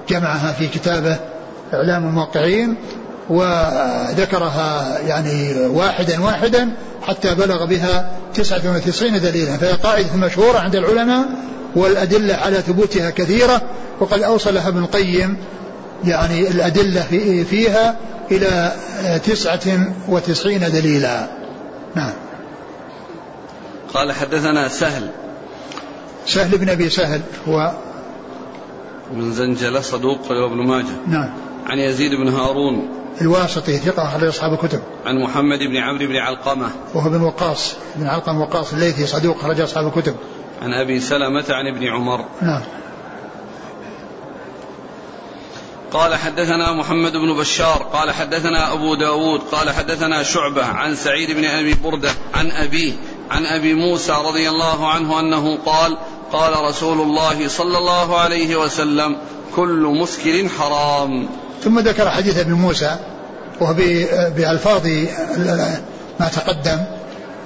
جمعها 0.09 0.51
في 0.51 0.67
كتابه 0.67 1.17
إعلام 1.73 2.07
الموقعين 2.07 2.75
وذكرها 3.29 4.99
يعني 5.07 5.53
واحدا 5.67 6.21
واحدا 6.21 6.69
حتى 7.01 7.35
بلغ 7.35 7.65
بها 7.65 8.11
تسعة 8.33 8.75
وتسعين 8.75 9.21
دليلا. 9.21 9.57
فهي 9.57 9.71
قاعدة 9.71 10.15
مشهورة 10.15 10.57
عند 10.59 10.75
العلماء 10.75 11.25
والأدلة 11.75 12.35
على 12.35 12.57
ثبوتها 12.57 13.09
كثيرة 13.09 13.61
وقد 13.99 14.21
أوصلها 14.21 14.67
ابن 14.67 14.79
القيم 14.79 15.37
يعني 16.05 16.47
الأدلة 16.47 17.01
فيها 17.49 17.95
إلى 18.31 18.73
تسعة 19.25 19.93
وتسعين 20.07 20.59
دليلا 20.59 21.27
نعم 21.95 22.13
قال 23.93 24.11
حدثنا 24.11 24.67
سهل 24.67 25.09
سهل 26.25 26.57
بن 26.57 26.69
أبي 26.69 26.89
سهل 26.89 27.21
هو 27.47 27.73
من 29.13 29.31
زنجلة 29.31 29.81
صدوق 29.81 30.31
وابن 30.31 30.67
ماجه 30.67 30.95
نعم 31.07 31.29
عن 31.65 31.79
يزيد 31.79 32.11
بن 32.11 32.27
هارون 32.27 32.99
الواسطي 33.21 33.77
ثقة 33.77 34.03
أخرج 34.03 34.27
أصحاب 34.27 34.53
الكتب. 34.53 34.79
عن 35.05 35.15
محمد 35.23 35.59
بن 35.59 35.77
عمرو 35.77 36.07
بن 36.07 36.15
علقمة. 36.15 36.69
وهو 36.93 37.09
بن 37.09 37.21
وقاص 37.21 37.75
بن 37.95 38.07
علقمة 38.07 38.41
وقاص 38.41 38.73
الليثي 38.73 39.07
صدوق 39.07 39.37
أخرج 39.37 39.61
أصحاب 39.61 39.87
الكتب. 39.87 40.15
عن 40.61 40.73
أبي 40.73 40.99
سلمة 40.99 41.45
عن 41.49 41.75
ابن 41.75 41.87
عمر. 41.87 42.25
نعم. 42.41 42.61
قال 45.93 46.15
حدثنا 46.15 46.73
محمد 46.73 47.11
بن 47.11 47.33
بشار 47.33 47.89
قال 47.93 48.11
حدثنا 48.11 48.73
أبو 48.73 48.95
داود 48.95 49.41
قال 49.51 49.71
حدثنا 49.71 50.23
شعبة 50.23 50.65
عن 50.65 50.95
سعيد 50.95 51.31
بن 51.31 51.45
أبي 51.45 51.73
بردة 51.73 52.11
عن 52.33 52.51
أبيه 52.51 52.93
عن 53.31 53.45
أبي 53.45 53.73
موسى 53.73 54.11
رضي 54.11 54.49
الله 54.49 54.87
عنه 54.87 55.19
أنه 55.19 55.57
قال 55.65 55.97
قال 56.31 56.63
رسول 56.63 57.01
الله 57.01 57.47
صلى 57.47 57.77
الله 57.77 58.19
عليه 58.19 58.55
وسلم 58.55 59.17
كل 59.55 59.95
مسكر 60.01 60.49
حرام. 60.59 61.29
ثم 61.63 61.79
ذكر 61.79 62.09
حديث 62.09 62.37
ابن 62.37 62.53
موسى 62.53 62.97
وهو 63.61 63.73
بألفاظ 64.35 64.87
ما 66.19 66.27
تقدم 66.35 66.79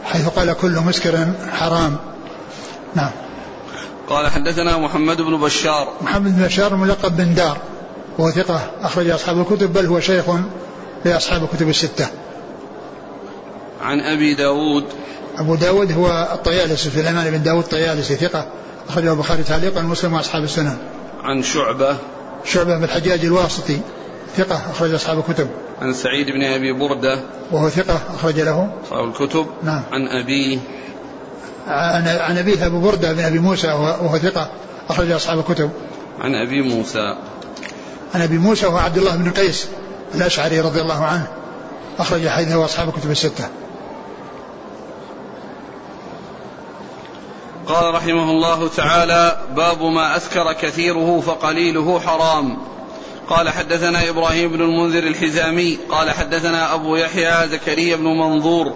حيث 0.06 0.28
قال 0.28 0.54
كل 0.54 0.80
مسكر 0.80 1.28
حرام. 1.52 1.98
نعم. 2.96 3.12
قال 4.10 4.28
حدثنا 4.28 4.78
محمد 4.78 5.22
بن 5.22 5.38
بشار. 5.38 5.94
محمد 6.02 6.38
بن 6.38 6.46
بشار 6.46 6.76
ملقب 6.76 7.18
بن 7.18 7.34
دار. 7.36 7.58
وهو 8.18 8.32
ثقة 8.32 8.72
أخرج 8.82 9.10
أصحاب 9.10 9.40
الكتب 9.40 9.74
بل 9.74 9.86
هو 9.86 10.00
شيخ 10.00 10.26
لأصحاب 11.06 11.44
الكتب 11.44 11.70
الستة 11.70 12.08
عن 13.82 14.00
أبي 14.00 14.34
داود 14.34 14.86
أبو 15.38 15.56
داود 15.56 15.92
هو 15.92 16.28
الطيالسي 16.34 16.90
سليمان 16.90 17.32
بن 17.32 17.44
داود 17.44 17.64
الطيالسي 17.64 18.16
ثقة 18.16 18.48
أخرجه 18.90 19.12
البخاري 19.12 19.44
تعليقا 19.44 19.82
مسلم 19.82 20.14
وأصحاب 20.14 20.44
السنن 20.44 20.78
عن 21.24 21.44
شعبة 21.44 21.98
شعبة 22.46 22.78
بن 22.78 22.84
الحجاج 22.84 23.26
الواسطي 23.26 23.80
ثقة 24.38 24.56
أخرج 24.72 24.94
أصحاب 24.94 25.20
الكتب. 25.20 25.48
عن 25.82 25.94
سعيد 25.94 26.28
بن 26.28 26.44
أبي 26.44 26.74
بردة 26.74 27.20
وهو 27.52 27.70
ثقة 27.70 28.00
أخرج 28.16 28.40
له 28.40 28.70
أصحاب 28.84 29.08
الكتب. 29.08 29.46
نعم. 29.64 29.84
عن 29.92 30.08
أبيه 30.08 30.58
عن 31.68 32.08
عن 32.08 32.38
أبيه 32.38 32.66
أبو 32.66 32.80
بردة 32.80 33.14
بن 33.14 33.20
أبي 33.20 33.40
موسى 33.40 33.68
وهو 33.68 34.18
ثقة 34.18 34.52
أخرج 34.90 35.12
أصحاب 35.12 35.40
الكتب. 35.40 35.70
عن 36.20 36.36
أبي 36.36 36.62
موسى. 36.62 37.18
عن 38.16 38.22
أبي 38.22 38.38
موسى 38.38 38.66
وهو 38.66 38.78
عبد 38.78 38.98
الله 38.98 39.16
بن 39.16 39.32
قيس 39.32 39.68
الأشعري 40.16 40.60
رضي 40.60 40.82
الله 40.82 41.04
عنه. 41.04 41.28
أخرج 42.00 42.28
حديثه 42.28 42.66
أصحاب 42.66 42.90
الكتب 42.90 43.12
الستة. 43.12 43.50
قال 47.68 47.94
رحمه 47.94 48.32
الله 48.32 48.68
تعالى 48.68 49.38
باب 49.56 49.84
ما 49.84 50.18
أسكر 50.18 50.54
كثيره 50.54 51.22
فقليله 51.26 52.00
حرام. 52.00 52.58
قال 53.30 53.50
حدثنا 53.50 54.10
إبراهيم 54.10 54.52
بن 54.52 54.62
المنذر 54.62 55.04
الحزامي. 55.04 55.78
قال 55.90 56.12
حدثنا 56.12 56.74
أبو 56.74 56.96
يحيى 56.96 57.48
زكريا 57.50 57.96
بن 57.96 58.04
منظور 58.04 58.74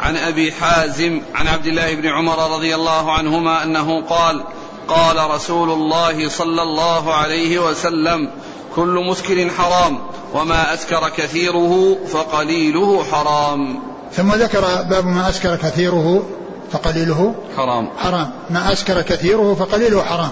عن 0.00 0.16
أبي 0.16 0.52
حازم 0.52 1.22
عن 1.34 1.48
عبد 1.48 1.66
الله 1.66 1.94
بن 1.94 2.06
عمر 2.06 2.54
رضي 2.54 2.74
الله 2.74 3.12
عنهما 3.12 3.62
أنه 3.62 4.02
قال 4.02 4.44
قال 4.88 5.30
رسول 5.30 5.70
الله 5.70 6.28
صلى 6.28 6.62
الله 6.62 7.14
عليه 7.14 7.58
وسلم 7.58 8.30
كل 8.78 9.04
مسكر 9.10 9.50
حرام 9.50 9.98
وما 10.34 10.74
أسكر 10.74 11.08
كثيره 11.16 11.98
فقليله 12.08 13.04
حرام. 13.04 13.82
ثم 14.12 14.32
ذكر 14.32 14.60
باب 14.90 15.06
ما 15.06 15.28
أسكر 15.28 15.56
كثيره 15.56 16.26
فقليله 16.72 17.34
حرام. 17.56 17.88
حرام. 17.98 18.30
ما 18.50 18.72
أسكر 18.72 19.02
كثيره 19.02 19.54
فقليله 19.54 20.02
حرام. 20.02 20.30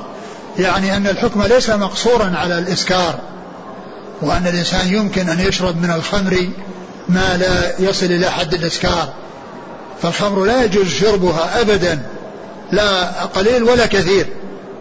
يعني 0.59 0.97
أن 0.97 1.07
الحكم 1.07 1.43
ليس 1.43 1.71
مقصورا 1.71 2.33
على 2.37 2.59
الإسكار 2.59 3.15
وأن 4.23 4.47
الإنسان 4.47 4.95
يمكن 4.95 5.29
أن 5.29 5.41
يشرب 5.41 5.83
من 5.83 5.91
الخمر 5.91 6.49
ما 7.09 7.37
لا 7.37 7.81
يصل 7.89 8.07
إلى 8.07 8.31
حد 8.31 8.55
الإسكار. 8.55 9.09
فالخمر 10.03 10.45
لا 10.45 10.65
يجوز 10.65 10.89
شربها 10.89 11.61
أبدا 11.61 12.03
لا 12.73 13.05
قليل 13.23 13.63
ولا 13.63 13.87
كثير. 13.87 14.27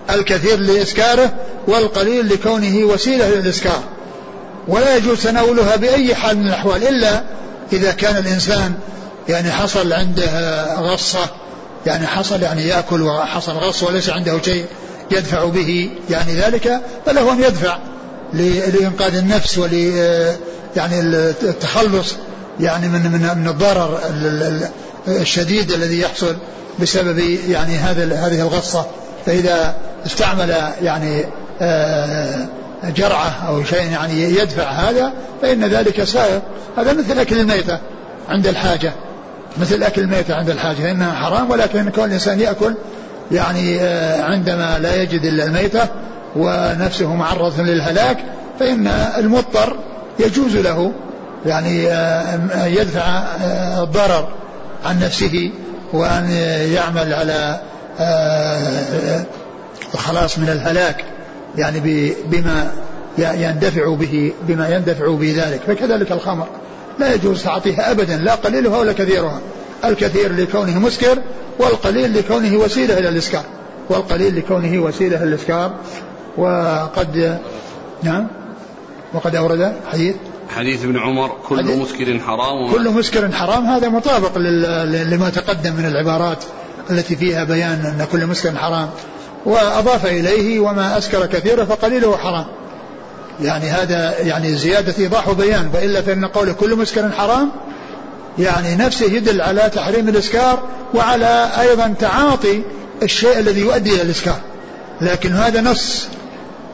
الكثير 0.09 0.59
لإسكاره 0.59 1.34
والقليل 1.68 2.30
لكونه 2.30 2.84
وسيلة 2.84 3.30
للإسكار. 3.30 3.84
ولا 4.68 4.95
يجوز 4.95 5.24
تناولها 5.24 5.76
بأي 5.76 6.16
حال 6.16 6.38
من 6.38 6.47
الأحوال 6.47 6.88
إلا 6.88 7.24
إذا 7.74 7.91
كان 7.91 8.18
الإنسان 8.18 8.74
يعني 9.30 9.51
حصل 9.51 9.93
عنده 9.93 10.63
غصة 10.76 11.30
يعني 11.86 12.07
حصل 12.07 12.41
يعني 12.41 12.68
يأكل 12.68 13.01
وحصل 13.01 13.51
غص 13.51 13.84
وليس 13.84 14.09
عنده 14.09 14.41
شيء 14.41 14.66
يدفع 15.11 15.45
به 15.45 15.89
يعني 16.09 16.34
ذلك 16.34 16.82
فله 17.05 17.34
أن 17.34 17.39
يدفع 17.39 17.78
لإنقاذ 18.34 19.16
النفس 19.16 19.57
ول 19.57 19.74
يعني 20.76 20.99
التخلص 21.43 22.16
يعني 22.59 22.88
من 22.88 23.11
من 23.11 23.38
من 23.38 23.47
الضرر 23.47 23.99
الشديد 25.07 25.72
الذي 25.72 26.01
يحصل 26.01 26.36
بسبب 26.80 27.20
يعني 27.49 27.78
هذا 27.78 28.16
هذه 28.16 28.41
الغصة. 28.41 28.86
فإذا 29.26 29.76
استعمل 30.05 30.49
يعني 30.82 31.26
جرعة 32.84 33.47
أو 33.47 33.64
شيء 33.64 33.91
يعني 33.91 34.22
يدفع 34.22 34.64
هذا 34.64 35.14
فإن 35.41 35.66
ذلك 35.66 36.03
سائر. 36.03 36.41
هذا 36.78 36.93
مثل 36.93 37.20
أكل 37.20 37.39
الميتة 37.39 37.80
عند 38.30 38.47
الحاجة. 38.47 38.91
مثل 39.58 39.84
أكل 39.84 40.01
الميتة 40.01 40.36
عند 40.36 40.49
الحاجة. 40.49 40.76
فإنها 40.76 41.14
حرام 41.14 41.51
ولكن 41.51 41.89
كون 41.89 42.06
الإنسان 42.06 42.39
يأكل 42.39 42.76
يعني 43.32 43.82
آه، 43.82 44.24
عندما 44.24 44.80
لا 44.80 45.01
يجد 45.01 45.26
إلا 45.26 45.43
الميتة 45.43 45.88
ونفسه 46.36 47.16
معرضة 47.16 47.64
للهلاك 47.64 48.18
فإن 48.60 48.88
المضطر 49.18 49.78
يجوز 50.20 50.58
له 50.58 50.91
يعني 51.45 51.88
آه، 51.91 52.66
يدفع 52.66 53.24
الضرر 53.84 54.28
عن 54.86 54.99
نفسه 54.99 55.51
وأن 55.93 56.30
يعمل 56.74 57.14
على 57.14 57.60
الخلاص 59.93 60.39
من 60.39 60.49
الهلاك. 60.49 61.06
يعني 61.58 61.80
بما 62.26 62.72
يندفع 63.18 63.95
به 63.95 64.34
بما 64.47 64.70
يندفع 64.70 65.16
به 65.16 65.34
ذلك. 65.38 65.62
فكذلك 65.68 66.12
الخمر. 66.12 66.47
لا 66.99 67.14
يجوز 67.14 67.43
تعطيها 67.43 67.91
ابدا. 67.91 68.18
لا 68.18 68.36
قليلها 68.36 68.78
ولا 68.78 68.93
كثيرها. 68.93 69.39
الكثير 69.86 70.36
لكونه 70.36 70.80
مسكر 70.80 71.22
والقليل 71.60 72.18
لكونه 72.18 72.58
وسيلة 72.58 72.99
إلى 72.99 73.10
الإسكار. 73.10 73.43
والقليل 73.89 74.38
لكونه 74.38 74.80
وسيلة 74.80 75.18
إلى 75.18 75.26
الإسكار. 75.26 75.74
وقد 76.38 77.39
نعم. 78.03 78.28
وقد 79.14 79.36
أورد 79.36 79.76
حديث. 79.91 80.16
حديث 80.49 80.84
ابن 80.84 80.99
عمر 80.99 81.32
كل 81.47 81.58
حديث. 81.58 81.76
مسكر 81.76 82.20
حرام. 82.20 82.72
كل 82.72 82.89
مسكر 82.89 83.32
حرام. 83.32 83.66
هذا 83.66 83.89
مطابق 83.89 84.38
لما 84.38 85.30
تقدم 85.30 85.74
من 85.74 85.86
العبارات 85.86 86.43
التي 86.89 87.16
فيها 87.16 87.43
بيان 87.43 87.86
أن 87.99 88.08
كل 88.12 88.26
مسكر 88.26 88.56
حرام. 88.56 88.89
وأضاف 89.45 90.05
إليه 90.05 90.59
وما 90.59 90.97
أسكر 90.97 91.25
كثيرا 91.25 91.65
فقليله 91.65 92.17
حرام 92.17 92.45
يعني 93.41 93.65
هذا 93.65 94.19
يعني 94.19 94.55
زيادة 94.55 94.93
إيضاح 94.99 95.27
وبيان 95.29 95.69
وإلا 95.73 96.01
فإن 96.01 96.25
قوله 96.25 96.53
كل 96.53 96.75
مسكر 96.75 97.11
حرام 97.11 97.51
يعني 98.39 98.75
نفسه 98.75 99.05
يدل 99.05 99.41
على 99.41 99.69
تحريم 99.75 100.09
الإسكار 100.09 100.59
وعلى 100.93 101.49
أيضا 101.59 101.93
تعاطي 101.99 102.61
الشيء 103.03 103.39
الذي 103.39 103.61
يؤدي 103.61 103.93
إلى 103.93 104.01
الإسكار. 104.01 104.39
لكن 105.01 105.31
هذا 105.31 105.61
نص 105.61 106.07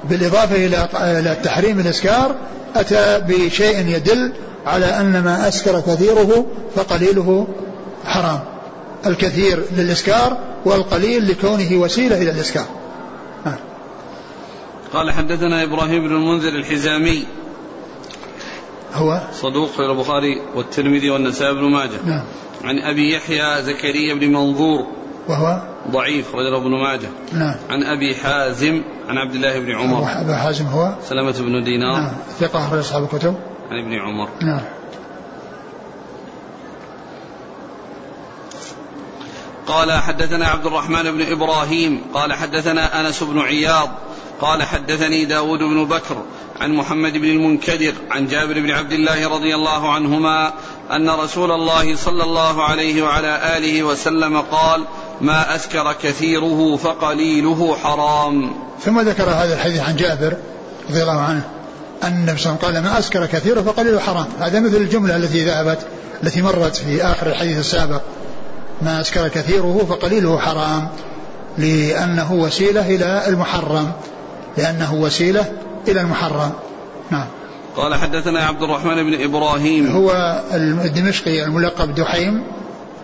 بالإضافة 0.10 0.56
إلى 0.56 1.38
تحريم 1.44 1.80
الإسكار 1.80 2.36
أتى 2.76 3.22
بشيء 3.28 3.88
يدل 3.88 4.32
على 4.66 4.86
أن 4.86 5.24
ما 5.24 5.48
أسكر 5.48 5.80
كثيره 5.80 6.46
فقليله 6.76 7.48
حرام. 8.06 8.40
الكثير 9.06 9.64
للإسكار 9.78 10.38
والقليل 10.66 11.28
لكونه 11.28 11.74
وسيلة 11.74 12.22
إلى 12.22 12.32
الإسكار. 12.32 12.66
قال 14.94 15.12
حدثنا 15.12 15.64
إبراهيم 15.64 16.08
بن 16.08 16.16
المنذر 16.16 16.50
الحزامي. 16.50 17.24
هو؟ 18.94 19.22
صدوق 19.34 19.70
في 19.70 19.80
البخاري 19.80 20.42
والترمذي 20.56 21.10
والنسائي 21.10 21.54
بن 21.54 21.62
ماجه. 21.62 22.06
نعم. 22.06 22.24
عن 22.64 22.80
أبي 22.80 23.14
يحيى 23.14 23.64
زكريا 23.64 24.14
بن 24.14 24.28
منظور. 24.28 24.86
وهو؟ 25.28 25.62
ضعيف 25.92 26.36
رجل 26.36 26.56
ابن 26.56 26.72
ماجه. 26.72 27.10
نعم. 27.34 27.56
عن 27.70 27.84
أبي 27.84 28.16
حازم 28.16 28.82
عن 29.08 29.18
عبد 29.18 29.36
الله 29.36 29.60
بن 29.60 29.72
عمر. 29.76 29.98
أبو 29.98 30.34
حازم 30.34 30.66
هو؟ 30.66 30.94
سلمة 31.04 31.32
بن 31.32 31.64
دينار. 31.64 32.02
نعم. 32.02 32.14
ثقة 32.40 32.68
أخرج 32.68 32.80
أصحاب 32.80 33.04
الكتب. 33.04 33.36
عن 33.72 33.86
ابن 33.86 33.94
عمر. 33.94 34.30
نعم. 34.42 34.62
قال 39.72 39.92
حدثنا 39.92 40.48
عبد 40.48 40.66
الرحمن 40.66 41.04
بن 41.04 41.32
إبراهيم 41.32 42.02
قال 42.14 42.34
حدثنا 42.34 43.02
أنس 43.02 43.24
بن 43.24 43.40
عياض 43.40 43.90
قال 44.42 44.64
حدثني 44.64 45.26
داود 45.26 45.60
بن 45.60 45.86
بكر 45.86 46.24
عن 46.62 46.74
محمد 46.74 47.14
بن 47.14 47.30
المنكدر 47.30 47.94
عن 48.12 48.28
جابر 48.28 48.54
بن 48.54 48.72
عبد 48.72 48.92
الله 48.92 49.30
رضي 49.30 49.56
الله 49.56 49.94
عنهما 49.94 50.54
أن 50.92 51.10
رسول 51.10 51.52
الله 51.52 51.96
صلى 51.96 52.24
الله 52.24 52.64
عليه 52.64 53.02
وعلى 53.02 53.58
آله 53.58 53.84
وسلم 53.84 54.42
قال 54.42 54.84
ما 55.22 55.56
أسكر 55.56 55.94
كثيره 56.04 56.78
فقليله 56.78 57.78
حرام. 57.84 58.54
ثم 58.86 59.00
ذكر 59.00 59.24
هذا 59.24 59.54
الحديث 59.54 59.82
عن 59.82 59.96
جابر 59.96 60.38
رضي 60.90 61.02
الله 61.02 61.20
عنه 61.20 61.50
أن 62.04 62.14
النبي 62.14 62.38
صلى 62.38 62.52
الله 62.52 62.66
عليه 62.66 62.70
وسلم 62.70 62.84
قال 62.84 62.84
ما 62.84 63.00
أسكر 63.00 63.26
كثيره 63.26 63.62
فقليله 63.62 64.00
حرام. 64.00 64.28
هذا 64.40 64.60
مثل 64.60 64.76
الجملة 64.76 65.16
التي 65.16 65.46
ذهبت 65.46 65.80
التي 66.24 66.42
مرت 66.42 66.76
في 66.76 67.04
آخر 67.04 67.28
الحديث 67.28 67.60
السابق. 67.60 68.02
ما 68.84 69.02
أسكر 69.02 69.28
كثيره 69.28 69.86
فقليله 69.90 70.38
حرام 70.38 70.88
لأنه 71.58 72.34
وسيلة 72.34 72.96
إلى 72.96 73.28
المحرم 73.28 73.92
لأنه 74.58 74.94
وسيلة 74.94 75.52
إلى 75.88 76.02
المحرم. 76.02 76.52
نعم. 77.10 77.28
قال 77.76 77.96
حدثنا 77.96 78.40
عبد 78.40 78.64
الرحمن 78.64 79.04
بن 79.04 79.24
إبراهيم. 79.24 79.92
هو 79.92 80.42
الدمشقي 80.84 81.46
الملقب 81.46 81.96
دحيم 81.96 82.44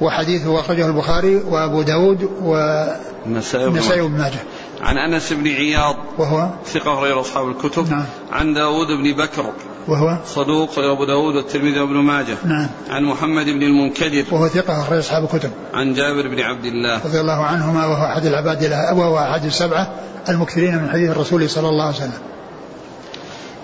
وحديثه 0.01 0.59
أخرجه 0.59 0.87
البخاري 0.87 1.35
وأبو 1.35 1.81
داود 1.81 2.29
والنسائي 2.41 4.01
وابن 4.01 4.17
ماجه. 4.17 4.39
عن 4.81 4.97
أنس 4.97 5.33
بن 5.33 5.47
عياض 5.47 5.95
وهو؟ 6.17 6.49
ثقة 6.65 6.99
غير 6.99 7.21
أصحاب 7.21 7.47
الكتب. 7.47 7.89
نعم. 7.89 8.05
عن 8.31 8.53
داود 8.53 8.87
بن 8.87 9.13
بكر 9.23 9.53
وهو 9.87 10.17
صدوق 10.25 10.79
أبو 10.79 11.05
داود 11.05 11.35
والترمذي 11.35 11.79
وابن 11.79 11.95
ماجه. 11.95 12.35
نعم. 12.45 12.69
عن 12.89 13.03
محمد 13.03 13.45
بن 13.45 13.63
المنكدر. 13.63 14.23
وهو 14.31 14.47
ثقة 14.47 14.81
أخرج 14.81 14.97
أصحاب 14.97 15.23
الكتب. 15.23 15.51
عن 15.73 15.93
جابر 15.93 16.27
بن 16.27 16.39
عبد 16.39 16.65
الله. 16.65 17.05
رضي 17.05 17.19
الله 17.19 17.43
عنهما 17.43 17.85
وهو 17.85 18.05
أحد 18.05 18.25
العباد 18.25 18.63
وهو 18.97 19.17
أحد 19.17 19.45
السبعة 19.45 19.93
المكثرين 20.29 20.75
من 20.75 20.89
حديث 20.89 21.09
الرسول 21.09 21.49
صلى 21.49 21.69
الله 21.69 21.85
عليه 21.85 21.95
وسلم. 21.95 22.21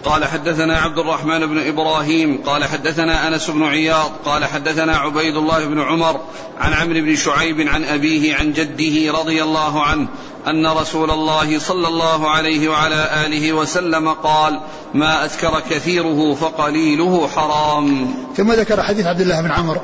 قال 0.06 0.26
حدثنا 0.26 0.78
عبد 0.78 1.00
الرحمن 1.00 1.46
بن 1.46 1.68
إبراهيم 1.68 2.42
قال 2.46 2.64
حدثنا 2.64 3.28
أنس 3.28 3.50
بن 3.50 3.64
عياض 3.64 4.12
قال 4.26 4.46
حدثنا 4.46 4.98
عبيد 4.98 5.36
الله 5.36 5.66
بن 5.66 5.82
عمر 5.82 6.20
عن 6.60 6.74
عمرو 6.74 7.02
بن 7.02 7.16
شعيب 7.16 7.62
عن 7.62 7.84
أبيه 7.84 8.36
عن 8.36 8.54
جده 8.54 9.20
رضي 9.20 9.44
الله 9.44 9.84
عنه 9.84 10.08
أن 10.48 10.68
رسول 10.68 11.12
الله 11.12 11.60
صلى 11.60 11.88
الله 11.88 12.30
عليه 12.30 12.70
وعلى 12.70 13.26
آله 13.26 13.54
وسلم 13.54 14.10
قال 14.10 14.60
ما 14.94 15.26
اسكر 15.26 15.60
كثيره 15.70 16.34
فقليله 16.34 17.28
حرام. 17.28 18.14
ثم 18.38 18.52
ذكر 18.52 18.84
حديث 18.84 19.06
عبد 19.06 19.22
الله 19.22 19.42
بن 19.42 19.52
عمرو 19.52 19.82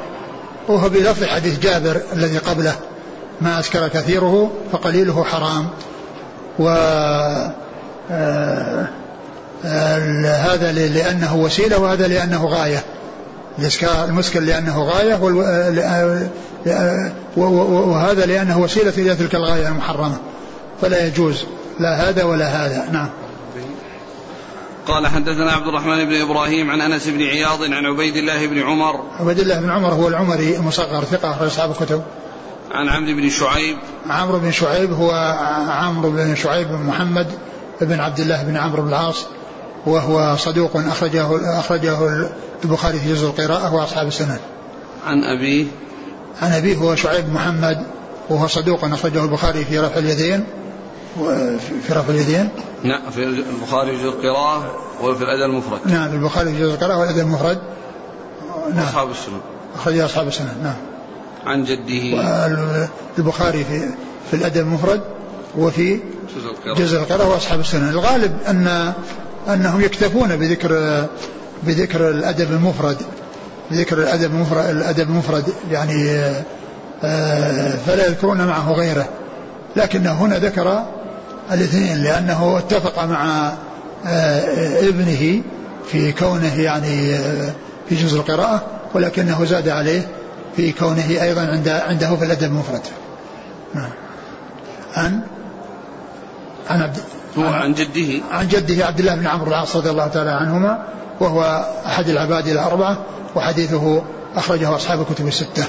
وهو 0.67 0.89
بلفظ 0.89 1.23
حديث 1.23 1.59
جابر 1.59 2.01
الذي 2.13 2.37
قبله 2.37 2.75
ما 3.41 3.59
اسكر 3.59 3.87
كثيره 3.87 4.51
فقليله 4.71 5.23
حرام. 5.23 5.69
و 6.59 6.69
آه 8.11 8.98
هذا 9.63 10.71
لأنه 10.71 11.35
وسيلة 11.35 11.77
وهذا 11.77 12.07
لأنه 12.07 12.45
غاية. 12.45 12.83
المسكر 14.07 14.39
لأنه 14.39 14.83
غاية 14.83 15.15
وهذا 17.37 18.25
لأنه 18.25 18.59
وسيلة 18.59 18.93
إلى 18.97 19.15
تلك 19.15 19.35
الغاية 19.35 19.67
المحرمة. 19.67 20.17
فلا 20.81 21.07
يجوز 21.07 21.45
لا 21.79 22.09
هذا 22.09 22.23
ولا 22.23 22.47
هذا. 22.47 22.89
نعم. 22.91 23.09
قال 24.87 25.07
حدثنا 25.07 25.51
عبد 25.51 25.67
الرحمن 25.67 26.05
بن 26.05 26.21
إبراهيم 26.21 26.71
عن 26.71 26.81
أنس 26.81 27.07
بن 27.07 27.21
عياض 27.21 27.63
عن 27.63 27.85
عبيد 27.85 28.15
الله 28.15 28.47
بن 28.47 28.61
عمر. 28.61 29.03
عبيد 29.19 29.39
الله 29.39 29.59
بن 29.59 29.69
عمر 29.69 29.93
هو 29.93 30.07
العمري 30.07 30.55
المصغر 30.55 31.03
ثقة 31.03 31.31
أخرج 31.31 31.47
أصحاب 31.47 31.71
الكتب. 31.71 32.01
عن 32.71 32.89
عمرو 32.89 33.13
بن 33.13 33.29
شعيب. 33.29 33.77
عمرو 34.09 34.39
بن 34.39 34.51
شعيب 34.51 34.93
هو 34.93 35.11
عمرو 35.69 36.11
بن 36.11 36.35
شعيب 36.35 36.67
بن 36.67 36.83
محمد 36.83 37.27
بن 37.81 37.99
عبد 37.99 38.19
الله 38.19 38.43
بن 38.43 38.57
عمرو 38.57 38.81
بن 38.81 38.89
العاص. 38.89 39.25
وهو 39.89 40.35
صدوق 40.37 40.77
أخرجه 40.77 41.59
أخرجه 41.59 41.97
البخاري 42.65 42.99
في 42.99 43.13
جزء 43.13 43.27
القراءة 43.27 43.73
وأصحاب 43.75 44.07
السنن. 44.07 44.39
عن 45.05 45.23
أبيه 45.23 45.65
عن 46.41 46.51
أبيه 46.51 46.75
هو 46.75 46.95
شعيب 46.95 47.33
محمد 47.33 47.85
وهو 48.29 48.47
صدوق 48.47 48.85
أخرجه 48.85 49.23
البخاري 49.23 49.65
في 49.65 49.79
رفع 49.79 49.97
اليدين. 49.97 50.43
في 51.87 51.93
رفع 51.93 52.09
اليدين. 52.13 52.49
نعم 52.83 53.11
في 53.11 53.23
البخاري 53.23 53.97
في 53.97 54.03
جزء 54.03 54.09
القراءة 54.09 54.75
وفي 55.01 55.23
الأدب 55.23 55.51
المفرد. 55.51 55.79
نعم 55.85 56.13
البخاري 56.13 56.53
في 56.53 56.59
جزء 56.59 56.73
القراءة 56.73 56.99
والأدب 56.99 57.19
المفرد. 57.19 57.57
نعم. 58.75 58.85
أصحاب 58.85 59.11
السنن. 59.11 59.39
أخرجه 59.75 60.05
أصحاب 60.05 60.27
السنن 60.27 60.55
نعم. 60.63 60.75
عن 61.45 61.63
جده. 61.63 62.21
البخاري 63.17 63.63
في 63.63 63.89
في 64.31 64.35
الأدب 64.35 64.57
المفرد 64.61 65.01
وفي 65.57 65.99
جزء 66.77 66.99
القراءة 66.99 67.29
وأصحاب 67.29 67.59
السنن. 67.59 67.89
الغالب 67.89 68.37
أن 68.47 68.93
أنهم 69.53 69.81
يكتفون 69.81 70.35
بذكر 70.35 71.05
بذكر 71.63 72.09
الأدب 72.09 72.51
المفرد 72.51 72.97
ذكر 73.73 73.97
الأدب 73.97 74.31
المفرد, 74.31 74.69
الأدب 74.69 75.09
المفرد 75.09 75.43
يعني 75.71 76.09
آه، 77.03 77.69
فلا 77.87 78.05
يذكرون 78.07 78.47
معه 78.47 78.71
غيره. 78.71 79.09
لكنه 79.75 80.11
هنا 80.11 80.37
ذكر 80.37 80.83
الاثنين 81.51 81.97
لأنه 82.03 82.57
اتفق 82.57 83.03
مع 83.03 83.53
آه، 84.07 84.79
ابنه 84.89 85.41
في 85.91 86.11
كونه 86.11 86.61
يعني 86.61 87.15
آه، 87.15 87.51
في 87.89 87.95
جزء 87.95 88.17
القراءة 88.17 88.61
ولكنه 88.93 89.45
زاد 89.45 89.69
عليه 89.69 90.07
في 90.55 90.71
كونه 90.71 91.21
أيضا 91.21 91.41
عند 91.41 91.67
عنده 91.67 92.15
في 92.15 92.25
الأدب 92.25 92.43
المفرد. 92.43 92.81
نعم. 93.73 93.89
عن 94.95 95.21
عن 96.69 96.81
عبد 96.81 96.97
هو 97.45 97.53
عن 97.53 97.73
جده. 97.73 98.25
عن 98.31 98.47
جده 98.47 98.85
عبد 98.85 98.99
الله 98.99 99.15
بن 99.15 99.27
عمرو 99.27 99.47
العاص 99.47 99.75
رضي 99.75 99.89
الله 99.89 100.07
تعالى 100.07 100.31
عنهما 100.31 100.87
وهو 101.19 101.65
أحد 101.85 102.09
العباد 102.09 102.47
الأربعة 102.47 102.97
وحديثه 103.35 104.03
أخرجه 104.35 104.75
أصحاب 104.75 105.01
الكتب 105.01 105.27
الستة. 105.27 105.65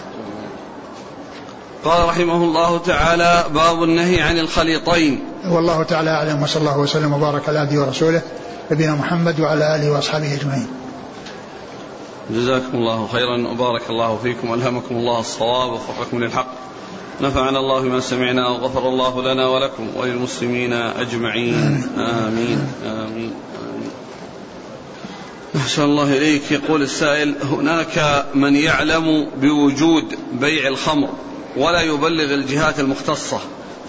قال 1.85 2.09
رحمه 2.09 2.45
الله 2.45 2.79
تعالى 2.79 3.45
باب 3.55 3.83
النهي 3.83 4.21
عن 4.21 4.39
الخليطين. 4.39 5.25
والله 5.49 5.83
تعالى 5.83 6.11
أعلم 6.11 6.43
وصلى 6.43 6.61
الله 6.61 6.79
وسلم 6.79 7.13
وبارك 7.13 7.49
على 7.49 7.59
عبده 7.59 7.81
ورسوله 7.81 8.23
نبينا 8.71 8.95
محمد 8.95 9.41
وعلى 9.41 9.77
آله 9.77 9.91
وأصحابه 9.91 10.35
أجمعين. 10.35 10.67
جزاكم 12.31 12.75
الله 12.75 13.09
خيرا 13.13 13.49
وبارك 13.49 13.91
الله 13.91 14.19
فيكم 14.23 14.51
والهمكم 14.51 14.95
الله 14.95 15.21
الصواب 15.21 15.71
ووفقكم 15.71 16.25
للحق. 16.25 16.47
نفعنا 17.21 17.59
الله 17.59 17.81
بما 17.81 18.01
سمعنا 18.01 18.49
وغفر 18.49 18.89
الله 18.89 19.33
لنا 19.33 19.47
ولكم 19.47 19.89
وللمسلمين 19.97 20.73
أجمعين. 20.73 21.55
آمين. 21.55 22.67
آمين, 22.87 23.35
آمين. 23.63 23.91
أحسن 25.57 25.83
الله 25.83 26.17
إليك. 26.17 26.43
يقول 26.51 26.83
السائل 26.83 27.35
هناك 27.43 28.27
من 28.35 28.57
يعلم 28.57 29.27
بوجود 29.41 30.05
بيع 30.33 30.69
الخمر 30.69 31.09
ولا 31.57 31.81
يبلغ 31.81 32.35
الجهات 32.35 32.81
المختصة 32.81 33.39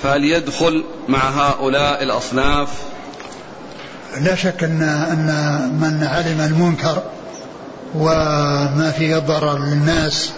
فهل 0.03 0.25
يدخل 0.25 0.83
مع 1.09 1.19
هؤلاء 1.19 2.03
الأصناف؟ 2.03 2.69
لا 4.21 4.35
شك 4.35 4.63
أن, 4.63 4.81
أن 4.81 5.27
من 5.81 6.03
علم 6.03 6.41
المنكر 6.41 7.03
وما 7.95 8.93
فيه 8.97 9.17
ضرر 9.17 9.59
للناس 9.59 10.31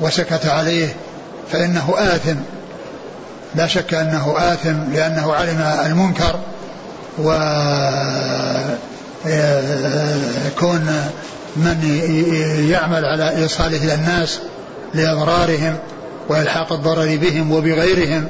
وسكت 0.00 0.46
عليه 0.46 0.96
فإنه 1.52 1.94
آثم. 1.96 2.36
لا 3.54 3.66
شك 3.66 3.94
أنه 3.94 4.34
آثم 4.38 4.92
لأنه 4.92 5.32
علم 5.32 5.60
المنكر 5.86 6.38
و 7.18 7.30
كون 10.58 10.86
من 11.56 12.00
يعمل 12.70 13.04
على 13.04 13.36
إيصاله 13.36 13.76
إلى 13.76 13.94
الناس 13.94 14.40
لإضرارهم 14.94 15.76
وإلحاق 16.28 16.72
الضرر 16.72 17.16
بهم 17.16 17.52
وبغيرهم 17.52 18.28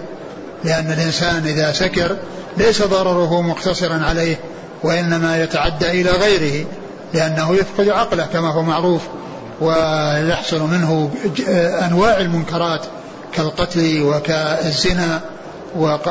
لأن 0.65 0.93
الإنسان 0.93 1.47
إذا 1.47 1.73
سكر 1.73 2.17
ليس 2.57 2.83
ضرره 2.83 3.43
مقتصرا 3.43 4.03
عليه 4.05 4.37
وإنما 4.83 5.43
يتعدى 5.43 5.91
إلى 5.91 6.11
غيره 6.11 6.67
لأنه 7.15 7.55
يفقد 7.55 7.89
عقله 7.89 8.27
كما 8.33 8.49
هو 8.49 8.63
معروف 8.63 9.03
ويحصل 9.61 10.61
منه 10.61 11.11
أنواع 11.87 12.21
المنكرات. 12.21 12.81
كالقتل 13.35 14.03
وكالزنا 14.03 15.21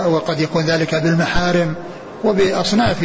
وقد 0.06 0.40
يكون 0.40 0.66
ذلك 0.66 0.96
بالمحارم 0.96 1.76
وبأصناف 2.24 2.98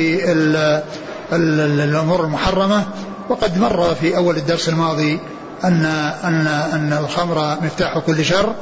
الأمور 1.32 2.24
المحرمة. 2.24 2.84
وقد 3.28 3.58
مر 3.58 3.94
في 3.94 4.16
أول 4.16 4.36
الدرس 4.36 4.68
الماضي 4.68 5.18
أن 5.64 5.84
أن 6.24 6.46
أن 6.46 6.92
الخمر 6.92 7.56
مفتاح 7.62 7.98
كل 7.98 8.24
شر 8.24 8.54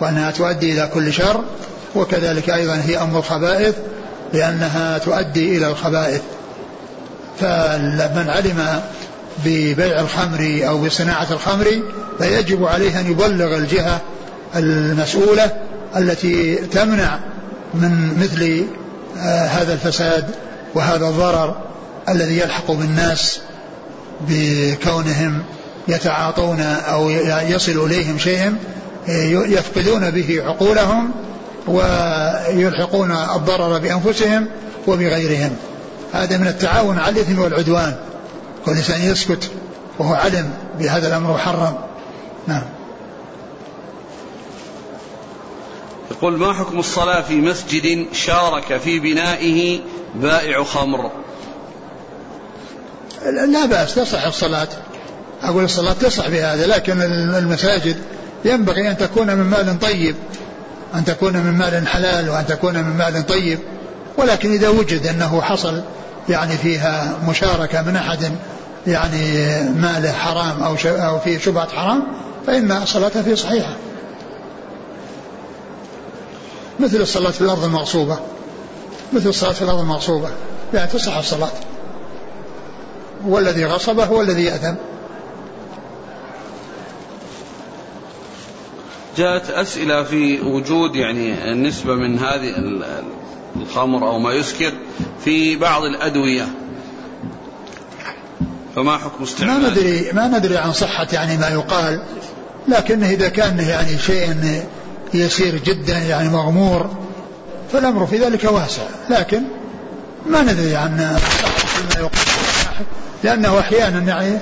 وأنها 0.00 0.30
تؤدي 0.30 0.72
إلى 0.72 0.90
كل 0.94 1.12
شر 1.12 1.40
وكذلك 1.94 2.50
أيضا 2.50 2.74
هي 2.74 2.98
أم 2.98 3.16
الخبائث 3.16 3.74
لأنها 4.32 4.98
تؤدي 4.98 5.58
إلى 5.58 5.66
الخبائث. 5.66 6.22
فمن 7.40 8.26
علم 8.28 8.80
ببيع 9.44 10.00
الخمر 10.00 10.60
أو 10.68 10.78
بصناعة 10.78 11.26
الخمر 11.30 11.66
فيجب 12.18 12.64
عليه 12.64 13.00
أن 13.00 13.10
يبلغ 13.10 13.56
الجهة 13.56 14.00
المسؤولة 14.56 15.50
التي 15.96 16.56
تمنع 16.56 17.18
من 17.74 18.18
مثل 18.18 18.66
آه، 19.18 19.46
هذا 19.46 19.72
الفساد 19.72 20.24
وهذا 20.74 21.06
الضرر 21.06 21.56
الذي 22.08 22.38
يلحق 22.38 22.70
بالناس 22.70 23.40
بكونهم 24.28 25.42
يتعاطون 25.88 26.60
أو 26.60 27.10
يصل 27.48 27.84
إليهم 27.86 28.18
شيء 28.18 28.54
يفقدون 29.28 30.10
به 30.10 30.42
عقولهم 30.46 31.10
ويلحقون 31.66 33.10
الضرر 33.10 33.78
بأنفسهم 33.78 34.46
وبغيرهم. 34.86 35.56
هذا 36.12 36.36
من 36.36 36.46
التعاون 36.46 36.98
على 36.98 37.10
الإثم 37.10 37.38
والعدوان. 37.38 37.94
كل 38.66 38.72
إنسان 38.72 39.00
يسكت 39.00 39.50
وهو 39.98 40.14
علم 40.14 40.50
بهذا 40.78 41.08
الأمر 41.08 41.34
محرم 41.34 41.74
نعم. 42.46 42.62
يقول 46.10 46.38
ما 46.38 46.52
حكم 46.52 46.78
الصلاة 46.78 47.20
في 47.20 47.34
مسجد 47.34 48.06
شارك 48.12 48.76
في 48.76 48.98
بنائه 48.98 49.80
بائع 50.14 50.64
خمر؟ 50.64 51.10
لا 53.48 53.66
بأس 53.66 53.94
تصح 53.94 54.26
الصلاة. 54.26 54.68
أقول 55.42 55.64
الصلاة 55.64 55.92
تصح 55.92 56.28
بهذا 56.28 56.66
لكن 56.66 57.02
المساجد 57.34 57.96
ينبغي 58.44 58.90
أن 58.90 58.96
تكون 58.96 59.26
من 59.26 59.44
مال 59.44 59.78
طيب 59.78 60.16
أن 60.94 61.04
تكون 61.04 61.36
من 61.36 61.52
مال 61.52 61.88
حلال 61.88 62.30
وأن 62.30 62.46
تكون 62.46 62.74
من 62.74 62.96
مال 62.96 63.26
طيب. 63.26 63.58
ولكن 64.16 64.52
إذا 64.52 64.68
وجد 64.68 65.06
أنه 65.06 65.42
حصل 65.42 65.82
يعني 66.28 66.56
فيها 66.56 67.18
مشاركة 67.28 67.82
من 67.82 67.96
أحد 67.96 68.32
يعني 68.86 69.32
ماله 69.70 70.12
حرام 70.12 70.62
أو 70.62 70.76
أو 70.84 71.18
فيه 71.18 71.38
شبهة 71.38 71.68
حرام 71.68 72.02
فإن 72.46 72.72
الصلاة 72.72 73.08
فيه 73.08 73.34
صحيحة. 73.34 73.76
مثل 76.80 77.00
الصلاة 77.00 77.30
في 77.30 77.40
الأرض 77.40 77.64
المغصوبة. 77.64 78.18
مثل 79.12 79.28
الصلاة 79.28 79.52
في 79.52 79.62
الأرض 79.62 79.80
المغصوبة. 79.80 80.30
يعني 80.74 80.90
تصح 80.90 81.16
الصلاة. 81.16 81.50
والذي 83.26 83.64
غصبه 83.64 84.04
هو 84.04 84.20
الذي 84.20 84.44
يأثم 84.44 84.74
جاءت 89.16 89.50
أسئلة 89.50 90.02
في 90.02 90.40
وجود 90.40 90.96
يعني 90.96 91.52
النسبة 91.52 91.94
من 91.94 92.18
هذه 92.18 92.54
الخمر 93.56 94.08
أو 94.08 94.18
ما 94.18 94.32
يسكر 94.32 94.72
في 95.24 95.56
بعض 95.56 95.82
الأدوية. 95.82 96.48
فما 98.76 98.98
حكم 98.98 99.22
استعمال؟ 99.22 99.62
ما 99.62 99.70
ندري 99.70 100.12
ما 100.12 100.28
ندري 100.28 100.56
عن 100.56 100.72
صحة 100.72 101.06
يعني 101.12 101.36
ما 101.36 101.48
يقال. 101.48 102.02
لكنه 102.68 103.10
إذا 103.10 103.28
كان 103.28 103.58
يعني 103.60 103.98
شيء 103.98 104.60
يسير 105.14 105.60
جدا 105.64 105.98
يعني 105.98 106.28
مغمور 106.28 106.90
فالأمر 107.72 108.06
في 108.06 108.18
ذلك 108.18 108.44
واسع. 108.44 108.82
لكن 109.10 109.42
ما 110.26 110.42
ندري 110.42 110.76
عن 110.76 110.96
ما 110.96 111.18
لأنه 113.24 113.58
أحيانا 113.58 113.98
يعني 113.98 114.38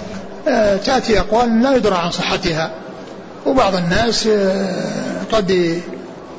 آه، 0.48 0.76
تأتي 0.76 1.20
أقوال 1.20 1.62
لا 1.62 1.76
يدرى 1.76 1.94
عن 1.94 2.10
صحتها. 2.10 2.70
وبعض 3.46 3.74
الناس 3.74 4.26
آه، 4.26 5.22
قد 5.32 5.80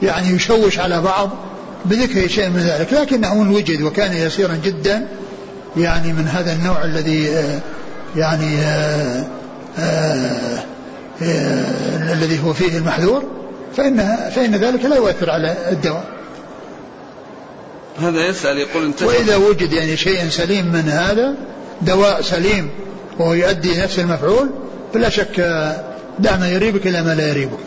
يعني 0.02 0.30
يشوش 0.30 0.80
على 0.80 1.02
بعض 1.02 1.30
بذكر 1.86 2.28
شيء 2.28 2.50
من 2.50 2.60
ذلك. 2.60 2.94
لكنه 2.94 3.34
إن 3.34 3.50
وجد 3.50 3.82
وكان 3.82 4.14
يسيرا 4.14 4.60
جدا 4.64 5.08
يعني 5.78 6.14
من 6.14 6.28
هذا 6.28 6.54
النوع 6.54 6.84
الذي 6.84 7.30
آه، 7.30 7.60
يعني 8.16 8.58
الذي 12.12 12.40
هو 12.44 12.54
فيه 12.54 12.78
المحذور 12.78 13.24
فإن 13.78 13.98
فإن 14.36 14.56
ذلك 14.56 14.86
لا 14.86 14.96
يؤثر 14.96 15.30
على 15.30 15.58
الدواء. 15.72 16.06
هذا 18.00 18.28
يسأل 18.28 18.58
يقول 18.58 18.86
انتشر 18.86 19.08
وإذا 19.08 19.36
وجد 19.36 19.74
يعني 19.74 19.98
شيء 19.98 20.30
سليم 20.30 20.66
من 20.66 20.90
هذا 20.90 21.36
دواء 21.82 22.22
سليم 22.22 22.70
وهو 23.20 23.34
يؤدي 23.34 23.82
نفس 23.82 24.00
المفعول 24.00 24.50
فلا 24.94 25.10
شك 25.10 25.40
دع 26.20 26.38
ما 26.38 26.50
يريبك 26.50 26.88
إلى 26.88 27.04
ما 27.04 27.16
لا 27.16 27.28
يريبك. 27.30 27.60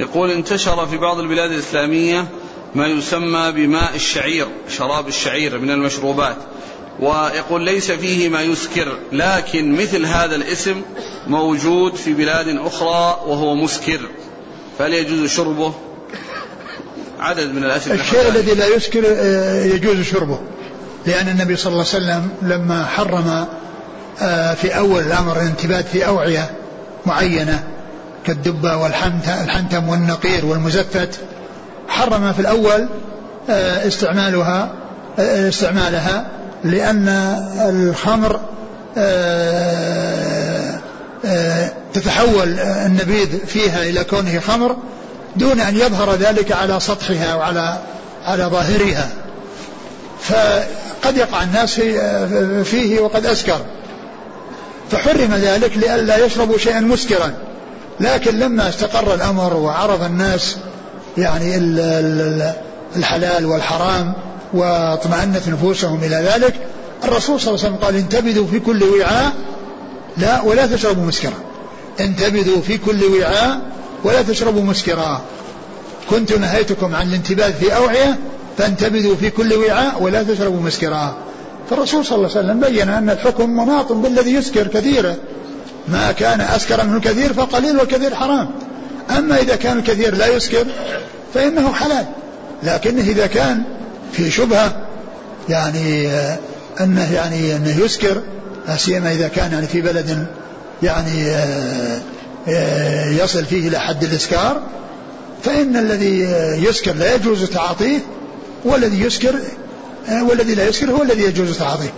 يقول 0.00 0.30
انتشر 0.30 0.86
في 0.86 0.96
بعض 0.96 1.18
البلاد 1.18 1.50
الإسلامية 1.50 2.28
ما 2.74 2.86
يسمى 2.86 3.52
بماء 3.52 3.94
الشعير 3.94 4.46
شراب 4.68 5.08
الشعير 5.08 5.58
من 5.58 5.70
المشروبات. 5.70 6.36
ويقول 7.00 7.62
ليس 7.62 7.90
فيه 7.90 8.28
ما 8.28 8.42
يسكر 8.42 8.98
لكن 9.12 9.72
مثل 9.72 10.06
هذا 10.06 10.36
الاسم 10.36 10.82
موجود 11.26 11.94
في 11.94 12.12
بلاد 12.12 12.48
أخرى 12.48 13.20
وهو 13.26 13.54
مسكر 13.54 14.00
فهل 14.78 14.94
يجوز 14.94 15.30
شربه؟ 15.30 15.74
عدد 17.20 17.54
من 17.54 17.64
الأسئلة 17.64 17.94
الشيء 17.94 18.28
الذي 18.28 18.54
لا 18.54 18.66
يسكر 18.66 19.02
آه، 19.06 19.64
يجوز 19.64 20.00
شربه 20.00 20.38
لأن 21.06 21.28
النبي 21.28 21.56
صلى 21.56 21.72
الله 21.72 21.86
عليه 21.94 22.04
وسلم 22.04 22.28
لما 22.42 22.86
حرم 22.86 23.46
آه، 24.22 24.54
في 24.54 24.76
أول 24.76 25.02
الأمر 25.02 25.36
الانتباد 25.36 25.84
في 25.84 26.06
أوعية 26.06 26.50
معينة 27.06 27.64
كالدبة 28.24 28.76
والحنتم 28.76 29.88
والنقير 29.88 30.46
والمزفت 30.46 31.20
حرم 31.88 32.32
في 32.32 32.40
الأول 32.40 32.88
آه، 33.50 33.86
استعمالها 33.86 34.72
استعمالها 35.18 36.26
لأن 36.70 37.08
الخمر 37.68 38.40
تتحول 41.94 42.58
النبيذ 42.60 43.46
فيها 43.46 43.82
إلى 43.82 44.04
كونه 44.04 44.40
خمر 44.40 44.76
دون 45.36 45.60
أن 45.60 45.76
يظهر 45.76 46.14
ذلك 46.14 46.52
على 46.52 46.80
سطحها 46.80 47.34
وعلى 47.34 47.78
على 48.24 48.44
ظاهرها. 48.44 49.08
فقد 50.20 51.16
يقع 51.16 51.42
الناس 51.42 51.80
فيه 52.64 53.00
وقد 53.00 53.26
أسكر. 53.26 53.60
فحرم 54.90 55.34
ذلك 55.34 55.76
لئلا 55.76 56.26
يشربوا 56.26 56.58
شيئا 56.58 56.80
مسكرا. 56.80 57.32
لكن 58.00 58.38
لما 58.38 58.68
استقر 58.68 59.14
الأمر 59.14 59.54
وعرض 59.54 60.02
الناس 60.02 60.56
يعني 61.18 61.56
الحلال 62.96 63.46
والحرام 63.46 64.14
واطمأنت 64.52 65.48
نفوسهم 65.48 66.04
إلى 66.04 66.16
ذلك. 66.16 66.54
الرسول 67.04 67.40
صلى 67.40 67.54
الله 67.54 67.64
عليه 67.64 67.74
وسلم 67.74 67.84
قال 67.84 67.96
انتبذوا 67.96 68.46
في 68.46 68.60
كل 68.60 68.84
وعاء 68.84 69.32
لا 70.16 70.42
ولا 70.42 70.66
تشربوا 70.66 71.04
مسكرا. 71.04 71.34
انتبذوا 72.00 72.60
في 72.60 72.78
كل 72.78 73.04
وعاء 73.04 73.60
ولا 74.04 74.22
تشربوا 74.22 74.62
مسكرا. 74.62 75.22
كنت 76.10 76.32
نهيتكم 76.32 76.94
عن 76.94 77.08
الانتباذ 77.08 77.52
في 77.52 77.76
أوعية 77.76 78.18
فانتبذوا 78.58 79.16
في 79.16 79.30
كل 79.30 79.54
وعاء 79.54 80.02
ولا 80.02 80.22
تشربوا 80.22 80.60
مسكرا. 80.60 81.16
فالرسول 81.70 82.04
صلى 82.04 82.16
الله 82.16 82.30
عليه 82.36 82.40
وسلم 82.40 82.60
بين 82.60 82.88
أن 82.88 83.10
الحكم 83.10 83.50
مناط 83.50 83.92
بالذي 83.92 84.34
يسكر 84.34 84.66
كثيرا. 84.66 85.14
ما 85.88 86.12
كان 86.12 86.40
أسكر 86.40 86.84
منه 86.84 86.96
الكثير 86.96 87.32
فقليل 87.32 87.76
والكثير 87.76 88.14
حرام. 88.14 88.50
أما 89.18 89.38
إذا 89.38 89.56
كان 89.56 89.78
الكثير 89.78 90.14
لا 90.14 90.26
يسكر 90.26 90.66
فإنه 91.34 91.72
حلال. 91.72 92.06
لكنه 92.62 93.02
إذا 93.02 93.26
كان 93.26 93.62
في 94.12 94.30
شبهة 94.30 94.86
يعني 95.48 96.08
آه، 96.08 96.38
أنه 96.80 97.14
يعني 97.14 97.56
أنه 97.56 97.80
يسكر 97.80 98.22
سيما 98.76 99.12
إذا 99.12 99.28
كان 99.28 99.52
يعني 99.52 99.66
في 99.66 99.80
بلد 99.80 100.26
يعني 100.82 101.30
آه، 101.30 102.00
آه، 102.48 103.10
يصل 103.10 103.44
فيه 103.44 103.68
إلى 103.68 103.78
حد 103.78 104.04
الإسكار 104.04 104.62
فإن 105.42 105.76
الذي 105.76 106.20
يسكر 106.68 106.92
لا 106.92 107.14
يجوز 107.14 107.44
تعاطيه 107.44 107.98
والذي 108.64 109.00
يسكر 109.00 109.34
والذي 110.22 110.54
لا 110.54 110.68
يسكر 110.68 110.90
هو 110.90 111.02
الذي 111.02 111.22
يجوز 111.22 111.58
تعاطيه. 111.58 111.92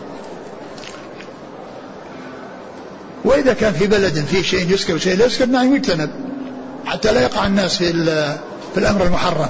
وإذا 3.25 3.53
كان 3.53 3.73
في 3.73 3.87
بلد 3.87 4.25
فيه 4.31 4.43
شيء 4.43 4.75
يسكر 4.75 4.95
وشيء 4.95 5.17
لا 5.17 5.27
يسكر 5.27 5.47
نعم 5.47 5.75
يجتنب 5.75 6.11
حتى 6.87 7.13
لا 7.13 7.21
يقع 7.21 7.47
الناس 7.47 7.77
في 7.77 7.93
في 8.75 8.81
الأمر 8.81 9.05
المحرم. 9.05 9.49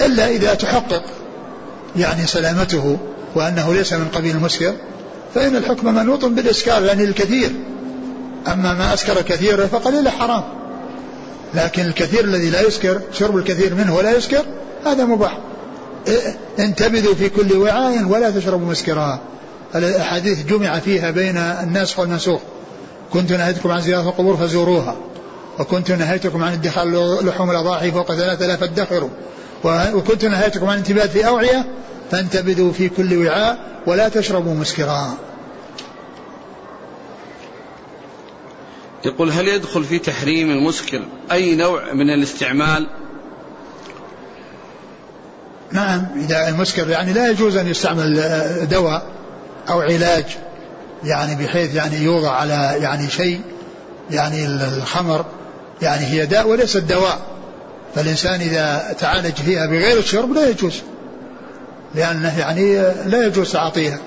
إلا 0.00 0.28
إذا 0.28 0.54
تحقق 0.54 1.02
يعني 1.96 2.26
سلامته 2.26 2.98
وأنه 3.34 3.74
ليس 3.74 3.92
من 3.92 4.08
قبيل 4.14 4.36
المسكر 4.36 4.74
فإن 5.34 5.56
الحكم 5.56 5.94
منوط 5.94 6.24
بالإسكار 6.24 6.84
يعني 6.84 7.04
الكثير. 7.04 7.50
أما 8.52 8.74
ما 8.74 8.94
أسكر 8.94 9.22
كثيرا 9.22 9.66
فقليل 9.66 10.08
حرام. 10.08 10.44
لكن 11.54 11.82
الكثير 11.86 12.24
الذي 12.24 12.50
لا 12.50 12.60
يسكر 12.60 13.00
شرب 13.12 13.36
الكثير 13.36 13.74
منه 13.74 13.96
ولا 13.96 14.16
يسكر 14.16 14.44
هذا 14.86 15.04
مباح. 15.04 15.38
انتبذوا 16.58 17.14
في 17.14 17.28
كل 17.28 17.56
وعاء 17.56 18.04
ولا 18.04 18.30
تشربوا 18.30 18.66
مسكرا. 18.66 19.20
الأحاديث 19.74 20.46
جمع 20.46 20.78
فيها 20.78 21.10
بين 21.10 21.36
الناسخ 21.36 21.98
والمنسوخ 21.98 22.40
كنت 23.12 23.32
نهيتكم 23.32 23.70
عن 23.70 23.80
زيارة 23.80 24.08
القبور 24.08 24.36
فزوروها 24.36 24.96
وكنت 25.58 25.90
نهيتكم 25.90 26.44
عن 26.44 26.52
ادخال 26.52 27.18
لحوم 27.26 27.50
الأضاحي 27.50 27.92
فوق 27.92 28.14
ثلاثة 28.14 28.46
لا 28.46 28.56
فادخروا 28.56 29.08
وكنت 29.64 30.24
نهيتكم 30.24 30.66
عن 30.66 30.78
انتباه 30.78 31.06
في 31.06 31.26
أوعية 31.26 31.66
فانتبذوا 32.10 32.72
في 32.72 32.88
كل 32.88 33.26
وعاء 33.26 33.58
ولا 33.86 34.08
تشربوا 34.08 34.54
مسكرا. 34.54 35.14
يقول 39.04 39.30
هل 39.30 39.48
يدخل 39.48 39.84
في 39.84 39.98
تحريم 39.98 40.50
المسكر 40.50 41.02
أي 41.32 41.56
نوع 41.56 41.92
من 41.92 42.10
الاستعمال؟ 42.10 42.86
نعم 45.72 46.06
إذا 46.16 46.48
المسكر 46.48 46.90
يعني 46.90 47.12
لا 47.12 47.30
يجوز 47.30 47.56
أن 47.56 47.66
يستعمل 47.66 48.68
دواء 48.70 49.06
أو 49.70 49.80
علاج 49.80 50.24
يعني 51.04 51.44
بحيث 51.44 51.74
يعني 51.74 51.96
يوضع 51.96 52.30
على 52.30 52.76
يعني 52.80 53.10
شيء 53.10 53.40
يعني 54.10 54.46
الخمر 54.46 55.24
يعني 55.82 56.06
هي 56.06 56.26
داء 56.26 56.48
وليست 56.48 56.76
دواء. 56.76 57.37
فالإنسان 57.94 58.40
إذا 58.40 58.96
تعالج 59.00 59.34
فيها 59.34 59.66
بغير 59.66 59.98
الشرب 59.98 60.32
لا 60.32 60.48
يجوز 60.48 60.82
لأنه 61.94 62.38
يعني 62.38 62.76
لا 63.06 63.26
يجوز 63.26 63.52
تعاطيها. 63.52 63.98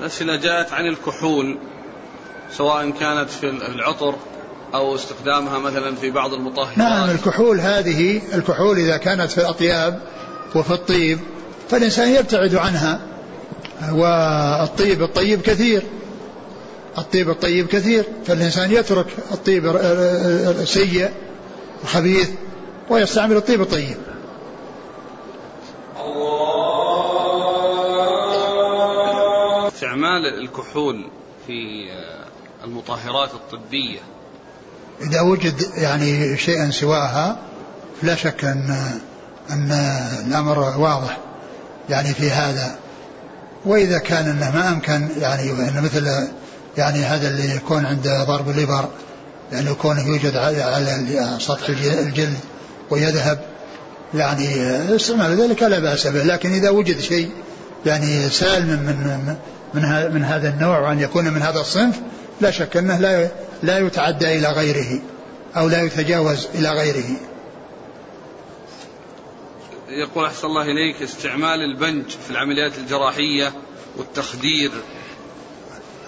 الأسئلة 0.00 0.36
جاءت 0.36 0.72
عن 0.72 0.86
الكحول 0.86 1.58
سواء 2.52 2.90
كانت 2.90 3.30
في 3.30 3.46
العطر 3.74 4.14
أو 4.74 4.94
استخدامها 4.94 5.58
مثلا 5.58 5.96
في 5.96 6.10
بعض 6.10 6.34
المطهرات. 6.34 6.78
نعم 6.78 7.10
الكحول 7.10 7.60
هذه 7.60 8.20
الكحول 8.34 8.78
إذا 8.78 8.96
كانت 8.96 9.30
في 9.30 9.38
الأطياب 9.38 10.00
وفي 10.54 10.70
الطيب 10.70 11.18
فالإنسان 11.70 12.08
يبتعد 12.08 12.54
عنها. 12.54 13.00
والطيب 13.92 15.02
الطيب 15.02 15.42
كثير 15.42 15.82
الطيب 16.98 17.30
الطيب 17.30 17.66
كثير 17.66 18.04
فالإنسان 18.26 18.72
يترك 18.72 19.06
الطيب 19.32 19.66
السيء. 20.60 21.10
الخبيث 21.84 22.30
ويستعمل 22.90 23.36
الطيب 23.36 23.60
الطيب. 23.60 23.96
استعمال 29.74 30.26
الكحول 30.42 31.10
في 31.46 31.88
المطهرات 32.64 33.30
الطبية. 33.34 33.98
إذا 35.00 35.20
وجد 35.20 35.62
يعني 35.76 36.36
شيئا 36.36 36.70
سواها 36.70 37.38
لا 38.02 38.14
شك 38.14 38.44
أن 38.44 39.00
أن 39.50 39.70
الأمر 40.26 40.58
واضح 40.58 41.18
يعني 41.88 42.14
في 42.14 42.30
هذا. 42.30 42.78
وإذا 43.64 43.98
كان 43.98 44.28
أنه 44.28 44.50
ما 44.50 44.68
أمكن 44.68 45.08
يعني 45.18 45.52
مثل 45.80 46.28
يعني 46.76 46.98
هذا 46.98 47.28
اللي 47.28 47.56
يكون 47.56 47.86
عند 47.86 48.08
ضرب 48.26 48.50
الإبر 48.50 48.88
يعني 49.52 49.70
يكون 49.70 49.98
يوجد 49.98 50.36
على 50.36 51.36
سطح 51.38 51.68
الجلد 51.68 52.38
ويذهب 52.90 53.44
يعني 54.14 54.46
استعمال 54.96 55.40
ذلك 55.40 55.62
لا 55.62 55.78
بأس 55.78 56.06
به. 56.06 56.22
لكن 56.22 56.52
إذا 56.52 56.70
وجد 56.70 57.00
شيء 57.00 57.30
يعني 57.86 58.30
سالم 58.30 58.68
من 58.68 59.36
من 59.74 60.14
من 60.14 60.24
هذا 60.24 60.48
النوع 60.48 60.78
وأن 60.78 61.00
يكون 61.00 61.24
من 61.24 61.42
هذا 61.42 61.60
الصنف 61.60 62.00
لا 62.40 62.50
شك 62.50 62.76
أنه 62.76 62.98
لا 62.98 63.28
لا 63.62 63.78
يتعدى 63.78 64.38
إلى 64.38 64.48
غيره 64.48 65.00
أو 65.56 65.68
لا 65.68 65.82
يتجاوز 65.82 66.48
إلى 66.54 66.70
غيره. 66.70 67.16
يقول 69.88 70.24
أحسن 70.24 70.46
الله 70.46 70.62
إليك 70.62 71.02
استعمال 71.02 71.60
البنج 71.60 72.04
في 72.08 72.30
العمليات 72.30 72.72
الجراحية 72.78 73.52
والتخدير. 73.96 74.70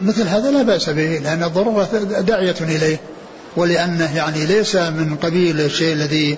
مثل 0.01 0.28
هذا 0.28 0.51
لا 0.51 0.62
بأس 0.62 0.91
به 0.91 1.20
لأن 1.24 1.43
الضرورة 1.43 1.84
داعية 2.20 2.57
إليه. 2.61 3.01
ولأنه 3.57 4.16
يعني 4.16 4.46
ليس 4.46 4.76
من 4.76 5.16
قبيل 5.22 5.61
الشيء 5.61 5.92
الذي 5.92 6.36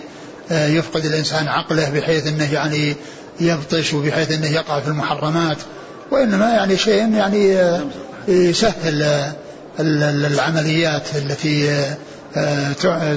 آه، 0.51 0.67
يفقد 0.67 1.05
الإنسان 1.05 1.49
عقله 1.49 1.91
بحيث 1.91 2.27
أنه 2.27 2.53
يعني 2.53 2.97
يبطش 3.41 3.95
وبحيث 3.95 4.33
أنه 4.33 4.47
يقع 4.47 4.81
في 4.81 4.89
المحرمات 4.89 5.59
وإنما 6.11 6.51
يعني 6.51 6.77
شيء 6.77 7.15
يعني 7.15 7.57
آه، 7.57 7.81
يسهل 8.29 9.03
آه، 9.03 9.33
العمليات 9.81 11.03
التي 11.17 11.85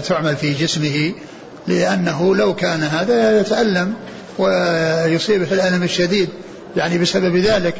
تعمل 0.07 0.35
في 0.35 0.53
جسمه 0.53 1.13
لأنه 1.67 2.35
لو 2.35 2.55
كان 2.55 2.83
هذا 2.83 3.39
يتألم 3.39 3.93
ويصيبه 4.37 5.53
الألم 5.53 5.83
الشديد 5.83 6.29
يعني 6.77 6.97
بسبب 6.97 7.35
ذلك 7.35 7.75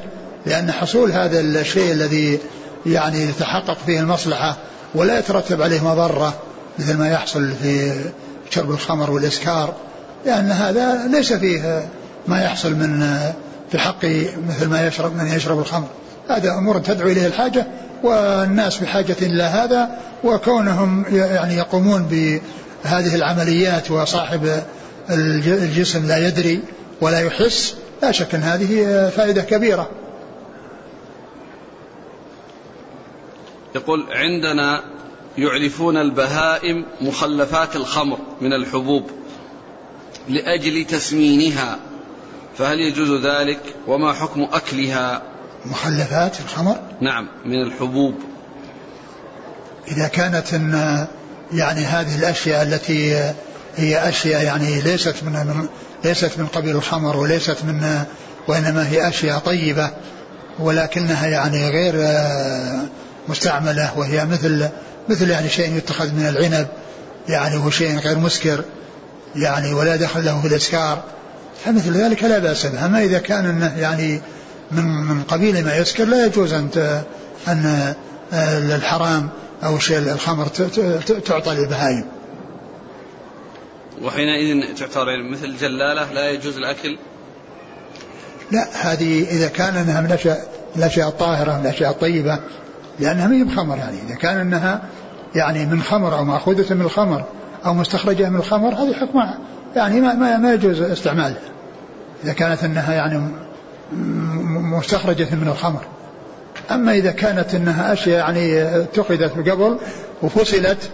لأن 0.46 0.72
حصول 0.72 1.12
هذا 1.12 1.40
الشيء 1.40 1.92
الذي 1.92 2.40
يعني 2.86 3.24
يتحقق 3.24 3.78
فيه 3.86 4.00
المصلحة 4.00 4.58
ولا 4.96 5.20
يترتب 5.20 5.62
عليه 5.62 5.84
مضرة 5.84 6.34
مثل 6.80 6.98
ما 6.98 7.10
يحصل 7.10 7.52
في 7.64 7.92
شرب 8.50 8.72
الخمر 8.72 9.12
والإسكار 9.12 9.74
لأن 10.26 10.52
هذا 10.52 11.08
ليس 11.12 11.34
فيه 11.34 11.90
ما 12.28 12.44
يحصل 12.44 12.72
من 12.72 13.20
في 13.72 13.80
حق 13.80 14.06
مثل 14.50 14.68
ما 14.68 14.88
يشرب 14.88 15.16
من 15.16 15.28
يشرب 15.28 15.60
الخمر. 15.60 15.88
هذا 16.30 16.52
أمور 16.52 16.80
تدعو 16.80 17.08
إليه 17.08 17.28
الحاجة 17.28 17.68
والناس 18.04 18.78
بحاجة 18.78 19.16
إلى 19.22 19.44
هذا 19.44 19.90
وكونهم 20.24 21.06
يعني 21.12 21.56
يقومون 21.56 22.04
بهذه 22.04 23.16
العمليات 23.16 23.92
وصاحب 23.92 24.62
الجسم 25.10 26.08
لا 26.08 26.28
يدري 26.28 26.64
ولا 27.02 27.20
يحس 27.20 27.74
لا 28.04 28.12
شك 28.12 28.36
أن 28.36 28.44
هذه 28.44 29.10
فائدة 29.16 29.42
كبيرة. 29.42 29.90
يقول 33.76 34.06
عندنا 34.12 34.84
يعرفون 35.38 35.98
البهائم 35.98 36.86
مخلفات 37.02 37.76
الخمر 37.76 38.18
من 38.42 38.54
الحبوب 38.54 39.12
لأجل 40.30 40.86
تسمينها 40.86 41.80
فهل 42.58 42.80
يجوز 42.80 43.26
ذلك؟ 43.26 43.60
وما 43.88 44.14
حكم 44.14 44.48
أكلها؟ 44.54 45.22
مخلفات 45.66 46.40
الخمر؟ 46.40 46.80
نعم 47.02 47.28
من 47.46 47.62
الحبوب. 47.62 48.16
إذا 49.88 50.08
كانت 50.08 50.54
إن 50.54 51.08
يعني 51.54 51.80
هذه 51.80 52.20
الأشياء 52.20 52.64
التي 52.64 53.14
هي 53.76 54.10
أشياء 54.10 54.44
يعني 54.44 54.82
ليست 54.82 55.24
من 55.24 55.68
ليست 56.04 56.32
من 56.38 56.48
قبيل 56.48 56.76
الخمر 56.76 57.18
وليست 57.18 57.58
من 57.64 58.04
وإنما 58.48 58.90
هي 58.90 59.08
أشياء 59.08 59.40
طيبة 59.40 59.92
ولكنها 60.60 61.28
يعني 61.28 61.70
غير 61.70 61.94
مستعملة 63.32 63.98
وهي 63.98 64.26
مثل 64.26 64.70
مثل 65.10 65.30
يعني 65.30 65.50
شيء 65.50 65.78
يتخذ 65.78 66.14
من 66.14 66.28
العنب 66.28 66.68
يعني 67.30 67.58
هو 67.58 67.70
شيء 67.70 68.00
غير 68.00 68.18
مسكر 68.18 68.64
يعني 69.36 69.74
ولا 69.74 69.96
دخل 69.96 70.26
له 70.26 70.42
في 70.42 70.48
الإسكار. 70.48 71.04
فمثل 71.66 71.92
ذلك 71.92 72.24
لا 72.24 72.40
بأس 72.40 72.66
به. 72.66 72.86
أما 72.86 73.04
إذا 73.04 73.20
كان 73.20 73.46
أنه 73.46 73.80
يعني 73.80 74.22
من 74.72 74.84
من 74.84 75.24
قبيل 75.24 75.66
ما 75.66 75.78
يسكر 75.78 76.06
لا 76.06 76.26
يجوز 76.26 76.54
أن 76.54 76.70
أن 77.48 77.96
الحرام 78.72 79.30
أو 79.64 79.80
شيء 79.80 79.98
الخمر 79.98 80.48
تعطى 81.26 81.56
للبهائم. 81.56 82.06
وحينئذ 84.02 84.76
تعتبر 84.76 85.24
مثل 85.32 85.58
جلالة 85.58 86.12
لا 86.14 86.30
يجوز 86.30 86.58
الأكل؟ 86.58 86.98
لا 88.52 88.68
هذه 88.74 89.30
إذا 89.30 89.48
كان 89.48 89.76
أنها 89.76 90.02
من 90.02 90.12
الأشياء 90.76 91.08
الطاهرة 91.08 91.58
من 91.58 91.66
الأشياء 91.66 91.92
الطيبة 91.92 92.40
لأنها 93.00 93.28
ما 93.28 93.36
هي 93.36 93.44
بخمر 93.44 93.78
يعني. 93.78 93.98
إذا 94.08 94.16
كان 94.16 94.38
أنها 94.38 94.82
يعني 95.36 95.66
من 95.66 95.82
خمر 95.82 96.18
أو 96.18 96.26
مأخوذة 96.26 96.74
من 96.74 96.82
الخمر 96.82 97.24
أو 97.66 97.74
مستخرجة 97.74 98.30
من 98.30 98.36
الخمر 98.36 98.74
هذه 98.74 98.94
حكمها 98.94 99.38
يعني 99.76 100.02
ما, 100.02 100.14
ما, 100.14 100.38
ما 100.38 100.54
يجوز 100.54 100.82
استعمالها. 100.82 101.42
إذا 102.24 102.34
كانت 102.34 102.64
أنها 102.64 102.94
يعني 102.94 103.22
مستخرجة 104.78 105.36
من 105.36 105.48
الخمر. 105.48 105.82
أما 106.72 106.94
إذا 106.94 107.12
كانت 107.12 107.56
أنها 107.56 107.94
أشياء 107.94 108.18
يعني 108.18 108.62
اتخذت 108.64 109.50
قبل 109.50 109.78
وفصلت 110.22 110.90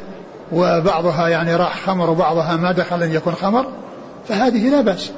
وبعضها 0.52 1.28
يعني 1.28 1.56
راح 1.56 1.82
خمر 1.86 2.10
وبعضها 2.10 2.56
ما 2.56 2.72
دخل 2.72 3.04
أن 3.04 3.12
يكون 3.12 3.34
خمر 3.34 3.66
فهذه 4.28 4.70
لا 4.70 4.82
بأس. 4.82 5.12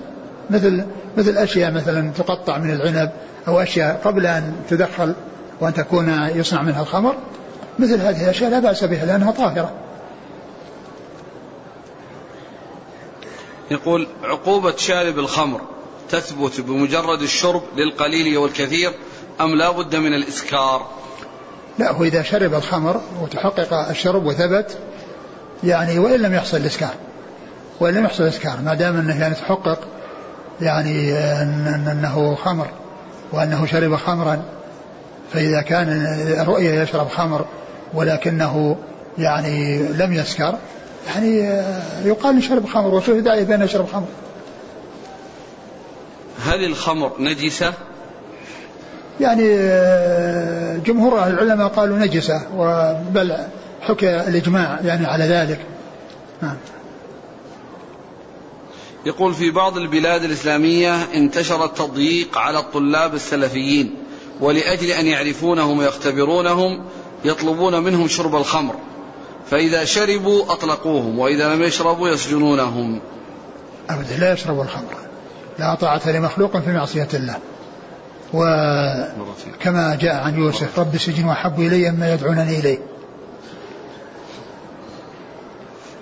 مثل 0.50 0.84
مثل 1.18 1.38
أشياء 1.38 1.72
مثلا 1.72 2.12
تقطع 2.12 2.58
من 2.58 2.72
العنب 2.72 3.12
أو 3.48 3.60
أشياء 3.60 4.02
قبل 4.04 4.26
أن 4.26 4.54
تدخل 4.70 5.14
وأن 5.62 5.74
تكون 5.74 6.30
يصنع 6.36 6.62
منها 6.62 6.82
الخمر 6.82 7.16
مثل 7.80 8.02
هذه 8.02 8.24
الأشياء 8.24 8.50
لا 8.50 8.60
بأس 8.60 8.84
بها 8.84 9.06
لأنها 9.06 9.32
طاهرة. 9.32 9.72
يقول 13.72 14.08
عقوبة 14.24 14.76
شارب 14.78 15.20
الخمر 15.20 15.62
تثبت 16.10 16.62
بمجرد 16.62 17.22
الشرب 17.22 17.62
للقليل 17.76 18.38
والكثير 18.38 18.92
أم 19.42 19.56
لا 19.56 19.72
بد 19.72 19.96
من 19.96 20.14
الإسكار؟ 20.14 20.88
لا 21.80 21.92
هو 21.92 22.04
إذا 22.04 22.22
شرب 22.24 22.54
الخمر 22.54 23.02
وتحقق 23.22 23.90
الشرب 23.90 24.26
وثبت 24.26 24.78
يعني 25.64 26.00
وإن 26.00 26.20
لم 26.20 26.34
يحصل 26.34 26.58
الإسكار. 26.58 26.94
وإن 27.80 27.94
لم 27.94 28.06
يحصل 28.06 28.24
الإسكار 28.24 28.60
ما 28.66 28.74
دام 28.74 28.98
أنه 28.98 29.22
يعني 29.22 29.36
تحقق 29.36 29.80
يعني 30.62 31.14
أن 31.18 31.88
أنه 31.92 32.36
خمر 32.36 32.68
وأنه 33.32 33.66
شرب 33.66 33.96
خمرا 33.96 34.44
فإذا 35.34 35.62
كان 35.62 35.90
الرؤية 36.42 36.82
يشرب 36.82 37.08
خمر 37.08 37.46
ولكنه 37.94 38.78
يعني 39.18 39.78
لم 39.78 40.14
يسكر 40.14 40.56
يعني 41.08 41.38
يقال 42.06 42.44
شرب 42.44 42.66
خمر 42.66 42.96
وشوف 42.96 43.18
داعي 43.18 43.46
بأن 43.46 43.62
يشرب 43.62 43.88
خمر. 43.88 44.08
هل 46.46 46.66
الخمر 46.66 47.12
نجسة؟ 47.20 47.74
يعني 49.22 49.58
جمهور 50.86 51.20
أهل 51.20 51.34
العلماء 51.34 51.68
قالوا 51.68 51.98
نجسة 51.98 52.42
بل 53.12 53.38
حكى 53.82 54.16
الإجماع 54.16 54.80
يعني 54.84 55.06
على 55.06 55.24
ذلك. 55.24 55.60
نعم. 56.42 56.58
يقول 59.06 59.34
في 59.34 59.52
بعض 59.52 59.78
البلاد 59.78 60.24
الإسلامية 60.24 60.96
انتشر 61.14 61.66
التضييق 61.66 62.38
على 62.38 62.60
الطلاب 62.60 63.14
السلفيين. 63.14 63.96
ولأجل 64.40 64.92
أن 64.92 65.08
يعرفونهم 65.08 65.80
ويختبرونهم 65.80 66.86
يطلبون 67.26 67.84
منهم 67.84 68.08
شرب 68.08 68.36
الخمر. 68.36 68.76
فإذا 69.52 69.86
شربوا 69.86 70.54
أطلقوهم 70.54 71.20
وإذا 71.20 71.56
لم 71.56 71.64
يشربوا 71.64 72.10
يسجنونهم. 72.10 73.02
أبدا 73.90 74.18
لا 74.20 74.34
يشرب 74.34 74.62
الخمر. 74.62 74.94
لا 75.60 75.76
طاعة 75.76 76.10
لمخلوق 76.10 76.58
في 76.58 76.70
معصية 76.72 77.08
الله. 77.14 77.36
وكما 78.34 79.98
جاء 80.02 80.16
عن 80.16 80.40
يوسف 80.40 80.80
رب 80.80 80.96
السجن 80.96 81.26
وأحب 81.26 81.60
إلي 81.60 81.92
مما 81.92 82.14
يدعونني 82.14 82.60
إليه. 82.60 82.78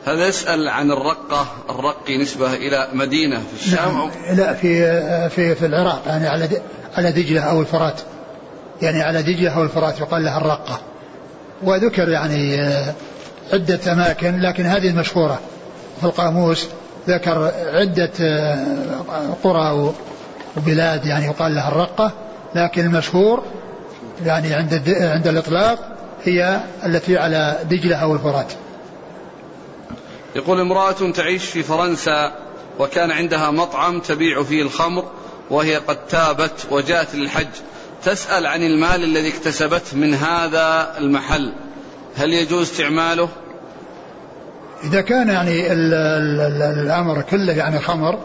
هذا 0.05 0.27
يسأل 0.27 0.69
عن 0.69 0.91
الرقة 0.91 1.47
الرقي 1.69 2.17
نسبة 2.17 2.53
إلى 2.53 2.87
مدينة 2.93 3.39
في 3.39 3.65
الشام 3.65 3.93
نعم 3.93 4.09
لا 4.37 4.53
في 4.53 5.29
في 5.29 5.55
في 5.55 5.65
العراق 5.65 6.03
يعني 6.07 6.27
على 6.27 6.49
على 6.97 7.11
دجلة 7.11 7.41
أو 7.41 7.61
الفرات. 7.61 8.01
يعني 8.81 9.01
على 9.01 9.23
دجلة 9.23 9.49
أو 9.49 9.63
الفرات 9.63 9.99
يقال 9.99 10.23
لها 10.23 10.37
الرقة. 10.37 10.79
وذكر 11.63 12.09
يعني 12.09 12.69
عدة 13.53 13.93
أماكن 13.93 14.39
لكن 14.39 14.65
هذه 14.65 14.89
المشهورة. 14.89 15.39
في 15.99 16.03
القاموس 16.03 16.67
ذكر 17.07 17.51
عدة 17.73 18.11
قرى 19.43 19.93
وبلاد 20.57 21.05
يعني 21.05 21.25
يقال 21.25 21.55
لها 21.55 21.67
الرقة. 21.67 22.11
لكن 22.55 22.85
المشهور 22.85 23.43
يعني 24.25 24.53
عند 24.53 24.97
عند 25.01 25.27
الإطلاق 25.27 25.79
هي 26.25 26.59
التي 26.85 27.17
على 27.17 27.59
دجلة 27.69 27.95
أو 27.95 28.13
الفرات. 28.13 28.53
يقول 30.35 30.59
امرأة 30.59 31.11
تعيش 31.15 31.45
في 31.45 31.63
فرنسا 31.63 32.31
وكان 32.79 33.11
عندها 33.11 33.51
مطعم 33.51 33.99
تبيع 33.99 34.43
فيه 34.43 34.61
الخمر 34.61 35.03
وهي 35.49 35.75
قد 35.75 35.97
تابت 36.07 36.67
وجاءت 36.71 37.15
للحج. 37.15 37.47
تسأل 38.03 38.45
عن 38.45 38.63
المال 38.63 39.03
الذي 39.03 39.29
اكتسبته 39.29 39.97
من 39.97 40.13
هذا 40.13 40.93
المحل. 40.97 41.51
هل 42.17 42.33
يجوز 42.33 42.61
استعماله؟ 42.61 43.29
إذا 44.83 45.01
كان 45.01 45.29
يعني 45.29 45.73
ال 45.73 45.93
ال 45.93 46.41
ال 46.41 46.79
الأمر 46.79 47.21
كله 47.21 47.53
يعني 47.53 47.79
خمر 47.79 48.19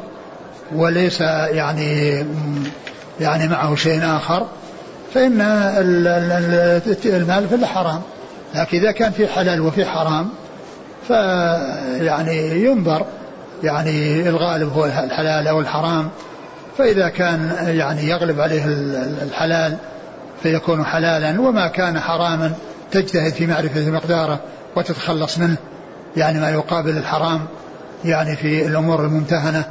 وليس 0.75 1.21
يعني 1.21 2.25
يعني 3.21 3.49
معه 3.49 3.75
شيء 3.75 4.01
آخر 4.05 4.47
فإن 5.15 5.41
المال 7.05 7.49
في 7.49 7.67
حرام 7.67 8.03
لكن 8.55 8.79
إذا 8.79 8.93
كان 8.93 9.13
في 9.13 9.27
حلال 9.27 9.61
وفي 9.61 9.85
حرام 9.85 10.29
فيعني 11.09 12.65
ينظر 12.65 13.07
يعني 13.63 14.29
الغالب 14.29 14.73
هو 14.73 14.85
الحلال 14.85 15.49
أو 15.49 15.61
الحرام. 15.61 16.09
فإذا 16.79 17.09
كان 17.09 17.57
يعني 17.67 18.09
يغلب 18.09 18.41
عليه 18.41 18.65
الحلال 19.23 19.77
فيكون 20.43 20.85
حلالا 20.85 21.41
وما 21.41 21.69
كان 21.69 22.01
حراما 22.01 22.53
تجتهد 22.91 23.33
في 23.33 23.47
معرفة 23.47 23.91
مقداره 23.91 24.41
وتتخلص 24.77 25.39
منه 25.39 25.57
يعني 26.17 26.41
ما 26.41 26.51
يقابل 26.51 26.97
الحرام 26.97 27.41
يعني 28.05 28.37
في 28.37 28.67
الأمور 28.67 29.05
الممتهنة 29.05 29.65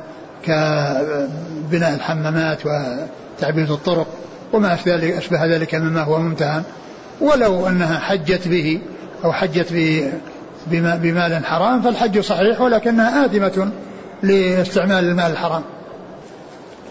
كبناء 0.45 1.93
الحمامات 1.95 2.59
وتعبيد 2.65 3.71
الطرق 3.71 4.07
وما 4.53 4.73
أشبه 5.17 5.45
ذلك 5.45 5.75
مما 5.75 6.01
هو 6.01 6.19
ممتهن. 6.19 6.63
ولو 7.21 7.67
أنها 7.67 7.99
حجت 7.99 8.47
به 8.47 8.81
أو 9.23 9.33
حجت 9.33 9.73
بمال 10.67 11.45
حرام 11.45 11.81
فالحج 11.81 12.19
صحيح 12.19 12.61
ولكنها 12.61 13.25
آثمة 13.25 13.71
لاستعمال 14.23 15.03
المال 15.03 15.31
الحرام. 15.31 15.63